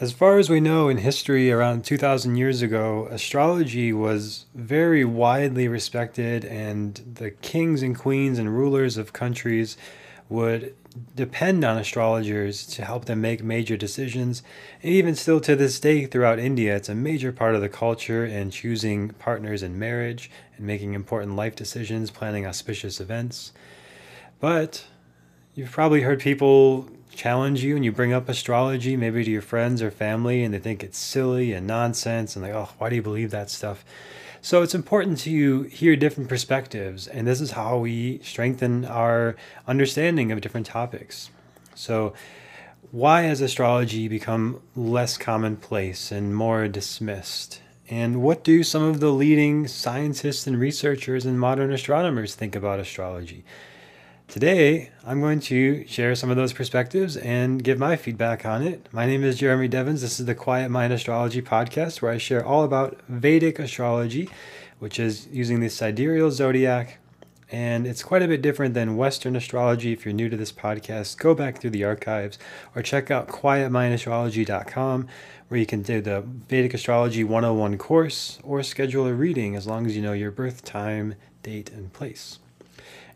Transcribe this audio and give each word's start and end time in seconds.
As 0.00 0.10
far 0.10 0.38
as 0.38 0.48
we 0.48 0.58
know 0.58 0.88
in 0.88 0.96
history, 0.96 1.52
around 1.52 1.84
2,000 1.84 2.36
years 2.36 2.62
ago, 2.62 3.06
astrology 3.10 3.92
was 3.92 4.46
very 4.54 5.04
widely 5.04 5.68
respected, 5.68 6.46
and 6.46 6.94
the 7.14 7.30
kings 7.30 7.82
and 7.82 7.96
queens 7.96 8.38
and 8.38 8.56
rulers 8.56 8.96
of 8.96 9.12
countries 9.12 9.76
would 10.30 10.74
depend 11.14 11.62
on 11.62 11.76
astrologers 11.76 12.66
to 12.68 12.84
help 12.86 13.04
them 13.04 13.20
make 13.20 13.44
major 13.44 13.76
decisions. 13.76 14.42
And 14.82 14.92
even 14.92 15.14
still 15.14 15.40
to 15.40 15.54
this 15.54 15.78
day, 15.78 16.06
throughout 16.06 16.38
India, 16.38 16.74
it's 16.74 16.88
a 16.88 16.94
major 16.94 17.30
part 17.30 17.54
of 17.54 17.60
the 17.60 17.68
culture 17.68 18.24
in 18.24 18.50
choosing 18.50 19.10
partners 19.10 19.62
in 19.62 19.78
marriage 19.78 20.30
and 20.56 20.66
making 20.66 20.94
important 20.94 21.36
life 21.36 21.54
decisions, 21.54 22.10
planning 22.10 22.46
auspicious 22.46 22.98
events. 22.98 23.52
But 24.40 24.86
you've 25.54 25.70
probably 25.70 26.00
heard 26.00 26.20
people 26.20 26.88
challenge 27.14 27.62
you 27.62 27.76
and 27.76 27.84
you 27.84 27.92
bring 27.92 28.12
up 28.12 28.28
astrology, 28.28 28.96
maybe 28.96 29.24
to 29.24 29.30
your 29.30 29.42
friends 29.42 29.82
or 29.82 29.90
family, 29.90 30.42
and 30.42 30.52
they 30.52 30.58
think 30.58 30.82
it's 30.82 30.98
silly 30.98 31.52
and 31.52 31.66
nonsense, 31.66 32.36
and 32.36 32.44
like, 32.44 32.54
oh, 32.54 32.70
why 32.78 32.88
do 32.88 32.96
you 32.96 33.02
believe 33.02 33.30
that 33.30 33.50
stuff? 33.50 33.84
So 34.40 34.62
it's 34.62 34.74
important 34.74 35.18
to 35.20 35.62
hear 35.62 35.94
different 35.94 36.28
perspectives, 36.28 37.06
and 37.06 37.26
this 37.26 37.40
is 37.40 37.52
how 37.52 37.78
we 37.78 38.18
strengthen 38.24 38.84
our 38.84 39.36
understanding 39.68 40.32
of 40.32 40.40
different 40.40 40.66
topics. 40.66 41.30
So, 41.74 42.12
why 42.90 43.22
has 43.22 43.40
astrology 43.40 44.08
become 44.08 44.60
less 44.76 45.16
commonplace 45.16 46.10
and 46.12 46.34
more 46.34 46.68
dismissed? 46.68 47.62
And 47.88 48.20
what 48.22 48.42
do 48.42 48.62
some 48.62 48.82
of 48.82 49.00
the 49.00 49.10
leading 49.10 49.68
scientists 49.68 50.46
and 50.46 50.58
researchers 50.58 51.24
and 51.24 51.38
modern 51.38 51.72
astronomers 51.72 52.34
think 52.34 52.56
about 52.56 52.80
astrology? 52.80 53.44
Today, 54.32 54.88
I'm 55.04 55.20
going 55.20 55.40
to 55.40 55.86
share 55.86 56.14
some 56.14 56.30
of 56.30 56.36
those 56.36 56.54
perspectives 56.54 57.18
and 57.18 57.62
give 57.62 57.78
my 57.78 57.96
feedback 57.96 58.46
on 58.46 58.62
it. 58.62 58.88
My 58.90 59.04
name 59.04 59.22
is 59.24 59.36
Jeremy 59.36 59.68
Devens. 59.68 60.00
This 60.00 60.18
is 60.18 60.24
the 60.24 60.34
Quiet 60.34 60.70
Mind 60.70 60.90
Astrology 60.90 61.42
podcast, 61.42 62.00
where 62.00 62.10
I 62.10 62.16
share 62.16 62.42
all 62.42 62.64
about 62.64 62.98
Vedic 63.10 63.58
astrology, 63.58 64.30
which 64.78 64.98
is 64.98 65.28
using 65.30 65.60
the 65.60 65.68
sidereal 65.68 66.30
zodiac. 66.30 66.96
And 67.50 67.86
it's 67.86 68.02
quite 68.02 68.22
a 68.22 68.26
bit 68.26 68.40
different 68.40 68.72
than 68.72 68.96
Western 68.96 69.36
astrology. 69.36 69.92
If 69.92 70.06
you're 70.06 70.14
new 70.14 70.30
to 70.30 70.36
this 70.38 70.50
podcast, 70.50 71.18
go 71.18 71.34
back 71.34 71.60
through 71.60 71.72
the 71.72 71.84
archives 71.84 72.38
or 72.74 72.80
check 72.80 73.10
out 73.10 73.28
quietmindastrology.com, 73.28 75.08
where 75.48 75.60
you 75.60 75.66
can 75.66 75.82
do 75.82 76.00
the 76.00 76.22
Vedic 76.22 76.72
Astrology 76.72 77.22
101 77.22 77.76
course 77.76 78.38
or 78.42 78.62
schedule 78.62 79.06
a 79.06 79.12
reading 79.12 79.56
as 79.56 79.66
long 79.66 79.84
as 79.84 79.94
you 79.94 80.00
know 80.00 80.14
your 80.14 80.30
birth 80.30 80.64
time, 80.64 81.16
date, 81.42 81.68
and 81.68 81.92
place. 81.92 82.38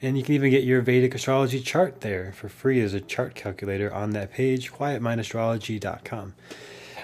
And 0.03 0.19
you 0.19 0.23
can 0.23 0.35
even 0.35 0.51
get 0.51 0.65
your 0.65 0.83
Vedic 0.83 1.15
astrology 1.15 1.61
chart 1.61 2.03
there 2.03 2.33
for 2.33 2.49
free 2.49 2.81
as 2.81 2.95
a 2.95 3.01
chart 3.01 3.35
calculator 3.35 3.93
on 3.93 4.11
that 4.11 4.33
page, 4.33 4.73
quietmindastrology.com. 4.73 6.35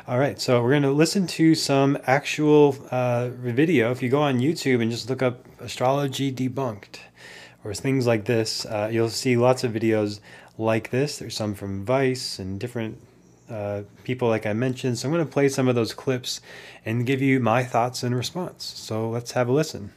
All 0.09 0.19
right, 0.19 0.41
so 0.41 0.61
we're 0.62 0.70
going 0.70 0.83
to 0.83 0.91
listen 0.91 1.27
to 1.29 1.55
some 1.55 1.97
actual 2.06 2.77
uh, 2.91 3.29
video. 3.29 3.92
If 3.92 4.03
you 4.03 4.09
go 4.09 4.20
on 4.20 4.41
YouTube 4.41 4.83
and 4.83 4.91
just 4.91 5.09
look 5.09 5.23
up 5.23 5.47
astrology 5.61 6.33
debunked 6.33 6.98
or 7.62 7.73
things 7.73 8.06
like 8.06 8.25
this, 8.25 8.67
uh, 8.67 8.91
you'll 8.92 9.09
see 9.09 9.36
lots 9.36 9.62
of 9.62 9.73
videos 9.73 10.19
like 10.59 10.91
this. 10.91 11.19
There's 11.19 11.36
some 11.36 11.55
from 11.55 11.84
Vice 11.84 12.41
and 12.41 12.59
different 12.59 12.98
uh, 13.48 13.83
people, 14.03 14.29
like 14.29 14.45
I 14.45 14.53
mentioned. 14.55 14.98
So 14.98 15.09
I'm 15.09 15.14
going 15.14 15.25
to 15.25 15.33
play 15.33 15.48
some 15.48 15.69
of 15.69 15.75
those 15.75 15.95
clips 15.95 16.41
and 16.84 17.07
give 17.07 17.23
you 17.23 17.39
my 17.39 17.62
thoughts 17.62 18.03
and 18.03 18.14
response. 18.14 18.64
So 18.64 19.09
let's 19.09 19.33
have 19.33 19.48
a 19.48 19.53
listen. 19.53 19.92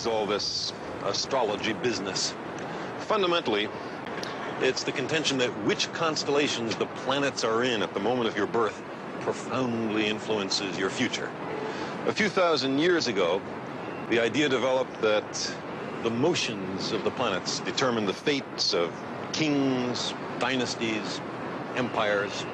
Is 0.00 0.06
all 0.06 0.24
this 0.24 0.72
astrology 1.04 1.74
business? 1.74 2.32
Fundamentally, 3.00 3.68
it's 4.60 4.82
the 4.82 4.92
contention 4.92 5.36
that 5.36 5.50
which 5.64 5.92
constellations 5.92 6.74
the 6.76 6.86
planets 7.04 7.44
are 7.44 7.64
in 7.64 7.82
at 7.82 7.92
the 7.92 8.00
moment 8.00 8.26
of 8.26 8.34
your 8.34 8.46
birth 8.46 8.82
profoundly 9.20 10.06
influences 10.06 10.78
your 10.78 10.88
future. 10.88 11.30
A 12.06 12.12
few 12.12 12.30
thousand 12.30 12.78
years 12.78 13.08
ago, 13.08 13.42
the 14.08 14.18
idea 14.18 14.48
developed 14.48 14.98
that 15.02 15.54
the 16.02 16.10
motions 16.10 16.92
of 16.92 17.04
the 17.04 17.10
planets 17.10 17.60
determine 17.60 18.06
the 18.06 18.14
fates 18.14 18.72
of 18.72 18.90
kings, 19.34 20.14
dynasties, 20.38 21.20
empires. 21.76 22.46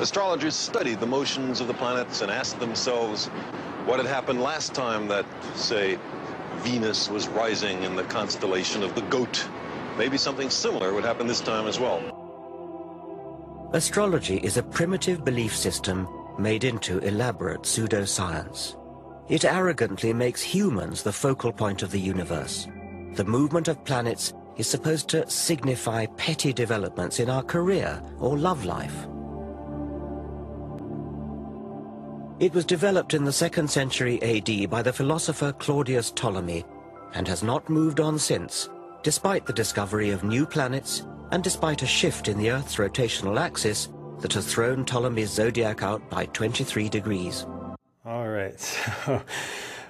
Astrologers 0.00 0.56
studied 0.56 0.98
the 0.98 1.06
motions 1.06 1.60
of 1.60 1.68
the 1.68 1.74
planets 1.74 2.20
and 2.20 2.32
asked 2.32 2.58
themselves 2.58 3.26
what 3.86 3.98
had 3.98 4.06
happened 4.06 4.40
last 4.40 4.74
time 4.74 5.06
that, 5.06 5.24
say, 5.54 5.98
Venus 6.64 7.10
was 7.10 7.28
rising 7.28 7.82
in 7.82 7.94
the 7.94 8.04
constellation 8.04 8.82
of 8.82 8.94
the 8.94 9.02
Goat. 9.02 9.46
Maybe 9.98 10.16
something 10.16 10.48
similar 10.48 10.94
would 10.94 11.04
happen 11.04 11.26
this 11.26 11.42
time 11.42 11.66
as 11.66 11.78
well. 11.78 12.00
Astrology 13.74 14.38
is 14.38 14.56
a 14.56 14.62
primitive 14.62 15.26
belief 15.26 15.54
system 15.54 16.08
made 16.38 16.64
into 16.64 17.00
elaborate 17.00 17.62
pseudoscience. 17.62 18.76
It 19.28 19.44
arrogantly 19.44 20.14
makes 20.14 20.40
humans 20.40 21.02
the 21.02 21.12
focal 21.12 21.52
point 21.52 21.82
of 21.82 21.90
the 21.90 22.00
universe. 22.00 22.66
The 23.12 23.24
movement 23.24 23.68
of 23.68 23.84
planets 23.84 24.32
is 24.56 24.66
supposed 24.66 25.08
to 25.10 25.28
signify 25.28 26.06
petty 26.16 26.54
developments 26.54 27.20
in 27.20 27.28
our 27.28 27.42
career 27.42 28.02
or 28.18 28.38
love 28.38 28.64
life. 28.64 29.06
It 32.40 32.52
was 32.52 32.64
developed 32.64 33.14
in 33.14 33.24
the 33.24 33.32
second 33.32 33.70
century 33.70 34.20
AD 34.20 34.68
by 34.68 34.82
the 34.82 34.92
philosopher 34.92 35.52
Claudius 35.52 36.10
Ptolemy 36.10 36.64
and 37.14 37.28
has 37.28 37.44
not 37.44 37.68
moved 37.68 38.00
on 38.00 38.18
since, 38.18 38.68
despite 39.04 39.46
the 39.46 39.52
discovery 39.52 40.10
of 40.10 40.24
new 40.24 40.44
planets 40.44 41.06
and 41.30 41.44
despite 41.44 41.82
a 41.82 41.86
shift 41.86 42.26
in 42.26 42.36
the 42.36 42.50
Earth's 42.50 42.74
rotational 42.74 43.38
axis 43.38 43.88
that 44.18 44.32
has 44.32 44.52
thrown 44.52 44.84
Ptolemy's 44.84 45.30
zodiac 45.30 45.84
out 45.84 46.10
by 46.10 46.26
23 46.26 46.88
degrees. 46.88 47.46
All 48.04 48.28
right. 48.28 48.58
So, 49.04 49.22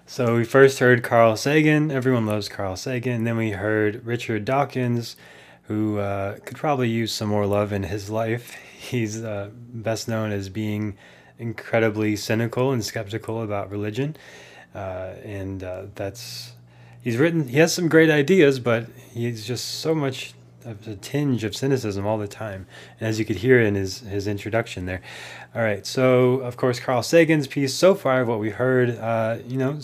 so 0.06 0.36
we 0.36 0.44
first 0.44 0.80
heard 0.80 1.02
Carl 1.02 1.36
Sagan. 1.38 1.90
Everyone 1.90 2.26
loves 2.26 2.50
Carl 2.50 2.76
Sagan. 2.76 3.14
And 3.14 3.26
then 3.26 3.38
we 3.38 3.52
heard 3.52 4.04
Richard 4.04 4.44
Dawkins, 4.44 5.16
who 5.62 5.98
uh, 5.98 6.36
could 6.44 6.58
probably 6.58 6.90
use 6.90 7.10
some 7.10 7.30
more 7.30 7.46
love 7.46 7.72
in 7.72 7.84
his 7.84 8.10
life. 8.10 8.52
He's 8.78 9.24
uh, 9.24 9.48
best 9.54 10.08
known 10.08 10.30
as 10.30 10.50
being 10.50 10.98
incredibly 11.38 12.16
cynical 12.16 12.72
and 12.72 12.84
skeptical 12.84 13.42
about 13.42 13.70
religion, 13.70 14.16
uh, 14.74 15.14
and 15.24 15.62
uh, 15.62 15.82
that's 15.94 16.52
he's 17.00 17.16
written. 17.16 17.48
He 17.48 17.58
has 17.58 17.72
some 17.72 17.88
great 17.88 18.10
ideas, 18.10 18.58
but 18.58 18.86
he's 19.12 19.46
just 19.46 19.80
so 19.80 19.94
much 19.94 20.34
of 20.64 20.86
a 20.88 20.96
tinge 20.96 21.44
of 21.44 21.54
cynicism 21.54 22.06
all 22.06 22.18
the 22.18 22.28
time, 22.28 22.66
and 22.98 23.08
as 23.08 23.18
you 23.18 23.24
could 23.24 23.36
hear 23.36 23.60
in 23.60 23.74
his 23.74 24.00
his 24.00 24.26
introduction 24.26 24.86
there. 24.86 25.02
All 25.54 25.62
right, 25.62 25.86
so 25.86 26.40
of 26.40 26.56
course 26.56 26.80
Carl 26.80 27.02
Sagan's 27.02 27.46
piece 27.46 27.74
so 27.74 27.94
far, 27.94 28.24
what 28.24 28.40
we 28.40 28.50
heard, 28.50 28.98
uh, 28.98 29.38
you 29.46 29.56
know. 29.56 29.78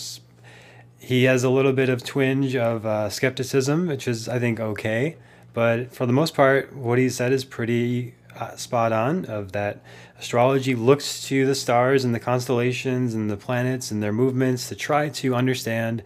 He 1.03 1.25
has 1.25 1.43
a 1.45 1.49
little 1.49 1.73
bit 1.73 1.89
of 1.89 2.05
twinge 2.05 2.55
of 2.55 2.85
uh, 2.85 3.09
skepticism, 3.09 3.87
which 3.87 4.07
is, 4.07 4.29
I 4.29 4.39
think, 4.39 4.61
okay. 4.61 5.17
But 5.55 5.95
for 5.95 6.05
the 6.05 6.13
most 6.13 6.35
part, 6.35 6.75
what 6.75 6.99
he 6.99 7.09
said 7.09 7.33
is 7.33 7.43
pretty 7.43 8.15
uh, 8.39 8.55
spot 8.57 8.93
on 8.93 9.25
of 9.25 9.53
that 9.53 9.83
astrology 10.21 10.75
looks 10.75 11.23
to 11.29 11.47
the 11.47 11.55
stars 11.55 12.05
and 12.05 12.15
the 12.15 12.21
constellations 12.21 13.15
and 13.15 13.31
the 13.31 13.39
planets 13.39 13.91
and 13.91 14.03
their 14.03 14.13
movements 14.13 14.69
to 14.69 14.77
try 14.77 15.09
to 15.09 15.35
understand 15.35 16.03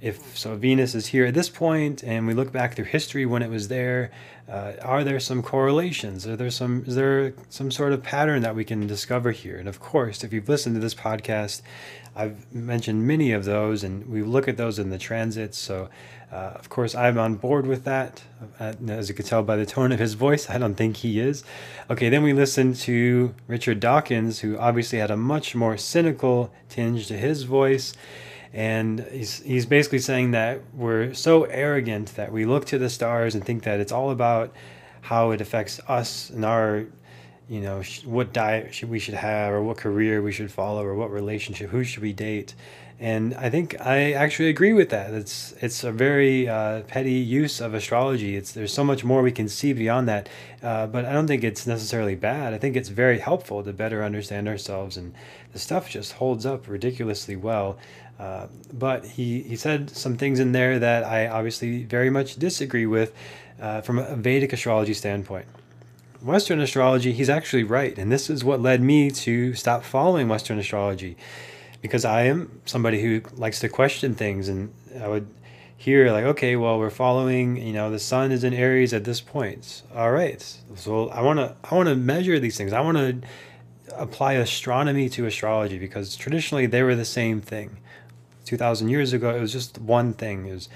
if 0.00 0.36
so 0.36 0.54
venus 0.56 0.94
is 0.94 1.08
here 1.08 1.26
at 1.26 1.34
this 1.34 1.48
point 1.48 2.02
and 2.04 2.26
we 2.26 2.34
look 2.34 2.52
back 2.52 2.74
through 2.74 2.84
history 2.84 3.26
when 3.26 3.42
it 3.42 3.50
was 3.50 3.68
there 3.68 4.10
uh, 4.48 4.72
are 4.82 5.04
there 5.04 5.18
some 5.18 5.42
correlations 5.42 6.26
are 6.26 6.36
there 6.36 6.50
some 6.50 6.84
is 6.86 6.94
there 6.94 7.34
some 7.48 7.70
sort 7.70 7.92
of 7.92 8.02
pattern 8.02 8.42
that 8.42 8.54
we 8.54 8.64
can 8.64 8.86
discover 8.86 9.32
here 9.32 9.56
and 9.56 9.68
of 9.68 9.80
course 9.80 10.22
if 10.22 10.32
you've 10.32 10.48
listened 10.48 10.74
to 10.74 10.80
this 10.80 10.94
podcast 10.94 11.62
i've 12.14 12.52
mentioned 12.54 13.06
many 13.06 13.32
of 13.32 13.44
those 13.44 13.82
and 13.82 14.06
we 14.08 14.22
look 14.22 14.46
at 14.46 14.56
those 14.56 14.78
in 14.78 14.90
the 14.90 14.98
transits 14.98 15.58
so 15.58 15.88
uh, 16.30 16.52
of 16.56 16.68
course, 16.68 16.94
I'm 16.94 17.16
on 17.16 17.36
board 17.36 17.66
with 17.66 17.84
that. 17.84 18.22
Uh, 18.60 18.74
as 18.88 19.08
you 19.08 19.14
can 19.14 19.24
tell 19.24 19.42
by 19.42 19.56
the 19.56 19.64
tone 19.64 19.92
of 19.92 19.98
his 19.98 20.12
voice, 20.12 20.50
I 20.50 20.58
don't 20.58 20.74
think 20.74 20.98
he 20.98 21.20
is. 21.20 21.42
Okay, 21.88 22.10
then 22.10 22.22
we 22.22 22.34
listen 22.34 22.74
to 22.74 23.34
Richard 23.46 23.80
Dawkins, 23.80 24.40
who 24.40 24.58
obviously 24.58 24.98
had 24.98 25.10
a 25.10 25.16
much 25.16 25.54
more 25.54 25.78
cynical 25.78 26.52
tinge 26.68 27.06
to 27.06 27.16
his 27.16 27.44
voice. 27.44 27.94
And 28.52 29.00
he's, 29.10 29.40
he's 29.40 29.66
basically 29.66 29.98
saying 29.98 30.30
that 30.32 30.62
we're 30.74 31.14
so 31.14 31.44
arrogant 31.44 32.14
that 32.16 32.32
we 32.32 32.44
look 32.44 32.64
to 32.66 32.78
the 32.78 32.88
stars 32.88 33.34
and 33.34 33.44
think 33.44 33.64
that 33.64 33.80
it's 33.80 33.92
all 33.92 34.10
about 34.10 34.52
how 35.02 35.30
it 35.30 35.40
affects 35.40 35.80
us 35.88 36.30
and 36.30 36.44
our 36.44 36.86
you 37.48 37.60
know 37.62 37.82
what 38.04 38.32
diet 38.34 38.74
should 38.74 38.90
we 38.90 38.98
should 38.98 39.14
have 39.14 39.52
or 39.52 39.62
what 39.62 39.78
career 39.78 40.20
we 40.20 40.32
should 40.32 40.50
follow 40.50 40.84
or 40.84 40.94
what 40.94 41.10
relationship 41.10 41.70
who 41.70 41.82
should 41.82 42.02
we 42.02 42.12
date 42.12 42.54
and 43.00 43.34
I 43.34 43.48
think 43.48 43.80
I 43.80 44.12
actually 44.12 44.48
agree 44.48 44.72
with 44.72 44.90
that. 44.90 45.14
It's 45.14 45.54
it's 45.60 45.84
a 45.84 45.92
very 45.92 46.48
uh, 46.48 46.82
petty 46.82 47.12
use 47.12 47.60
of 47.60 47.72
astrology. 47.72 48.36
It's 48.36 48.50
there's 48.50 48.72
so 48.72 48.82
much 48.82 49.04
more 49.04 49.22
we 49.22 49.30
can 49.30 49.48
see 49.48 49.72
beyond 49.72 50.08
that, 50.08 50.28
uh, 50.64 50.88
but 50.88 51.04
I 51.04 51.12
don't 51.12 51.28
think 51.28 51.44
it's 51.44 51.64
necessarily 51.64 52.16
bad. 52.16 52.54
I 52.54 52.58
think 52.58 52.74
it's 52.74 52.88
very 52.88 53.20
helpful 53.20 53.62
to 53.62 53.72
better 53.72 54.02
understand 54.02 54.48
ourselves, 54.48 54.96
and 54.96 55.14
the 55.52 55.60
stuff 55.60 55.88
just 55.88 56.14
holds 56.14 56.44
up 56.44 56.66
ridiculously 56.66 57.36
well. 57.36 57.78
Uh, 58.18 58.48
but 58.72 59.04
he, 59.04 59.42
he 59.42 59.56
said 59.56 59.90
some 59.90 60.16
things 60.16 60.40
in 60.40 60.52
there 60.52 60.78
that 60.78 61.04
I 61.04 61.28
obviously 61.28 61.84
very 61.84 62.10
much 62.10 62.36
disagree 62.36 62.86
with 62.86 63.12
uh, 63.60 63.80
from 63.80 63.98
a 63.98 64.16
Vedic 64.16 64.52
astrology 64.52 64.94
standpoint. 64.94 65.46
Western 66.20 66.60
astrology, 66.60 67.12
he's 67.12 67.30
actually 67.30 67.62
right. 67.62 67.96
And 67.96 68.10
this 68.10 68.28
is 68.28 68.42
what 68.42 68.60
led 68.60 68.82
me 68.82 69.10
to 69.10 69.54
stop 69.54 69.84
following 69.84 70.28
Western 70.28 70.58
astrology 70.58 71.16
because 71.80 72.04
I 72.04 72.22
am 72.22 72.60
somebody 72.64 73.00
who 73.00 73.22
likes 73.36 73.60
to 73.60 73.68
question 73.68 74.14
things. 74.14 74.48
And 74.48 74.72
I 75.00 75.06
would 75.06 75.28
hear, 75.76 76.10
like, 76.10 76.24
okay, 76.24 76.56
well, 76.56 76.78
we're 76.78 76.90
following, 76.90 77.56
you 77.56 77.72
know, 77.72 77.88
the 77.88 78.00
sun 78.00 78.32
is 78.32 78.42
in 78.42 78.52
Aries 78.52 78.92
at 78.92 79.04
this 79.04 79.20
point. 79.20 79.82
All 79.94 80.10
right. 80.10 80.42
So 80.74 81.08
I 81.10 81.22
want 81.22 81.38
to, 81.38 81.54
I 81.62 81.74
want 81.76 81.88
to 81.88 81.94
measure 81.94 82.40
these 82.40 82.56
things. 82.56 82.72
I 82.72 82.80
want 82.80 82.98
to 82.98 83.20
apply 83.96 84.34
astronomy 84.34 85.08
to 85.10 85.26
astrology 85.26 85.78
because 85.78 86.16
traditionally 86.16 86.66
they 86.66 86.82
were 86.82 86.96
the 86.96 87.04
same 87.04 87.40
thing. 87.40 87.78
2000 88.48 88.88
years 88.88 89.12
ago, 89.12 89.34
it 89.34 89.40
was 89.40 89.52
just 89.52 89.78
one 89.78 90.14
thing. 90.14 90.48
Was 90.48 90.68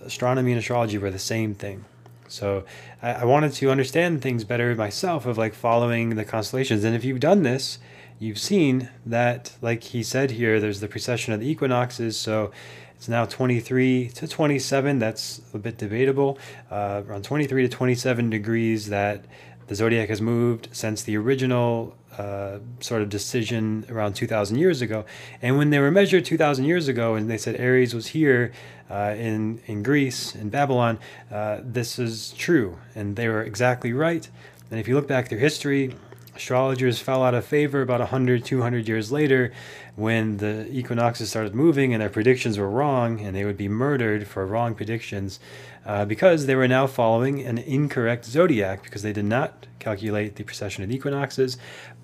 astronomy 0.00 0.52
and 0.52 0.60
astrology 0.60 0.98
were 0.98 1.10
the 1.10 1.18
same 1.18 1.54
thing. 1.54 1.84
So 2.28 2.64
I, 3.02 3.12
I 3.14 3.24
wanted 3.24 3.52
to 3.54 3.70
understand 3.70 4.22
things 4.22 4.44
better 4.44 4.74
myself 4.74 5.26
of 5.26 5.36
like 5.36 5.54
following 5.54 6.10
the 6.10 6.24
constellations. 6.24 6.84
And 6.84 6.94
if 6.94 7.04
you've 7.04 7.20
done 7.20 7.42
this, 7.42 7.78
you've 8.20 8.38
seen 8.38 8.88
that, 9.04 9.52
like 9.60 9.82
he 9.82 10.02
said 10.02 10.32
here, 10.32 10.60
there's 10.60 10.80
the 10.80 10.88
precession 10.88 11.32
of 11.32 11.40
the 11.40 11.50
equinoxes. 11.50 12.16
So 12.16 12.52
it's 12.94 13.08
now 13.08 13.24
23 13.24 14.10
to 14.10 14.28
27. 14.28 14.98
That's 14.98 15.40
a 15.52 15.58
bit 15.58 15.78
debatable. 15.78 16.38
Uh, 16.70 17.02
around 17.06 17.24
23 17.24 17.62
to 17.62 17.68
27 17.68 18.30
degrees 18.30 18.88
that 18.88 19.24
the 19.68 19.74
zodiac 19.74 20.08
has 20.08 20.20
moved 20.20 20.68
since 20.72 21.02
the 21.02 21.16
original 21.16 21.94
uh, 22.16 22.58
sort 22.80 23.00
of 23.00 23.08
decision 23.08 23.84
around 23.88 24.14
2,000 24.14 24.58
years 24.58 24.82
ago. 24.82 25.04
And 25.40 25.56
when 25.56 25.70
they 25.70 25.78
were 25.78 25.90
measured 25.90 26.24
2,000 26.24 26.64
years 26.64 26.88
ago, 26.88 27.14
and 27.14 27.30
they 27.30 27.38
said 27.38 27.54
Aries 27.56 27.94
was 27.94 28.08
here 28.08 28.50
uh, 28.90 29.14
in 29.16 29.60
in 29.66 29.82
Greece 29.82 30.34
in 30.34 30.48
Babylon, 30.48 30.98
uh, 31.30 31.60
this 31.62 31.98
is 31.98 32.32
true, 32.32 32.78
and 32.94 33.14
they 33.14 33.28
were 33.28 33.42
exactly 33.42 33.92
right. 33.92 34.28
And 34.70 34.80
if 34.80 34.88
you 34.88 34.94
look 34.94 35.06
back 35.06 35.28
through 35.28 35.38
history, 35.38 35.94
astrologers 36.34 36.98
fell 36.98 37.22
out 37.22 37.34
of 37.34 37.44
favor 37.44 37.82
about 37.82 38.00
100, 38.00 38.44
200 38.44 38.88
years 38.88 39.10
later 39.10 39.52
when 39.96 40.36
the 40.36 40.68
equinoxes 40.70 41.28
started 41.30 41.54
moving 41.54 41.92
and 41.92 42.00
their 42.00 42.08
predictions 42.08 42.58
were 42.58 42.70
wrong, 42.70 43.20
and 43.20 43.34
they 43.36 43.44
would 43.44 43.56
be 43.56 43.68
murdered 43.68 44.26
for 44.26 44.46
wrong 44.46 44.74
predictions 44.74 45.40
uh, 45.88 46.04
because 46.04 46.44
they 46.44 46.54
were 46.54 46.68
now 46.68 46.86
following 46.86 47.40
an 47.40 47.56
incorrect 47.56 48.26
zodiac 48.26 48.82
because 48.82 49.00
they 49.02 49.12
did 49.12 49.24
not 49.24 49.66
calculate 49.78 50.36
the 50.36 50.44
precession 50.44 50.84
of 50.84 50.90
the 50.90 50.94
equinoxes. 50.94 51.56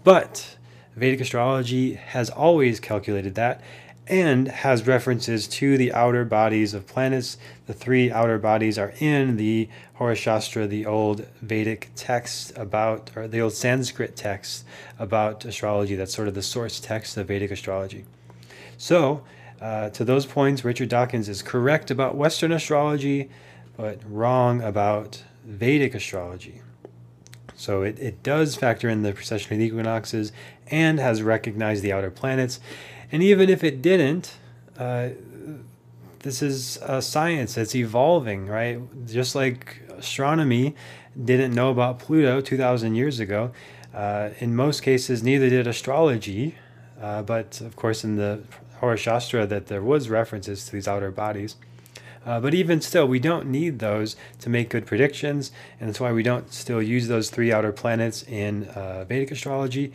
But 0.02 0.56
Vedic 0.96 1.20
astrology 1.20 1.94
has 1.94 2.30
always 2.30 2.80
calculated 2.80 3.34
that 3.34 3.60
and 4.06 4.48
has 4.48 4.86
references 4.86 5.46
to 5.48 5.76
the 5.76 5.92
outer 5.92 6.24
bodies 6.24 6.72
of 6.72 6.86
planets. 6.86 7.36
The 7.66 7.74
three 7.74 8.10
outer 8.10 8.38
bodies 8.38 8.78
are 8.78 8.94
in 9.00 9.36
the 9.36 9.68
Hora 9.94 10.14
Shastra, 10.14 10.66
the 10.66 10.86
old 10.86 11.26
Vedic 11.42 11.90
text 11.94 12.56
about, 12.56 13.10
or 13.14 13.28
the 13.28 13.40
old 13.40 13.52
Sanskrit 13.52 14.16
text 14.16 14.64
about 14.98 15.44
astrology. 15.44 15.94
That's 15.94 16.14
sort 16.14 16.28
of 16.28 16.34
the 16.34 16.42
source 16.42 16.80
text 16.80 17.18
of 17.18 17.28
Vedic 17.28 17.50
astrology. 17.50 18.06
So, 18.78 19.24
uh, 19.60 19.90
to 19.90 20.04
those 20.04 20.24
points, 20.24 20.64
Richard 20.64 20.88
Dawkins 20.88 21.28
is 21.28 21.42
correct 21.42 21.90
about 21.90 22.16
Western 22.16 22.52
astrology, 22.52 23.30
but 23.76 24.00
wrong 24.08 24.62
about 24.62 25.22
Vedic 25.44 25.94
astrology. 25.94 26.60
So 27.54 27.82
it, 27.82 27.98
it 27.98 28.22
does 28.22 28.56
factor 28.56 28.88
in 28.88 29.02
the 29.02 29.12
precession 29.12 29.52
of 29.52 29.58
the 29.58 29.64
equinoxes 29.64 30.32
and 30.68 30.98
has 30.98 31.22
recognized 31.22 31.82
the 31.82 31.92
outer 31.92 32.10
planets. 32.10 32.60
And 33.12 33.22
even 33.22 33.48
if 33.48 33.62
it 33.62 33.80
didn't, 33.80 34.36
uh, 34.78 35.10
this 36.20 36.42
is 36.42 36.78
a 36.82 37.02
science 37.02 37.54
that's 37.54 37.74
evolving, 37.74 38.46
right? 38.46 38.80
Just 39.06 39.34
like 39.34 39.82
astronomy 39.90 40.74
didn't 41.22 41.54
know 41.54 41.70
about 41.70 41.98
Pluto 41.98 42.40
2,000 42.40 42.94
years 42.94 43.20
ago. 43.20 43.52
Uh, 43.92 44.30
in 44.38 44.56
most 44.56 44.80
cases, 44.80 45.22
neither 45.22 45.48
did 45.48 45.66
astrology. 45.66 46.56
Uh, 47.00 47.22
but 47.22 47.60
of 47.60 47.76
course, 47.76 48.02
in 48.02 48.16
the 48.16 48.42
Hora 48.78 48.96
Shastra, 48.96 49.46
that 49.46 49.66
there 49.66 49.82
was 49.82 50.08
references 50.08 50.66
to 50.66 50.72
these 50.72 50.88
outer 50.88 51.10
bodies. 51.10 51.56
Uh, 52.24 52.40
but 52.40 52.54
even 52.54 52.80
still, 52.80 53.06
we 53.06 53.18
don't 53.18 53.46
need 53.46 53.78
those 53.78 54.16
to 54.40 54.48
make 54.48 54.70
good 54.70 54.86
predictions, 54.86 55.52
and 55.78 55.88
that's 55.88 56.00
why 56.00 56.12
we 56.12 56.22
don't 56.22 56.52
still 56.52 56.82
use 56.82 57.08
those 57.08 57.30
three 57.30 57.52
outer 57.52 57.72
planets 57.72 58.22
in 58.22 58.64
uh, 58.68 59.04
Vedic 59.04 59.30
astrology. 59.30 59.92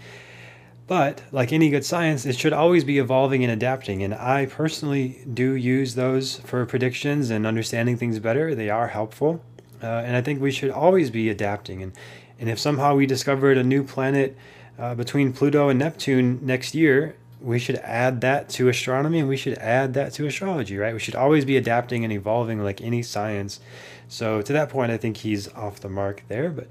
But 0.90 1.22
like 1.32 1.54
any 1.54 1.70
good 1.70 1.86
science, 1.86 2.26
it 2.26 2.36
should 2.36 2.52
always 2.52 2.84
be 2.84 2.98
evolving 2.98 3.44
and 3.44 3.54
adapting. 3.54 4.02
And 4.02 4.14
I 4.14 4.48
personally 4.48 5.24
do 5.32 5.54
use 5.54 5.94
those 5.94 6.38
for 6.40 6.66
predictions 6.66 7.30
and 7.30 7.46
understanding 7.46 7.96
things 7.96 8.18
better. 8.18 8.56
They 8.56 8.72
are 8.72 8.88
helpful. 8.88 9.44
Uh, 9.84 9.86
and 9.86 10.16
I 10.16 10.22
think 10.22 10.42
we 10.42 10.52
should 10.52 10.72
always 10.72 11.12
be 11.12 11.30
adapting. 11.30 11.84
And, 11.84 11.94
and 12.40 12.50
if 12.50 12.58
somehow 12.58 12.96
we 12.96 13.06
discovered 13.06 13.58
a 13.58 13.64
new 13.64 13.84
planet 13.84 14.36
uh, 14.80 14.96
between 14.96 15.32
Pluto 15.32 15.70
and 15.70 15.78
Neptune 15.78 16.40
next 16.42 16.74
year, 16.74 17.16
we 17.42 17.58
should 17.58 17.78
add 17.78 18.22
that 18.22 18.50
to 18.50 18.68
astronomy 18.68 19.20
and 19.20 19.30
we 19.30 19.38
should 19.38 19.58
add 19.58 19.94
that 19.94 20.14
to 20.14 20.26
astrology, 20.26 20.78
right? 20.78 20.94
We 20.94 21.00
should 21.00 21.16
always 21.16 21.46
be 21.46 21.58
adapting 21.58 22.04
and 22.04 22.12
evolving 22.12 22.64
like 22.64 22.82
any 22.82 23.02
science. 23.02 23.60
So 24.08 24.42
to 24.42 24.54
that 24.54 24.70
point, 24.70 24.92
I 24.92 24.98
think 24.98 25.18
he's 25.18 25.48
off 25.54 25.80
the 25.80 25.90
mark 25.90 26.24
there. 26.28 26.50
But 26.50 26.68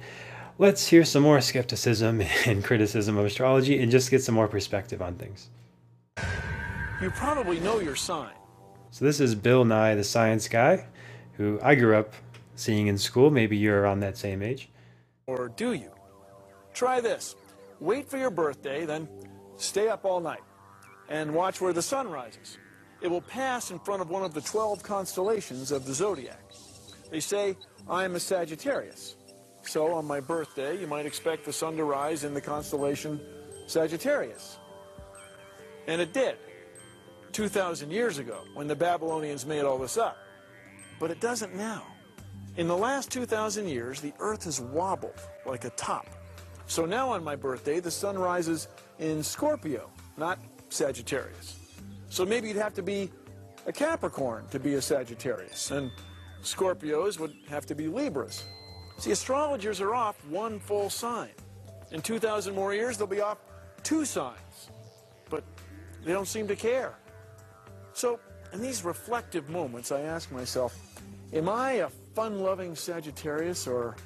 let's 0.59 0.89
hear 0.89 1.05
some 1.05 1.23
more 1.23 1.41
skepticism 1.41 2.23
and 2.47 2.63
criticism 2.63 3.17
of 3.17 3.25
astrology 3.25 3.81
and 3.81 3.91
just 3.91 4.11
get 4.11 4.23
some 4.23 4.35
more 4.35 4.49
perspective 4.49 5.01
on 5.01 5.15
things. 5.15 5.49
You 7.01 7.11
probably 7.11 7.61
know 7.61 7.81
your 7.81 7.97
sign. 7.97 8.33
So, 8.91 9.05
this 9.05 9.21
is 9.21 9.35
Bill 9.35 9.65
Nye, 9.65 9.95
the 9.95 10.03
science 10.03 10.49
guy, 10.49 10.87
who 11.35 11.61
I 11.63 11.75
grew 11.75 11.95
up 11.95 12.15
seeing 12.57 12.87
in 12.87 12.97
school. 12.97 13.31
Maybe 13.31 13.57
you're 13.57 13.83
around 13.83 14.01
that 14.01 14.17
same 14.17 14.43
age. 14.43 14.71
Or 15.27 15.49
do 15.49 15.75
you? 15.75 15.91
Try 16.73 17.01
this 17.01 17.37
wait 17.81 18.09
for 18.09 18.17
your 18.17 18.31
birthday, 18.31 18.85
then 18.85 19.07
stay 19.57 19.89
up 19.89 20.05
all 20.05 20.21
night 20.21 20.41
and 21.09 21.35
watch 21.35 21.61
where 21.61 21.73
the 21.73 21.83
sun 21.83 22.09
rises. 22.09 22.59
It 23.01 23.09
will 23.09 23.21
pass 23.21 23.71
in 23.71 23.79
front 23.79 24.03
of 24.03 24.11
one 24.11 24.25
of 24.25 24.35
the 24.35 24.41
12 24.41 24.83
constellations 24.83 25.71
of 25.71 25.87
the 25.87 25.95
zodiac. 25.95 26.41
They 27.11 27.21
say 27.21 27.57
I'm 27.89 28.17
a 28.17 28.21
Sagittarius. 28.21 29.17
So 29.63 29.93
on 29.93 30.05
my 30.05 30.21
birthday, 30.21 30.79
you 30.81 30.87
might 30.87 31.07
expect 31.07 31.45
the 31.45 31.53
sun 31.53 31.77
to 31.77 31.85
rise 31.85 32.25
in 32.25 32.35
the 32.35 32.41
constellation 32.41 33.21
Sagittarius. 33.67 34.59
And 35.87 36.01
it 36.01 36.13
did, 36.13 36.37
2,000 37.33 37.91
years 37.91 38.19
ago, 38.19 38.45
when 38.55 38.67
the 38.67 38.77
Babylonians 38.77 39.47
made 39.47 39.63
all 39.63 39.79
this 39.79 39.97
up. 39.97 40.17
But 40.99 41.11
it 41.11 41.21
doesn't 41.21 41.55
now. 41.55 41.83
In 42.57 42.67
the 42.67 42.77
last 42.77 43.11
2,000 43.11 43.69
years, 43.69 44.01
the 44.01 44.13
Earth 44.19 44.45
has 44.45 44.61
wobbled 44.61 45.21
like 45.47 45.65
a 45.65 45.71
top. 45.71 46.07
So 46.67 46.85
now 46.85 47.11
on 47.11 47.23
my 47.23 47.37
birthday, 47.37 47.81
the 47.81 47.91
sun 47.91 48.19
rises 48.19 48.69
in 48.99 49.23
Scorpio, 49.23 49.91
not 50.17 50.39
Sagittarius. 50.69 51.57
So 52.09 52.25
maybe 52.25 52.49
you'd 52.49 52.57
have 52.57 52.75
to 52.75 52.83
be 52.83 53.11
a 53.67 53.73
Capricorn 53.73 54.47
to 54.51 54.59
be 54.59 54.75
a 54.75 54.83
Sagittarius, 54.83 55.71
and 55.71 55.91
Scorpios 56.43 57.19
would 57.19 57.35
have 57.49 57.67
to 57.67 57.75
be 57.75 57.87
Libras. 57.87 58.45
See, 58.99 59.11
astrologers 59.11 59.81
are 59.81 59.95
off 59.95 60.25
one 60.27 60.59
full 60.59 60.91
sign. 60.91 61.31
In 61.91 62.01
2,000 62.01 62.55
more 62.55 62.75
years, 62.75 62.99
they'll 62.99 63.07
be 63.07 63.21
off 63.21 63.39
two 63.83 64.05
signs. 64.05 64.71
But 65.31 65.45
they 66.05 66.13
don't 66.13 66.29
seem 66.29 66.49
to 66.49 66.57
care. 66.57 66.95
So, 67.93 68.21
in 68.53 68.63
these 68.63 68.85
reflective 68.85 69.49
moments, 69.49 69.93
I 69.93 70.01
ask 70.03 70.31
myself, 70.33 70.77
am 71.33 71.49
I 71.49 71.73
a 71.73 71.89
fun-loving 72.15 72.75
Sagittarius 72.75 73.67
or 73.67 73.97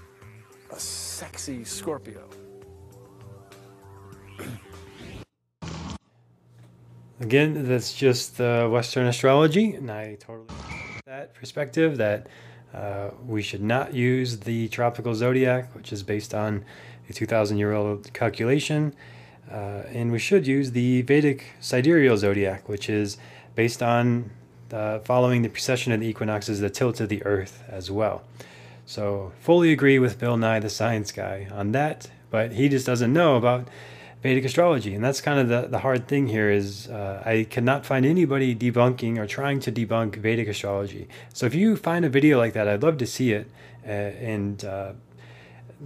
a 0.72 0.78
sexy 0.78 1.64
Scorpio? 1.64 2.28
Again, 7.22 7.68
that's 7.68 7.94
just 7.94 8.40
uh, 8.40 8.68
Western 8.68 9.06
astrology, 9.06 9.74
and 9.74 9.88
I 9.92 10.16
totally 10.16 10.48
that 11.06 11.32
perspective 11.34 11.96
that 11.98 12.26
uh, 12.74 13.10
we 13.24 13.42
should 13.42 13.62
not 13.62 13.94
use 13.94 14.40
the 14.40 14.66
tropical 14.68 15.14
zodiac, 15.14 15.72
which 15.72 15.92
is 15.92 16.02
based 16.02 16.34
on 16.34 16.64
a 17.08 17.12
2,000 17.12 17.58
year 17.58 17.74
old 17.74 18.12
calculation. 18.12 18.92
Uh, 19.48 19.84
and 19.92 20.10
we 20.10 20.18
should 20.18 20.48
use 20.48 20.72
the 20.72 21.02
Vedic 21.02 21.44
sidereal 21.60 22.16
zodiac, 22.16 22.68
which 22.68 22.90
is 22.90 23.18
based 23.54 23.84
on 23.84 24.28
uh, 24.72 24.98
following 24.98 25.42
the 25.42 25.48
precession 25.48 25.92
of 25.92 26.00
the 26.00 26.08
equinoxes, 26.08 26.58
the 26.58 26.70
tilt 26.70 26.98
of 27.00 27.08
the 27.08 27.24
earth 27.24 27.62
as 27.68 27.88
well. 27.88 28.24
So, 28.84 29.30
fully 29.38 29.70
agree 29.70 30.00
with 30.00 30.18
Bill 30.18 30.36
Nye, 30.36 30.58
the 30.58 30.68
science 30.68 31.12
guy, 31.12 31.46
on 31.52 31.70
that, 31.70 32.10
but 32.30 32.50
he 32.52 32.68
just 32.68 32.84
doesn't 32.84 33.12
know 33.12 33.36
about 33.36 33.68
Vedic 34.22 34.44
astrology. 34.44 34.94
And 34.94 35.02
that's 35.02 35.20
kind 35.20 35.40
of 35.40 35.48
the, 35.48 35.68
the 35.68 35.80
hard 35.80 36.06
thing 36.06 36.28
here 36.28 36.50
is 36.50 36.88
uh, 36.88 37.22
I 37.24 37.46
cannot 37.50 37.84
find 37.84 38.06
anybody 38.06 38.54
debunking 38.54 39.18
or 39.18 39.26
trying 39.26 39.58
to 39.60 39.72
debunk 39.72 40.16
Vedic 40.16 40.48
astrology. 40.48 41.08
So 41.32 41.46
if 41.46 41.54
you 41.54 41.76
find 41.76 42.04
a 42.04 42.08
video 42.08 42.38
like 42.38 42.52
that, 42.52 42.68
I'd 42.68 42.82
love 42.82 42.98
to 42.98 43.06
see 43.06 43.32
it. 43.32 43.50
Uh, 43.84 43.90
and 43.90 44.64
uh, 44.64 44.92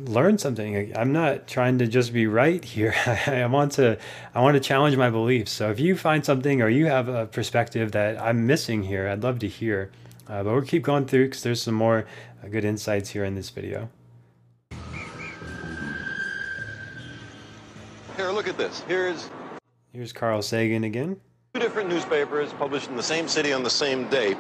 learn 0.05 0.37
something. 0.39 0.95
I'm 0.97 1.13
not 1.13 1.47
trying 1.47 1.79
to 1.79 1.87
just 1.87 2.13
be 2.13 2.27
right 2.27 2.63
here. 2.63 2.95
I 3.27 3.47
want 3.47 3.73
to 3.73 3.99
I 4.35 4.41
want 4.41 4.55
to 4.55 4.61
challenge 4.61 4.97
my 4.97 5.11
beliefs. 5.11 5.53
So 5.53 5.71
if 5.71 5.81
you 5.81 5.97
find 5.97 6.25
something 6.25 6.61
or 6.61 6.69
you 6.69 6.87
have 6.87 7.09
a 7.09 7.27
perspective 7.27 7.93
that 7.93 8.21
I'm 8.21 8.47
missing 8.47 8.83
here, 8.83 9.09
I'd 9.09 9.23
love 9.23 9.39
to 9.41 9.49
hear. 9.49 9.91
Uh, 10.29 10.43
but 10.43 10.53
we'll 10.53 10.63
keep 10.63 10.83
going 10.83 11.07
through 11.07 11.27
because 11.27 11.43
there's 11.43 11.63
some 11.63 11.75
more 11.75 12.07
uh, 12.43 12.49
good 12.49 12.65
insights 12.65 13.11
here 13.11 13.25
in 13.25 13.35
this 13.35 13.51
video. 13.51 13.89
Look 18.37 18.49
at 18.49 18.59
this. 18.59 18.83
Here's 18.87 19.31
here's 19.95 20.13
Carl 20.13 20.43
Sagan 20.43 20.85
again. 20.85 21.19
Two 21.55 21.61
different 21.61 21.89
newspapers 21.89 22.53
published 22.53 22.91
in 22.91 22.97
the 22.97 23.03
same 23.03 23.29
city 23.29 23.51
on 23.51 23.63
the 23.63 23.71
same 23.71 24.11
day. 24.11 24.37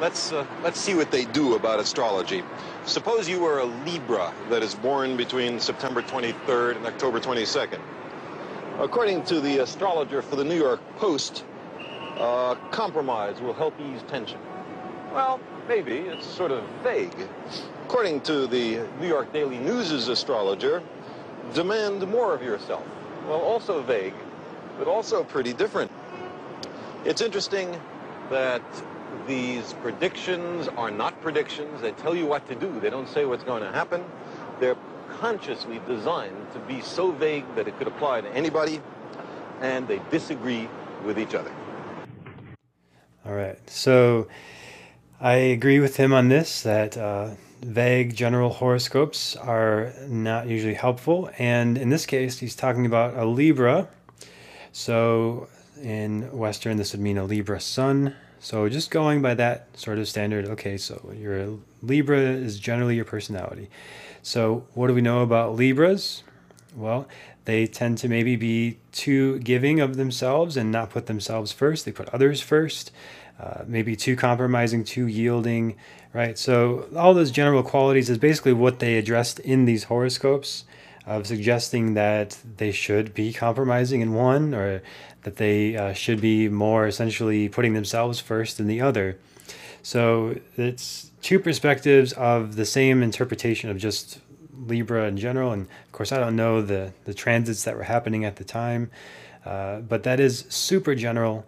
Let's 0.00 0.30
uh, 0.30 0.46
let's 0.62 0.78
see 0.78 0.94
what 0.94 1.10
they 1.10 1.24
do 1.24 1.56
about 1.56 1.80
astrology. 1.80 2.44
Suppose 2.86 3.28
you 3.28 3.40
were 3.40 3.58
a 3.58 3.64
Libra 3.64 4.32
that 4.48 4.62
is 4.62 4.76
born 4.76 5.16
between 5.16 5.58
September 5.58 6.02
23rd 6.02 6.76
and 6.76 6.86
October 6.86 7.18
22nd. 7.18 7.80
According 8.78 9.24
to 9.24 9.40
the 9.40 9.58
astrologer 9.58 10.22
for 10.22 10.36
the 10.36 10.44
New 10.44 10.56
York 10.56 10.80
Post, 10.96 11.44
uh, 12.16 12.54
compromise 12.70 13.40
will 13.40 13.54
help 13.54 13.74
ease 13.80 14.02
tension. 14.06 14.38
Well, 15.12 15.40
maybe. 15.66 15.96
It's 15.96 16.26
sort 16.26 16.52
of 16.52 16.62
vague. 16.84 17.28
According 17.86 18.20
to 18.20 18.46
the 18.46 18.86
New 19.00 19.08
York 19.08 19.32
Daily 19.32 19.58
News' 19.58 20.06
astrologer, 20.06 20.80
demand 21.52 22.08
more 22.08 22.32
of 22.32 22.40
yourself. 22.40 22.84
Well, 23.26 23.40
also 23.40 23.82
vague, 23.82 24.14
but 24.78 24.88
also 24.88 25.24
pretty 25.24 25.52
different. 25.52 25.90
It's 27.04 27.20
interesting 27.20 27.80
that 28.30 28.62
these 29.26 29.72
predictions 29.74 30.68
are 30.68 30.90
not 30.90 31.20
predictions. 31.20 31.80
They 31.80 31.92
tell 31.92 32.14
you 32.14 32.26
what 32.26 32.46
to 32.48 32.54
do. 32.54 32.80
They 32.80 32.90
don't 32.90 33.08
say 33.08 33.24
what's 33.24 33.44
going 33.44 33.62
to 33.62 33.70
happen. 33.70 34.04
They're 34.58 34.76
consciously 35.18 35.80
designed 35.86 36.52
to 36.52 36.58
be 36.60 36.80
so 36.80 37.12
vague 37.12 37.44
that 37.56 37.68
it 37.68 37.76
could 37.78 37.88
apply 37.88 38.22
to 38.22 38.28
anybody, 38.30 38.80
and 39.60 39.86
they 39.88 40.00
disagree 40.10 40.68
with 41.04 41.18
each 41.18 41.34
other. 41.34 41.52
All 43.26 43.34
right. 43.34 43.58
So 43.68 44.28
I 45.20 45.34
agree 45.34 45.80
with 45.80 45.96
him 45.96 46.12
on 46.12 46.28
this 46.28 46.62
that 46.62 46.96
uh, 46.96 47.30
vague 47.60 48.14
general 48.14 48.50
horoscopes 48.50 49.36
are 49.36 49.92
not 50.08 50.48
usually 50.48 50.74
helpful. 50.74 51.30
And 51.38 51.76
in 51.76 51.90
this 51.90 52.06
case, 52.06 52.38
he's 52.38 52.56
talking 52.56 52.86
about 52.86 53.16
a 53.16 53.24
Libra. 53.24 53.88
So 54.72 55.48
in 55.82 56.36
Western, 56.36 56.76
this 56.76 56.92
would 56.92 57.00
mean 57.00 57.18
a 57.18 57.24
Libra 57.24 57.60
sun. 57.60 58.14
So 58.38 58.68
just 58.68 58.90
going 58.90 59.20
by 59.20 59.34
that 59.34 59.66
sort 59.76 59.98
of 59.98 60.08
standard, 60.08 60.46
okay, 60.46 60.78
so 60.78 61.12
your 61.14 61.58
Libra 61.82 62.18
is 62.18 62.58
generally 62.58 62.96
your 62.96 63.04
personality. 63.04 63.68
So 64.22 64.66
what 64.74 64.86
do 64.86 64.94
we 64.94 65.02
know 65.02 65.22
about 65.22 65.54
Libras? 65.54 66.22
Well, 66.74 67.06
they 67.44 67.66
tend 67.66 67.98
to 67.98 68.08
maybe 68.08 68.36
be 68.36 68.78
too 68.92 69.38
giving 69.40 69.80
of 69.80 69.96
themselves 69.96 70.56
and 70.56 70.70
not 70.70 70.90
put 70.90 71.06
themselves 71.06 71.52
first. 71.52 71.84
They 71.84 71.92
put 71.92 72.08
others 72.10 72.40
first. 72.40 72.92
Uh, 73.40 73.64
maybe 73.66 73.96
too 73.96 74.16
compromising, 74.16 74.84
too 74.84 75.06
yielding, 75.06 75.74
right? 76.12 76.36
So 76.38 76.86
all 76.96 77.14
those 77.14 77.30
general 77.30 77.62
qualities 77.62 78.10
is 78.10 78.18
basically 78.18 78.52
what 78.52 78.78
they 78.78 78.98
addressed 78.98 79.38
in 79.40 79.64
these 79.64 79.84
horoscopes 79.84 80.64
of 81.06 81.26
suggesting 81.26 81.94
that 81.94 82.38
they 82.56 82.72
should 82.72 83.14
be 83.14 83.32
compromising 83.32 84.00
in 84.00 84.12
one 84.12 84.54
or 84.54 84.82
that 85.22 85.36
they 85.36 85.76
uh, 85.76 85.92
should 85.92 86.20
be 86.20 86.48
more 86.48 86.86
essentially 86.86 87.48
putting 87.48 87.74
themselves 87.74 88.20
first 88.20 88.58
than 88.58 88.66
the 88.66 88.80
other. 88.80 89.18
So 89.82 90.38
it's 90.56 91.10
two 91.22 91.38
perspectives 91.38 92.12
of 92.12 92.56
the 92.56 92.64
same 92.64 93.02
interpretation 93.02 93.70
of 93.70 93.78
just 93.78 94.20
Libra 94.66 95.06
in 95.06 95.16
general. 95.16 95.52
And 95.52 95.62
of 95.62 95.92
course, 95.92 96.12
I 96.12 96.18
don't 96.18 96.36
know 96.36 96.62
the, 96.62 96.92
the 97.04 97.14
transits 97.14 97.64
that 97.64 97.76
were 97.76 97.84
happening 97.84 98.24
at 98.24 98.36
the 98.36 98.44
time, 98.44 98.90
uh, 99.44 99.80
but 99.80 100.02
that 100.02 100.20
is 100.20 100.44
super 100.48 100.94
general. 100.94 101.46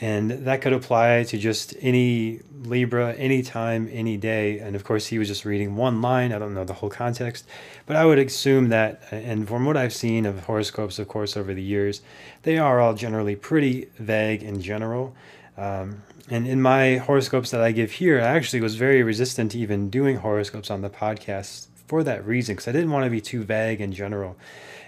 And 0.00 0.30
that 0.30 0.60
could 0.60 0.72
apply 0.72 1.22
to 1.24 1.38
just 1.38 1.74
any 1.80 2.40
Libra, 2.62 3.14
anytime, 3.14 3.88
any 3.92 4.16
day. 4.16 4.58
And 4.58 4.74
of 4.74 4.82
course, 4.82 5.06
he 5.06 5.18
was 5.18 5.28
just 5.28 5.44
reading 5.44 5.76
one 5.76 6.02
line. 6.02 6.32
I 6.32 6.38
don't 6.38 6.54
know 6.54 6.64
the 6.64 6.72
whole 6.72 6.90
context, 6.90 7.46
but 7.86 7.94
I 7.94 8.04
would 8.04 8.18
assume 8.18 8.70
that, 8.70 9.02
and 9.12 9.46
from 9.46 9.64
what 9.64 9.76
I've 9.76 9.94
seen 9.94 10.26
of 10.26 10.40
horoscopes, 10.40 10.98
of 10.98 11.06
course, 11.06 11.36
over 11.36 11.54
the 11.54 11.62
years, 11.62 12.02
they 12.42 12.58
are 12.58 12.80
all 12.80 12.94
generally 12.94 13.36
pretty 13.36 13.88
vague 13.98 14.42
in 14.42 14.60
general. 14.60 15.14
Um, 15.56 16.02
and 16.28 16.48
in 16.48 16.60
my 16.60 16.96
horoscopes 16.96 17.52
that 17.52 17.60
I 17.60 17.70
give 17.70 17.92
here, 17.92 18.18
I 18.18 18.24
actually 18.24 18.62
was 18.62 18.74
very 18.74 19.02
resistant 19.02 19.52
to 19.52 19.58
even 19.58 19.90
doing 19.90 20.16
horoscopes 20.16 20.70
on 20.70 20.80
the 20.80 20.90
podcast 20.90 21.68
for 21.86 22.02
that 22.02 22.26
reason, 22.26 22.54
because 22.54 22.66
I 22.66 22.72
didn't 22.72 22.90
want 22.90 23.04
to 23.04 23.10
be 23.10 23.20
too 23.20 23.44
vague 23.44 23.80
in 23.80 23.92
general. 23.92 24.36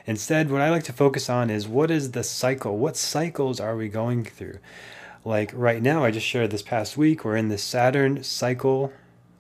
Instead, 0.07 0.51
what 0.51 0.63
I 0.63 0.71
like 0.71 0.85
to 0.85 0.93
focus 0.93 1.29
on 1.29 1.51
is 1.51 1.69
what 1.69 1.91
is 1.91 2.13
the 2.13 2.25
cycle? 2.25 2.79
What 2.79 2.97
cycles 2.97 3.61
are 3.61 3.77
we 3.77 3.89
going 3.89 4.25
through? 4.25 4.59
Like 5.27 5.51
right 5.57 5.83
now, 5.83 6.05
I 6.05 6.13
just 6.13 6.25
shared 6.25 6.53
this 6.53 6.63
past 6.63 6.97
week, 6.97 7.25
we're 7.25 7.35
in 7.35 7.49
the 7.49 7.59
Saturn 7.59 8.23
cycle 8.23 8.93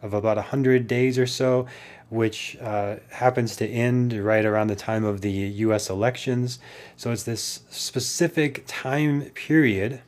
of 0.03 0.15
about 0.15 0.37
100 0.37 0.89
days 0.89 1.17
or 1.17 1.29
so, 1.29 1.67
which 2.09 2.57
uh, 2.61 2.97
happens 3.11 3.55
to 3.57 3.69
end 3.69 4.13
right 4.13 4.45
around 4.45 4.67
the 4.67 4.75
time 4.75 5.05
of 5.05 5.21
the 5.21 5.31
US 5.31 5.89
elections. 5.89 6.59
So 6.97 7.13
it's 7.13 7.23
this 7.23 7.61
specific 7.71 8.65
time 8.67 9.31
period 9.31 10.03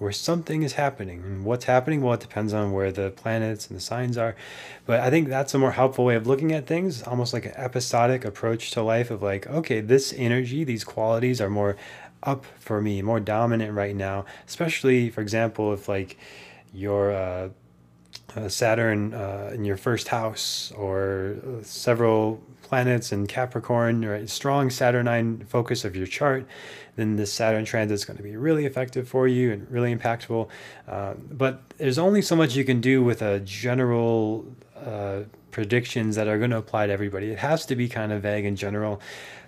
where 0.00 0.10
something 0.10 0.64
is 0.64 0.72
happening. 0.72 1.22
And 1.22 1.44
what's 1.44 1.66
happening? 1.66 2.02
Well, 2.02 2.14
it 2.14 2.20
depends 2.20 2.52
on 2.52 2.72
where 2.72 2.90
the 2.90 3.10
planets 3.10 3.68
and 3.68 3.76
the 3.76 3.82
signs 3.82 4.18
are. 4.18 4.34
But 4.84 4.98
I 4.98 5.10
think 5.10 5.28
that's 5.28 5.54
a 5.54 5.58
more 5.58 5.72
helpful 5.72 6.06
way 6.06 6.16
of 6.16 6.26
looking 6.26 6.50
at 6.52 6.66
things, 6.66 7.02
almost 7.02 7.32
like 7.32 7.46
an 7.46 7.52
episodic 7.54 8.24
approach 8.24 8.72
to 8.72 8.82
life 8.82 9.12
of 9.12 9.22
like, 9.22 9.46
okay, 9.46 9.80
this 9.80 10.12
energy, 10.16 10.64
these 10.64 10.82
qualities 10.82 11.40
are 11.40 11.50
more 11.50 11.76
up 12.22 12.44
for 12.58 12.80
me, 12.80 13.02
more 13.02 13.20
dominant 13.20 13.74
right 13.74 13.96
now. 13.96 14.24
Especially, 14.46 15.10
for 15.10 15.20
example, 15.20 15.72
if 15.72 15.88
like 15.88 16.18
your 16.72 17.12
uh, 17.12 17.48
uh, 18.36 18.48
Saturn 18.48 19.14
uh, 19.14 19.50
in 19.52 19.64
your 19.64 19.76
first 19.76 20.08
house 20.08 20.72
or 20.76 21.36
several 21.62 22.40
planets 22.62 23.10
in 23.10 23.26
Capricorn, 23.26 24.04
or 24.04 24.14
a 24.14 24.28
strong 24.28 24.70
Saturnine 24.70 25.44
focus 25.48 25.84
of 25.84 25.96
your 25.96 26.06
chart, 26.06 26.46
then 26.94 27.16
this 27.16 27.32
Saturn 27.32 27.64
transit 27.64 27.94
is 27.94 28.04
going 28.04 28.16
to 28.16 28.22
be 28.22 28.36
really 28.36 28.64
effective 28.64 29.08
for 29.08 29.26
you 29.26 29.52
and 29.52 29.68
really 29.70 29.94
impactful. 29.94 30.48
Uh, 30.86 31.14
but 31.14 31.62
there's 31.78 31.98
only 31.98 32.22
so 32.22 32.36
much 32.36 32.54
you 32.54 32.64
can 32.64 32.80
do 32.80 33.02
with 33.02 33.22
a 33.22 33.40
general 33.40 34.46
uh, 34.76 35.22
predictions 35.50 36.16
that 36.16 36.28
are 36.28 36.38
going 36.38 36.50
to 36.50 36.56
apply 36.56 36.86
to 36.86 36.92
everybody. 36.92 37.30
It 37.30 37.38
has 37.38 37.66
to 37.66 37.76
be 37.76 37.88
kind 37.88 38.12
of 38.12 38.22
vague 38.22 38.44
in 38.44 38.56
general. 38.56 39.00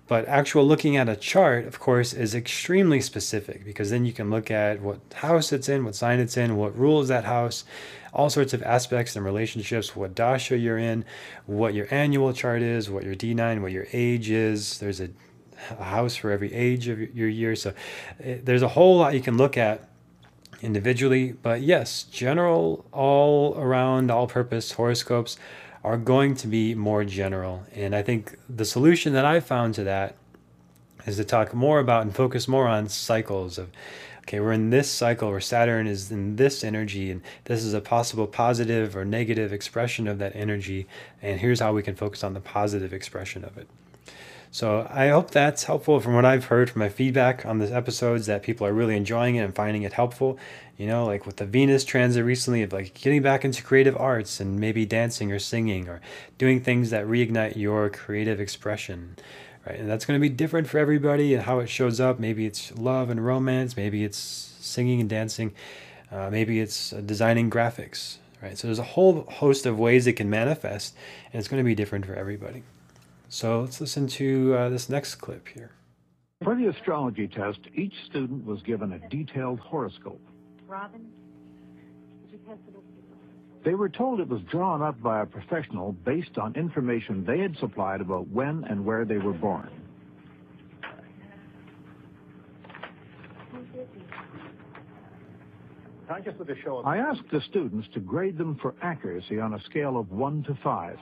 But 0.09 0.27
actual 0.29 0.67
looking 0.67 0.97
at 0.97 1.09
a 1.09 1.17
chart, 1.17 1.67
of 1.67 1.79
course, 1.79 2.13
is 2.13 2.35
extremely 2.35 3.01
specific 3.01 3.65
because 3.65 3.91
then 3.91 4.05
you 4.05 4.13
can 4.13 4.31
look 4.31 4.51
at 4.51 4.81
what 4.81 5.01
house 5.15 5.53
it's 5.53 5.69
in, 5.69 5.85
what 5.85 5.95
sign 5.95 6.19
it's 6.19 6.37
in, 6.37 6.57
what 6.57 6.77
rules 6.77 7.09
that 7.09 7.25
house, 7.25 7.65
all 8.13 8.29
sorts 8.29 8.53
of 8.53 8.63
aspects 8.63 9.17
and 9.17 9.25
relationships, 9.25 9.97
what 9.97 10.15
dasha 10.15 10.59
you're 10.59 10.77
in, 10.77 11.05
what 11.47 11.73
your 11.73 11.87
annual 11.91 12.33
chart 12.33 12.63
is, 12.63 12.91
what 12.91 13.05
your 13.05 13.15
D9, 13.15 13.63
what 13.63 13.73
your 13.73 13.87
age 13.93 14.29
is. 14.29 14.79
There's 14.81 15.01
a, 15.01 15.09
a 15.71 15.85
house 15.85 16.17
for 16.17 16.31
every 16.31 16.53
age 16.53 16.89
of 16.89 17.01
your 17.15 17.29
year. 17.29 17.57
So 17.57 17.71
it, 18.19 18.25
eh, 18.25 18.39
there's 18.43 18.63
a 18.63 18.69
whole 18.69 18.99
lot 18.99 19.15
you 19.15 19.23
can 19.23 19.39
look 19.39 19.57
at 19.57 19.89
individually. 20.61 21.33
But 21.33 21.63
yes, 21.63 22.03
general, 22.03 22.85
all 22.93 23.55
around, 23.57 24.11
all 24.11 24.27
purpose 24.27 24.73
horoscopes 24.73 25.39
are 25.85 25.97
going 25.97 26.35
to 26.37 26.47
be 26.47 26.75
more 26.75 27.05
general. 27.05 27.65
And 27.75 27.95
I 27.95 28.03
think 28.03 28.39
the 28.49 28.65
solution 28.65 29.13
that 29.15 29.25
I 29.25 29.41
found 29.41 29.75
to 29.75 29.85
that 29.85 30.17
is 31.07 31.17
to 31.17 31.25
talk 31.25 31.53
more 31.53 31.81
about 31.81 32.03
and 32.03 32.15
focus 32.15 32.47
more 32.47 32.69
on 32.69 32.89
cycles 32.89 33.59
of 33.59 33.71
okay, 34.23 34.39
we're 34.39 34.53
in 34.53 34.71
this 34.71 34.89
cycle 34.89 35.31
where 35.31 35.41
Saturn 35.41 35.87
is 35.89 36.13
in 36.13 36.37
this 36.37 36.63
energy, 36.63 37.11
and 37.11 37.23
this 37.45 37.65
is 37.65 37.75
a 37.75 37.81
possible 37.81 38.27
positive 38.27 38.97
or 38.97 39.05
negative 39.05 39.53
expression 39.53 40.07
of 40.07 40.19
that 40.19 40.35
energy, 40.37 40.87
and 41.21 41.41
here's 41.41 41.59
how 41.59 41.73
we 41.73 41.83
can 41.83 41.97
focus 41.97 42.23
on 42.23 42.33
the 42.33 42.41
positive 42.41 42.93
expression 42.93 43.45
of 43.45 43.59
it. 43.59 43.67
So 44.55 44.87
I 44.91 45.09
hope 45.09 45.31
that's 45.31 45.65
helpful 45.65 45.99
from 45.99 46.13
what 46.15 46.27
I've 46.27 46.45
heard 46.45 46.69
from 46.69 46.81
my 46.81 46.91
feedback 46.91 47.47
on 47.47 47.59
the 47.59 47.75
episodes 47.75 48.27
that 48.27 48.43
people 48.43 48.67
are 48.67 48.73
really 48.75 48.95
enjoying 48.99 49.37
it 49.37 49.41
and 49.41 49.55
finding 49.55 49.83
it 49.83 49.95
helpful. 49.95 50.39
You 50.77 50.87
know, 50.87 51.07
like 51.07 51.25
with 51.25 51.37
the 51.37 51.47
Venus 51.47 51.87
transit 51.87 52.23
recently 52.23 52.63
of 52.63 52.71
like 52.71 52.93
getting 52.93 53.23
back 53.23 53.47
into 53.47 53.63
creative 53.63 53.97
arts 53.97 54.41
and 54.41 54.61
maybe 54.61 54.85
dancing 54.85 55.33
or 55.33 55.39
singing 55.39 55.89
or 55.89 56.03
doing 56.37 56.61
things 56.61 56.91
that 56.91 57.07
reignite 57.07 57.57
your 57.57 57.89
creative 57.89 58.41
expression. 58.41 59.17
Right. 59.67 59.81
And 59.81 59.89
that's 59.89 60.05
going 60.05 60.21
to 60.21 60.23
be 60.23 60.29
different 60.29 60.69
for 60.69 60.77
everybody 60.77 61.33
and 61.33 61.45
how 61.45 61.61
it 61.61 61.71
shows 61.71 61.99
up. 61.99 62.21
Maybe 62.21 62.45
it's 62.45 62.77
love 62.77 63.09
and 63.09 63.25
romance, 63.25 63.75
maybe 63.75 64.05
it's 64.05 64.19
singing 64.19 65.01
and 65.01 65.09
dancing, 65.09 65.55
uh, 66.11 66.29
maybe 66.29 66.61
it's 66.61 66.93
uh, 66.93 67.01
designing 67.01 67.49
graphics. 67.49 68.19
Right. 68.43 68.59
So 68.59 68.69
there's 68.69 68.79
a 68.79 68.83
whole 68.83 69.23
host 69.31 69.65
of 69.65 69.79
ways 69.79 70.07
it 70.07 70.15
can 70.15 70.29
manifest, 70.29 70.95
and 71.33 71.39
it's 71.39 71.49
going 71.49 71.63
to 71.63 71.65
be 71.65 71.75
different 71.75 72.05
for 72.05 72.15
everybody. 72.15 72.65
So 73.33 73.63
let's 73.63 73.81
listen 73.81 74.09
to 74.09 74.55
uh, 74.55 74.69
this 74.69 74.91
next 74.91 75.15
clip 75.15 75.49
here. 75.49 75.71
For 76.45 76.55
the 76.55 76.67
astrology 76.67 77.27
test, 77.27 77.61
each 77.75 77.95
student 78.05 78.45
was 78.45 78.61
given 78.61 78.93
a 78.93 79.09
detailed 79.09 79.59
horoscope. 79.59 80.21
Robin, 80.69 81.07
did 82.21 82.33
you 82.33 82.39
test 82.47 82.61
They 83.65 83.73
were 83.73 83.89
told 83.89 84.21
it 84.21 84.29
was 84.29 84.43
drawn 84.51 84.83
up 84.83 85.03
by 85.03 85.23
a 85.23 85.25
professional 85.25 85.93
based 85.93 86.37
on 86.37 86.55
information 86.57 87.25
they 87.25 87.39
had 87.39 87.57
supplied 87.57 88.03
about 88.03 88.29
when 88.29 88.65
and 88.65 88.85
where 88.85 89.07
they 89.07 89.17
were 89.17 89.33
born. 89.33 89.71
I 96.11 96.21
just 96.21 96.37
with 96.37 96.51
a 96.51 96.57
show 96.63 96.81
of 96.81 96.87
I 96.87 96.99
asked 96.99 97.31
the 97.33 97.41
students 97.49 97.89
to 97.95 98.01
grade 98.01 98.37
them 98.37 98.59
for 98.61 98.75
accuracy 98.83 99.41
on 99.41 99.55
a 99.55 99.63
scale 99.63 99.97
of 99.97 100.11
1 100.11 100.43
to 100.43 100.59
5, 100.63 100.99